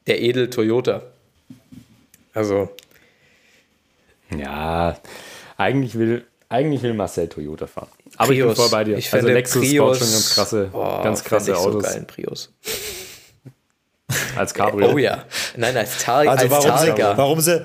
der 0.08 0.22
Edel 0.22 0.50
Toyota. 0.50 1.02
Also, 2.34 2.70
Ja, 4.38 4.98
eigentlich 5.58 5.98
will, 5.98 6.26
eigentlich 6.50 6.84
will 6.84 6.94
Marcel 6.94 7.28
Toyota 7.28 7.68
fahren. 7.68 7.90
Aber 8.18 8.32
ich 8.32 8.40
bin 8.40 8.48
Prius. 8.48 8.60
voll 8.60 8.70
bei 8.70 8.84
dir. 8.84 8.98
Ich 8.98 9.12
also 9.12 9.18
finde 9.26 9.34
Lexus 9.34 9.62
Prius, 9.62 9.78
baut 9.78 9.98
schon 9.98 10.12
ganz 10.12 10.36
krasse, 10.36 10.70
boah, 10.72 11.04
ganz 11.04 11.24
krasse 11.24 11.52
ich 11.52 11.58
so 11.58 11.70
Autos 11.70 11.84
geil, 11.84 11.96
ein 11.96 12.08
Prius. 12.08 12.54
Als 14.36 14.54
Cabrio. 14.54 14.92
Oh 14.94 14.98
ja. 14.98 15.24
Nein, 15.58 15.76
als, 15.78 16.00
Tar 16.04 16.20
Also 16.20 16.32
als 16.32 16.50
warum 16.50 16.78
sie, 16.78 16.88
Targa. 16.88 17.18
warum, 17.18 17.40
sie, 17.40 17.62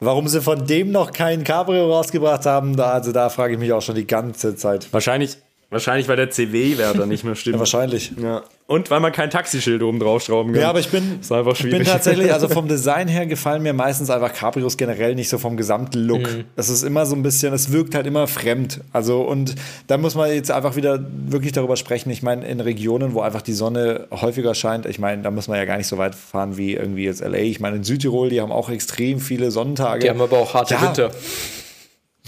warum 0.00 0.28
sie 0.28 0.40
von 0.40 0.66
dem 0.66 0.90
noch 0.92 1.12
kein 1.12 1.44
Cabrio 1.44 1.92
rausgebracht 1.92 2.46
haben, 2.46 2.76
da, 2.76 2.92
also 2.92 3.12
da 3.12 3.28
frage 3.28 3.54
ich 3.54 3.58
mich 3.60 3.72
auch 3.72 3.82
schon 3.82 3.94
die 3.94 4.06
ganze 4.06 4.56
Zeit. 4.56 4.92
Wahrscheinlich, 4.92 5.38
wahrscheinlich, 5.74 6.08
weil 6.08 6.16
der 6.16 6.30
CW-Wert 6.30 7.06
nicht 7.06 7.24
mehr 7.24 7.34
stimmt. 7.34 7.54
Ja, 7.54 7.58
wahrscheinlich. 7.60 8.12
Ja. 8.20 8.42
Und 8.66 8.90
weil 8.90 9.00
man 9.00 9.12
kein 9.12 9.28
Taxischild 9.28 9.82
oben 9.82 10.00
draufschrauben 10.00 10.52
kann. 10.54 10.62
Ja, 10.62 10.70
aber 10.70 10.80
ich 10.80 10.88
bin, 10.88 11.20
ist 11.20 11.30
einfach 11.30 11.52
ich 11.52 11.58
schwierig. 11.58 11.80
bin 11.80 11.86
tatsächlich, 11.86 12.32
also 12.32 12.48
vom 12.48 12.66
Design 12.74 13.08
her 13.08 13.26
gefallen 13.26 13.62
mir 13.62 13.74
meistens 13.74 14.08
einfach 14.08 14.32
Cabrios 14.32 14.78
generell 14.78 15.14
nicht 15.14 15.28
so 15.28 15.36
vom 15.36 15.58
gesamten 15.58 15.98
Look. 15.98 16.22
Mhm. 16.22 16.44
Es 16.56 16.70
ist 16.70 16.82
immer 16.82 17.04
so 17.04 17.14
ein 17.14 17.22
bisschen, 17.22 17.52
es 17.52 17.70
wirkt 17.72 17.94
halt 17.94 18.06
immer 18.06 18.26
fremd. 18.26 18.80
Also 18.94 19.20
und 19.20 19.54
da 19.86 19.98
muss 19.98 20.14
man 20.14 20.32
jetzt 20.32 20.50
einfach 20.50 20.76
wieder 20.76 21.04
wirklich 21.26 21.52
darüber 21.52 21.76
sprechen. 21.76 22.08
Ich 22.10 22.22
meine, 22.22 22.46
in 22.46 22.60
Regionen, 22.60 23.12
wo 23.12 23.20
einfach 23.20 23.42
die 23.42 23.52
Sonne 23.52 24.06
häufiger 24.10 24.54
scheint, 24.54 24.86
ich 24.86 24.98
meine, 24.98 25.20
da 25.22 25.30
muss 25.30 25.46
man 25.46 25.58
ja 25.58 25.66
gar 25.66 25.76
nicht 25.76 25.88
so 25.88 25.98
weit 25.98 26.14
fahren 26.14 26.56
wie 26.56 26.72
irgendwie 26.74 27.04
jetzt 27.04 27.20
LA. 27.22 27.36
Ich 27.38 27.60
meine, 27.60 27.76
in 27.76 27.84
Südtirol, 27.84 28.30
die 28.30 28.40
haben 28.40 28.52
auch 28.52 28.70
extrem 28.70 29.20
viele 29.20 29.50
Sonnentage. 29.50 30.00
Die 30.00 30.08
haben 30.10 30.22
aber 30.22 30.38
auch 30.38 30.54
harte 30.54 30.74
Ja. 30.74 30.82
Winter. 30.82 31.10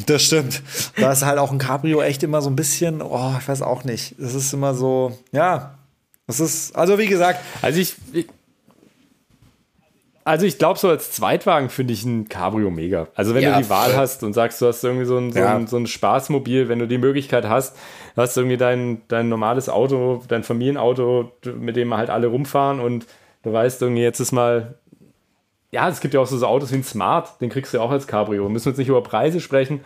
Das 0.05 0.23
stimmt. 0.25 0.63
Da 1.01 1.11
ist 1.13 1.25
halt 1.25 1.39
auch 1.39 1.51
ein 1.51 1.59
Cabrio 1.59 2.03
echt 2.03 2.23
immer 2.23 2.43
so 2.43 2.51
ein 2.51 2.57
bisschen, 2.57 3.01
oh, 3.01 3.33
ich 3.41 3.49
weiß 3.49 3.63
auch 3.63 3.85
nicht. 3.85 4.15
Das 4.19 4.35
ist 4.35 4.53
immer 4.53 4.75
so, 4.75 5.19
ja. 5.33 5.79
Das 6.27 6.39
ist, 6.41 6.77
also 6.77 6.99
wie 6.99 7.07
gesagt, 7.07 7.41
Also 7.63 7.81
ich, 7.81 7.95
ich 8.13 8.27
also 10.25 10.45
ich 10.45 10.59
glaube, 10.59 10.77
so 10.79 10.89
als 10.89 11.13
Zweitwagen 11.13 11.71
finde 11.71 11.93
ich 11.93 12.05
ein 12.05 12.29
Cabrio 12.29 12.69
mega. 12.71 13.07
Also 13.15 13.33
wenn 13.35 13.45
Ja, 13.45 13.57
du 13.57 13.63
die 13.63 13.71
Wahl 13.71 13.91
voll. 13.91 13.99
hast 14.01 14.25
und 14.25 14.33
sagst, 14.33 14.61
du 14.61 14.67
hast 14.67 14.83
irgendwie 14.83 15.05
so 15.07 15.17
ein, 15.19 15.33
so, 15.33 15.39
Ja. 15.39 15.55
ein, 15.57 15.69
so 15.69 15.77
ein 15.77 15.87
Spaßmobil, 15.87 16.69
wenn 16.69 16.81
du 16.81 16.89
die 16.89 16.99
Möglichkeit 16.99 17.49
hast, 17.49 17.77
du 18.17 18.23
hast 18.23 18.37
irgendwie 18.37 18.57
dein, 18.57 19.03
dein 19.07 19.29
normales 19.29 19.69
Auto, 19.69 20.25
dein 20.27 20.43
Familienauto, 20.43 21.31
mit 21.57 21.77
dem 21.77 21.95
halt 21.95 22.11
alle 22.11 22.27
rumfahren 22.27 22.81
und 22.81 23.07
du 23.45 23.53
weißt 23.53 23.81
irgendwie, 23.83 24.03
jetzt 24.03 24.19
ist 24.19 24.33
mal 24.33 24.75
ja, 25.70 25.88
es 25.88 26.00
gibt 26.00 26.14
ja 26.14 26.20
auch 26.20 26.26
so, 26.26 26.46
Autos 26.46 26.72
wie 26.72 26.76
ein 26.76 26.85
Smart, 26.85 27.40
den 27.40 27.50
kriegst 27.50 27.72
du 27.72 27.79
ja 27.79 27.83
auch 27.83 27.90
als 27.90 28.07
Cabrio. 28.07 28.48
Müssen 28.48 28.66
wir 28.66 28.70
jetzt 28.70 28.79
nicht 28.79 28.88
über 28.88 29.02
Preise 29.02 29.40
sprechen, 29.40 29.81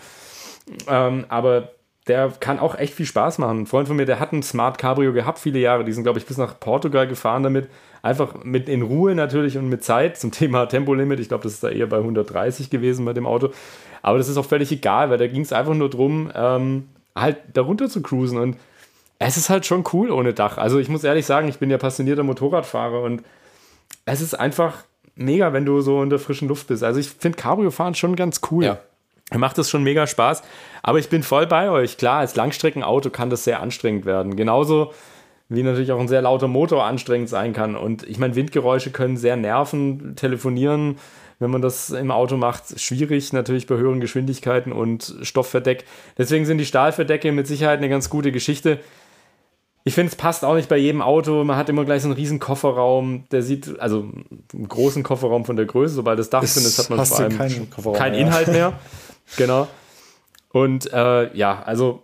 ähm, 0.89 1.25
aber 1.29 1.71
der 2.07 2.33
kann 2.41 2.59
auch 2.59 2.77
echt 2.77 2.95
viel 2.95 3.07
Spaß 3.07 3.39
machen. 3.39 3.61
Ein 3.61 3.67
Freund 3.67 3.87
von 3.87 3.97
mir, 3.97 4.07
der 4.07 4.21
hat 4.21 4.33
ein 4.33 4.43
Smart 4.43 4.79
Cabrio 4.79 5.13
gehabt, 5.13 5.39
viele 5.39 5.59
Jahre. 5.59 5.85
Die 5.85 5.93
sind, 5.93 6.03
glaube 6.03 6.19
ich, 6.19 6.27
bis 6.27 6.39
nach 6.39 6.59
Portugal 6.59 7.07
gefahren 7.07 7.43
damit. 7.43 7.69
Einfach 8.03 8.43
mit 8.43 8.69
in 8.69 8.83
Ruhe 8.83 9.15
natürlich 9.15 9.59
und 9.59 9.69
mit 9.69 9.85
Zeit 9.85 10.19
zum 10.19 10.31
Thema 10.33 10.67
Tempolimit. 10.67 11.21
Ich 11.21 11.29
glaube, 11.29 11.45
das 11.45 11.53
ist 11.55 11.65
da 11.65 11.69
eher 11.69 11.87
bei 11.87 11.99
130 11.99 12.71
gewesen 12.71 13.05
bei 13.05 13.13
dem 13.13 13.27
Auto. 13.27 13.51
Aber 14.03 14.19
das 14.19 14.29
ist 14.29 14.39
auch 14.39 14.47
völlig 14.47 14.73
egal, 14.73 15.11
weil 15.11 15.19
da 15.19 15.27
ging 15.27 15.43
es 15.43 15.53
einfach 15.53 15.75
nur 15.75 15.91
drum, 15.91 16.33
ähm, 16.35 16.89
halt 17.15 17.37
darunter 17.53 17.89
zu 17.89 18.03
cruisen. 18.03 18.39
Und 18.39 18.57
es 19.19 19.37
ist 19.37 19.51
halt 19.51 19.67
schon 19.67 19.85
cool 19.93 20.11
ohne 20.11 20.33
Dach. 20.33 20.57
Also 20.57 20.79
ich 20.79 20.89
muss 20.89 21.05
ehrlich 21.05 21.27
sagen, 21.27 21.49
ich 21.49 21.59
bin 21.59 21.71
ja 21.71 21.77
passionierter 21.77 22.23
Motorradfahrer 22.23 23.03
und 23.03 23.23
es 24.07 24.23
ist 24.23 24.35
einfach 24.35 24.85
mega, 25.21 25.53
wenn 25.53 25.65
du 25.65 25.81
so 25.81 26.03
in 26.03 26.11
der 26.11 26.19
frischen 26.19 26.49
Luft 26.49 26.69
bist. 26.69 26.83
Also 26.83 26.99
ich 26.99 27.09
finde 27.09 27.37
Cabrio-Fahren 27.37 27.95
schon 27.95 28.17
ganz 28.17 28.41
cool. 28.51 28.65
Ja. 28.65 28.79
Macht 29.37 29.59
das 29.59 29.71
schon 29.71 29.85
mega 29.85 30.07
Spaß. 30.07 30.43
Aber 30.83 30.99
ich 30.99 31.09
bin 31.09 31.23
voll 31.23 31.47
bei 31.47 31.71
euch. 31.71 31.99
Klar, 31.99 32.19
als 32.19 32.35
Langstreckenauto 32.35 33.11
kann 33.11 33.31
das 33.31 33.45
sehr 33.45 33.61
anstrengend 33.61 34.05
werden. 34.05 34.35
Genauso 34.35 34.93
wie 35.49 35.63
natürlich 35.63 35.93
auch 35.93 36.01
ein 36.01 36.09
sehr 36.09 36.23
lauter 36.23 36.49
Motor 36.49 36.85
anstrengend 36.85 37.29
sein 37.29 37.53
kann. 37.53 37.77
Und 37.77 38.09
ich 38.09 38.19
meine, 38.19 38.35
Windgeräusche 38.35 38.91
können 38.91 39.17
sehr 39.17 39.37
nerven, 39.37 40.15
telefonieren, 40.17 40.97
wenn 41.41 41.51
man 41.51 41.63
das 41.63 41.91
im 41.91 42.11
Auto 42.11 42.37
macht, 42.37 42.81
schwierig, 42.81 43.33
natürlich 43.33 43.67
bei 43.67 43.77
höheren 43.77 44.01
Geschwindigkeiten 44.01 44.73
und 44.73 45.17
Stoffverdeck. 45.23 45.85
Deswegen 46.19 46.45
sind 46.45 46.59
die 46.59 46.67
Stahlverdecke 46.67 47.33
mit 47.33 47.47
Sicherheit 47.47 47.79
eine 47.79 47.89
ganz 47.89 48.11
gute 48.11 48.31
Geschichte. 48.31 48.79
Ich 49.85 49.95
finde, 49.95 50.11
es 50.11 50.17
passt 50.17 50.45
auch 50.45 50.55
nicht 50.55 50.69
bei 50.69 50.77
jedem 50.77 51.01
Auto. 51.01 51.43
Man 51.43 51.57
hat 51.57 51.69
immer 51.71 51.85
gleich 51.87 52.03
so 52.03 52.09
einen 52.09 52.15
riesen 52.17 52.39
Kofferraum. 52.39 53.25
Der 53.33 53.43
sieht, 53.43 53.81
also 53.81 54.01
einen 54.53 54.69
großen 54.69 55.03
Kofferraum 55.03 55.45
von 55.47 55.57
der 55.57 55.65
Größe. 55.67 55.95
Sobald 55.95 56.19
das 56.19 56.29
Dach 56.31 56.43
Ist- 56.43 56.57
drin 56.57 56.65
ist, 56.65 56.79
hat 56.79 56.91
man 56.91 57.07
vor 57.07 57.19
allem 57.21 57.37
keinen 57.39 57.71
Kofferraum 57.71 57.97
keinen 57.97 58.13
mehr. 58.13 58.21
Inhalt 58.21 58.49
mehr. 58.49 58.73
genau. 59.37 59.69
Und 60.53 60.93
äh, 60.93 61.35
ja, 61.37 61.63
also 61.65 62.03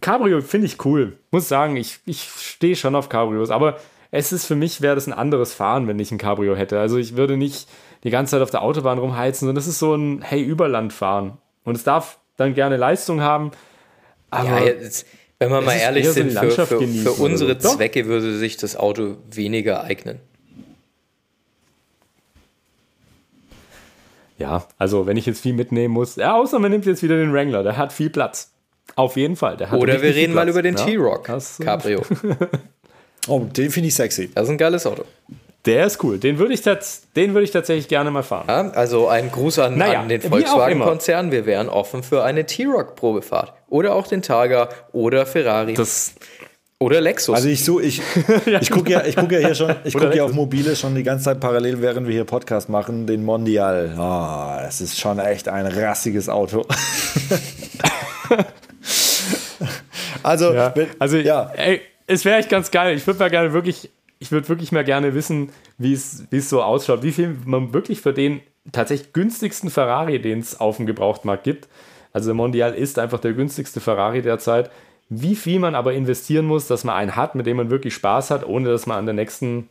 Cabrio 0.00 0.40
finde 0.42 0.66
ich 0.66 0.84
cool. 0.84 1.18
Muss 1.30 1.48
sagen, 1.48 1.76
ich, 1.76 2.00
ich 2.06 2.22
stehe 2.30 2.76
schon 2.76 2.94
auf 2.94 3.08
Cabrios. 3.08 3.50
Aber 3.50 3.78
es 4.10 4.32
ist 4.32 4.46
für 4.46 4.54
mich, 4.54 4.80
wäre 4.80 4.94
das 4.94 5.06
ein 5.06 5.12
anderes 5.12 5.54
Fahren, 5.54 5.86
wenn 5.88 5.98
ich 5.98 6.10
ein 6.12 6.18
Cabrio 6.18 6.54
hätte. 6.54 6.78
Also 6.80 6.98
ich 6.98 7.16
würde 7.16 7.36
nicht 7.36 7.68
die 8.04 8.10
ganze 8.10 8.32
Zeit 8.32 8.42
auf 8.42 8.50
der 8.50 8.62
Autobahn 8.62 8.98
rumheizen, 8.98 9.40
sondern 9.40 9.56
das 9.56 9.66
ist 9.66 9.78
so 9.78 9.94
ein 9.94 10.22
Hey, 10.22 10.42
Überland 10.42 10.92
fahren. 10.92 11.38
Und 11.64 11.76
es 11.76 11.84
darf 11.84 12.18
dann 12.36 12.54
gerne 12.54 12.76
Leistung 12.76 13.20
haben. 13.20 13.50
Aber 14.30 14.48
Ja, 14.48 14.64
jetzt, 14.66 15.06
wenn 15.38 15.50
wir 15.50 15.60
mal 15.60 15.76
ehrlich 15.76 16.04
eher 16.04 16.12
so 16.12 16.20
sind, 16.20 16.32
für, 16.32 16.66
für, 16.66 16.78
genießen 16.78 17.04
für 17.04 17.22
unsere 17.22 17.60
so. 17.60 17.68
Doch. 17.68 17.76
Zwecke 17.76 18.06
würde 18.06 18.36
sich 18.36 18.56
das 18.56 18.76
Auto 18.76 19.16
weniger 19.30 19.84
eignen. 19.84 20.20
ja, 24.38 24.66
also 24.78 25.06
wenn 25.06 25.16
ich 25.16 25.26
jetzt 25.26 25.40
viel 25.40 25.52
mitnehmen 25.52 25.92
muss, 25.92 26.16
ja, 26.16 26.34
außer 26.34 26.58
man 26.58 26.70
nimmt 26.70 26.86
jetzt 26.86 27.02
wieder 27.02 27.16
den 27.16 27.32
Wrangler, 27.32 27.62
der 27.62 27.76
hat 27.76 27.92
viel 27.92 28.10
Platz. 28.10 28.52
Auf 28.96 29.16
jeden 29.16 29.36
Fall. 29.36 29.56
Der 29.56 29.70
hat 29.70 29.80
Oder 29.80 30.00
wir 30.00 30.14
reden 30.14 30.32
mal 30.32 30.48
über 30.48 30.62
den 30.62 30.76
Ja, 30.76 30.84
T-Rock 30.84 31.26
das, 31.26 31.60
äh, 31.60 31.64
Cabrio. 31.64 32.02
Oh, 33.26 33.40
den 33.40 33.70
finde 33.70 33.88
ich 33.88 33.94
sexy. 33.94 34.30
Das 34.34 34.44
ist 34.44 34.50
ein 34.50 34.56
geiles 34.56 34.86
Auto. 34.86 35.04
Der 35.68 35.84
ist 35.84 36.02
cool. 36.02 36.18
Den 36.18 36.38
würde 36.38 36.54
ich, 36.54 36.62
den 36.62 37.34
würde 37.34 37.44
ich 37.44 37.50
tatsächlich 37.50 37.88
gerne 37.88 38.10
mal 38.10 38.22
fahren. 38.22 38.46
Ja, 38.48 38.70
also 38.70 39.08
ein 39.08 39.30
Gruß 39.30 39.58
an, 39.58 39.76
Naja, 39.76 40.00
an 40.00 40.08
den 40.08 40.22
Volkswagen-Konzern. 40.22 41.30
Wir 41.30 41.44
wären 41.44 41.68
offen 41.68 42.02
für 42.02 42.24
eine 42.24 42.46
T-Rock-Probefahrt. 42.46 43.52
Oder 43.68 43.94
auch 43.94 44.06
den 44.06 44.22
Targa 44.22 44.70
oder 44.92 45.26
Ferrari. 45.26 45.74
Das, 45.74 46.14
oder 46.78 47.02
Lexus. 47.02 47.34
Also 47.34 47.48
ich 47.48 47.66
so, 47.66 47.80
ich, 47.80 48.00
ich 48.60 48.70
gucke 48.70 48.92
ja, 48.92 49.04
ich 49.04 49.14
gucke 49.14 49.38
ja 49.38 49.46
hier 49.46 49.54
schon, 49.54 49.76
ich 49.84 49.92
gucke 49.92 50.16
ja 50.16 50.24
auf 50.24 50.32
mobile 50.32 50.74
schon 50.74 50.94
die 50.94 51.02
ganze 51.02 51.26
Zeit 51.26 51.40
parallel, 51.40 51.82
während 51.82 52.06
wir 52.06 52.14
hier 52.14 52.24
Podcast 52.24 52.70
machen, 52.70 53.06
den 53.06 53.22
Mondial. 53.22 53.94
Ah, 53.98 54.60
das 54.62 54.80
ist 54.80 54.98
schon 54.98 55.18
echt 55.18 55.48
ein 55.48 55.66
rassiges 55.66 56.30
Auto. 56.30 56.64
also, 60.22 60.54
ja, 60.54 60.72
wenn, 60.74 60.86
also 60.98 61.18
ja, 61.18 61.52
ey, 61.56 61.82
es 62.06 62.24
wäre 62.24 62.38
echt 62.38 62.48
ganz 62.48 62.70
geil. 62.70 62.96
Ich 62.96 63.06
würde 63.06 63.18
mal 63.18 63.28
gerne 63.28 63.52
wirklich, 63.52 63.90
ich 64.18 64.32
würde 64.32 64.48
wirklich 64.48 64.72
mal 64.72 64.84
gerne 64.84 65.14
wissen, 65.14 65.50
wie 65.78 65.92
es 65.92 66.50
so 66.50 66.62
ausschaut, 66.62 67.02
wie 67.02 67.12
viel 67.12 67.36
man 67.44 67.72
wirklich 67.72 68.00
für 68.00 68.12
den 68.12 68.40
tatsächlich 68.72 69.12
günstigsten 69.12 69.70
Ferrari, 69.70 70.20
den 70.20 70.40
es 70.40 70.58
auf 70.58 70.76
dem 70.76 70.86
Gebrauchtmarkt 70.86 71.44
gibt. 71.44 71.68
Also 72.12 72.28
der 72.28 72.34
Mondial 72.34 72.74
ist 72.74 72.98
einfach 72.98 73.20
der 73.20 73.32
günstigste 73.32 73.80
Ferrari 73.80 74.22
derzeit. 74.22 74.70
Wie 75.08 75.36
viel 75.36 75.58
man 75.58 75.74
aber 75.74 75.94
investieren 75.94 76.46
muss, 76.46 76.66
dass 76.66 76.84
man 76.84 76.96
einen 76.96 77.16
hat, 77.16 77.34
mit 77.34 77.46
dem 77.46 77.56
man 77.56 77.70
wirklich 77.70 77.94
Spaß 77.94 78.30
hat, 78.30 78.46
ohne 78.46 78.68
dass 78.68 78.86
man 78.86 78.98
an 78.98 79.06
der 79.06 79.14
nächsten 79.14 79.68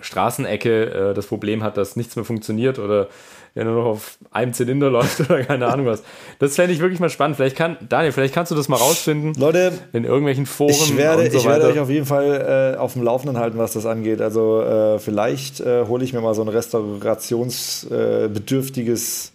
Straßenecke 0.00 1.10
äh, 1.10 1.14
das 1.14 1.26
Problem 1.26 1.62
hat, 1.62 1.76
dass 1.76 1.96
nichts 1.96 2.16
mehr 2.16 2.24
funktioniert 2.24 2.78
oder 2.78 3.08
der 3.56 3.64
nur 3.64 3.82
noch 3.82 3.86
auf 3.86 4.18
einem 4.30 4.52
Zylinder 4.52 4.90
läuft 4.90 5.18
oder 5.20 5.42
keine 5.42 5.66
Ahnung 5.66 5.86
was. 5.86 6.02
Das 6.38 6.54
fände 6.54 6.72
ich 6.74 6.80
wirklich 6.80 7.00
mal 7.00 7.10
spannend. 7.10 7.36
Vielleicht 7.36 7.56
kann, 7.56 7.76
Daniel, 7.88 8.12
vielleicht 8.12 8.34
kannst 8.34 8.52
du 8.52 8.54
das 8.54 8.68
mal 8.68 8.76
rausfinden 8.76 9.34
Leute, 9.34 9.72
in 9.92 10.04
irgendwelchen 10.04 10.46
Foren 10.46 10.70
ich 10.70 10.96
werde, 10.96 11.22
und 11.22 11.32
so 11.32 11.38
ich 11.38 11.44
werde 11.46 11.64
weiter. 11.64 11.74
euch 11.74 11.80
auf 11.80 11.90
jeden 11.90 12.06
Fall 12.06 12.74
äh, 12.76 12.78
auf 12.78 12.92
dem 12.92 13.02
Laufenden 13.02 13.38
halten, 13.38 13.58
was 13.58 13.72
das 13.72 13.86
angeht. 13.86 14.20
Also 14.20 14.62
äh, 14.62 14.98
vielleicht 14.98 15.60
äh, 15.60 15.86
hole 15.86 16.04
ich 16.04 16.12
mir 16.12 16.20
mal 16.20 16.34
so 16.34 16.42
ein 16.42 16.48
restaurationsbedürftiges 16.48 19.32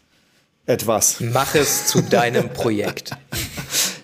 etwas. 0.66 1.20
Mach 1.20 1.56
es 1.56 1.88
zu 1.88 2.02
deinem 2.02 2.50
Projekt. 2.50 3.12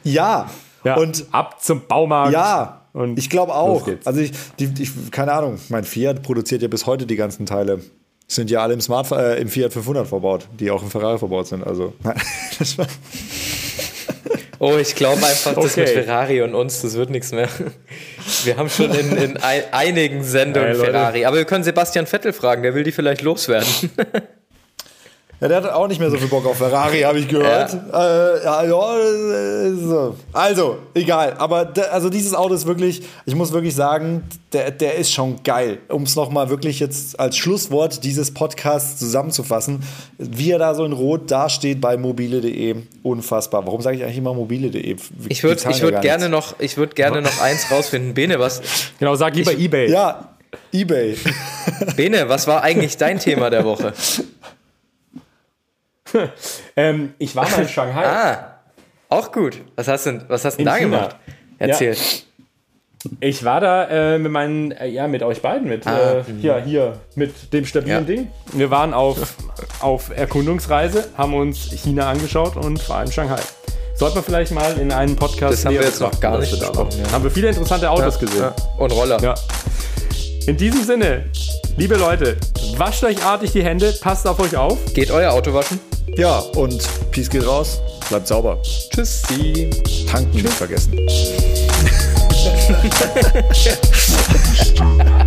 Ja, 0.03 0.49
ja, 0.85 0.95
und 0.95 1.25
ab 1.31 1.61
zum 1.61 1.85
Baumarkt. 1.85 2.31
Ja, 2.31 2.85
Und 2.93 3.19
ich 3.19 3.29
glaube 3.29 3.53
auch. 3.53 3.85
Also 4.05 4.21
ich, 4.21 4.31
die, 4.57 4.71
ich, 4.81 5.11
keine 5.11 5.33
Ahnung, 5.33 5.59
mein 5.67 5.83
Fiat 5.83 6.23
produziert 6.23 6.61
ja 6.61 6.69
bis 6.69 6.85
heute 6.85 7.05
die 7.05 7.17
ganzen 7.17 7.45
Teile. 7.45 7.81
Sind 8.29 8.49
ja 8.51 8.61
alle 8.61 8.73
im 8.73 8.81
Smart, 8.81 9.09
äh, 9.13 9.39
im 9.39 9.47
Fiat 9.47 9.71
500 9.71 10.05
verbaut, 10.07 10.47
die 10.59 10.69
auch 10.69 10.83
im 10.83 10.91
Ferrari 10.91 11.17
verbaut 11.17 11.47
sind. 11.47 11.65
Also 11.65 11.93
das 12.59 12.77
war, 12.77 12.87
Oh, 14.59 14.75
ich 14.77 14.95
glaube 14.95 15.23
einfach, 15.23 15.53
das 15.53 15.65
Okay. 15.73 15.81
mit 15.81 15.89
Ferrari 15.89 16.41
und 16.41 16.55
uns, 16.55 16.81
das 16.81 16.95
wird 16.95 17.11
nichts 17.11 17.31
mehr. 17.31 17.47
Wir 18.43 18.57
haben 18.57 18.69
schon 18.69 18.91
in, 18.91 19.15
in 19.15 19.37
ein, 19.37 19.61
einigen 19.71 20.23
Sendungen 20.23 20.69
Ey, 20.69 20.75
Leute. 20.75 20.91
Ferrari. 20.91 21.25
Aber 21.25 21.37
wir 21.37 21.45
können 21.45 21.63
Sebastian 21.63 22.07
Vettel 22.07 22.33
fragen, 22.33 22.63
der 22.63 22.73
will 22.73 22.83
die 22.83 22.91
vielleicht 22.91 23.21
loswerden. 23.21 23.67
ja, 25.39 25.47
der 25.47 25.57
hat 25.57 25.71
auch 25.71 25.87
nicht 25.87 25.99
mehr 25.99 26.09
so 26.09 26.17
viel 26.17 26.27
Bock 26.27 26.47
auf 26.47 26.57
Ferrari, 26.57 27.01
habe 27.01 27.19
ich 27.19 27.27
gehört. 27.27 27.71
Äh, 27.73 28.43
ja, 28.43 28.63
ja, 28.63 28.97
äh, 28.97 29.71
so. 29.75 30.15
Also, 30.33 30.77
egal. 30.95 31.35
Aber 31.37 31.71
also 31.91 32.09
dieses 32.09 32.33
Auto 32.33 32.55
ist 32.55 32.65
wirklich, 32.65 33.03
ich 33.25 33.35
muss 33.35 33.51
wirklich 33.51 33.75
sagen, 33.75 34.23
der, 34.51 34.71
der 34.71 34.95
ist 34.95 35.13
schon 35.13 35.43
geil. 35.43 35.77
Um 35.89 36.03
es 36.03 36.15
nochmal 36.15 36.49
wirklich 36.49 36.79
jetzt 36.79 37.19
als 37.19 37.37
Schlusswort 37.37 38.03
dieses 38.03 38.33
Podcasts 38.33 38.97
zusammenzufassen, 38.97 39.83
wie 40.17 40.51
er 40.51 40.59
da 40.59 40.73
so 40.73 40.85
in 40.85 40.93
Rot 40.93 41.29
dasteht 41.29 41.81
bei 41.81 41.97
mobile.de, 41.97 42.75
unfassbar. 43.03 43.63
Warum 43.65 43.81
sage 43.81 43.97
ich 43.97 44.03
eigentlich 44.03 44.17
immer 44.17 44.33
mobile.de? 44.33 44.95
Ich 45.29 45.43
würde 45.43 45.61
ich 45.69 45.77
ja 45.77 45.83
würd 45.83 46.01
gerne, 46.01 46.29
nichts. 46.29 46.51
noch, 46.51 46.59
ich 46.59 46.77
würd 46.77 46.95
gerne 46.95 47.21
noch 47.21 47.41
eins 47.41 47.69
rausfinden. 47.69 48.15
Bene 48.15 48.39
was, 48.39 48.61
Genau, 48.97 49.13
sag 49.13 49.35
lieber 49.35 49.53
Ebay. 49.53 49.91
Ja, 49.91 50.29
Ebay. 50.71 51.15
Bene, 51.95 52.27
was 52.27 52.47
war 52.47 52.63
eigentlich 52.63 52.97
dein 52.97 53.19
Thema 53.19 53.49
der 53.49 53.63
Woche? 53.65 53.93
Ähm, 56.75 57.13
ich 57.17 57.35
war 57.35 57.49
mal 57.49 57.61
in 57.61 57.67
Shanghai. 57.69 58.03
Ah, 58.05 58.59
auch 59.09 59.31
gut. 59.31 59.61
Was 59.75 59.87
hast 59.87 60.05
du 60.05 60.11
denn, 60.11 60.21
was 60.27 60.43
hast 60.45 60.55
denn 60.57 60.65
In 60.65 60.71
da 60.71 60.77
China. 60.77 60.97
gemacht? 60.97 61.15
Erzähl. 61.59 61.95
Ich 63.19 63.45
war 63.45 63.61
da 63.61 63.85
äh, 64.15 64.17
mit 64.19 64.31
meinen, 64.31 64.71
äh, 64.71 64.87
ja, 64.87 65.07
mit 65.07 65.23
euch 65.23 65.41
beiden, 65.41 65.67
mit, 65.69 65.85
Ah, 65.87 66.17
äh, 66.19 66.23
ja, 66.41 66.57
hier, 66.57 66.93
mit 67.15 67.53
dem 67.53 67.65
stabilen 67.65 67.99
Ja. 67.99 68.15
Ding. 68.15 68.27
Wir 68.53 68.69
waren 68.71 68.93
auf, 68.93 69.35
auf 69.79 70.09
Erkundungsreise, 70.15 71.07
haben 71.17 71.33
uns 71.35 71.69
China 71.71 72.09
angeschaut 72.09 72.57
und 72.57 72.87
waren 72.89 73.05
in 73.05 73.11
Shanghai. 73.11 73.39
Sollte 73.95 74.15
man 74.15 74.23
vielleicht 74.25 74.51
mal 74.51 74.77
in 74.77 74.91
einen 74.91 75.15
Podcast 75.15 75.53
Das 75.53 75.65
haben 75.65 75.73
wir 75.75 75.81
jetzt 75.83 76.01
noch 76.01 76.19
gar 76.19 76.37
nicht 76.39 76.51
besprochen, 76.51 76.91
ja. 77.03 77.11
Haben 77.11 77.23
wir 77.23 77.31
viele 77.31 77.47
interessante 77.49 77.89
Autos 77.89 78.19
gesehen. 78.19 78.41
Ja. 78.41 78.55
Und 78.77 78.91
Roller. 78.91 79.21
Ja. 79.21 79.35
In 80.47 80.57
diesem 80.57 80.83
Sinne, 80.83 81.25
liebe 81.77 81.95
Leute, 81.95 82.35
wascht 82.77 83.03
euch 83.03 83.23
artig 83.23 83.51
die 83.53 83.63
Hände, 83.63 83.93
passt 84.01 84.27
auf 84.27 84.39
euch 84.39 84.55
auf. 84.57 84.77
Geht 84.93 85.11
euer 85.11 85.31
Auto 85.31 85.53
waschen? 85.53 85.79
Ja, 86.17 86.39
und 86.55 86.81
Peace 87.11 87.29
geht 87.29 87.45
raus. 87.45 87.79
Bleibt 88.09 88.27
sauber. 88.27 88.59
Tschüssi. 88.63 89.69
Tanken 90.09 90.41
nicht 90.41 90.49
vergessen. 90.49 90.97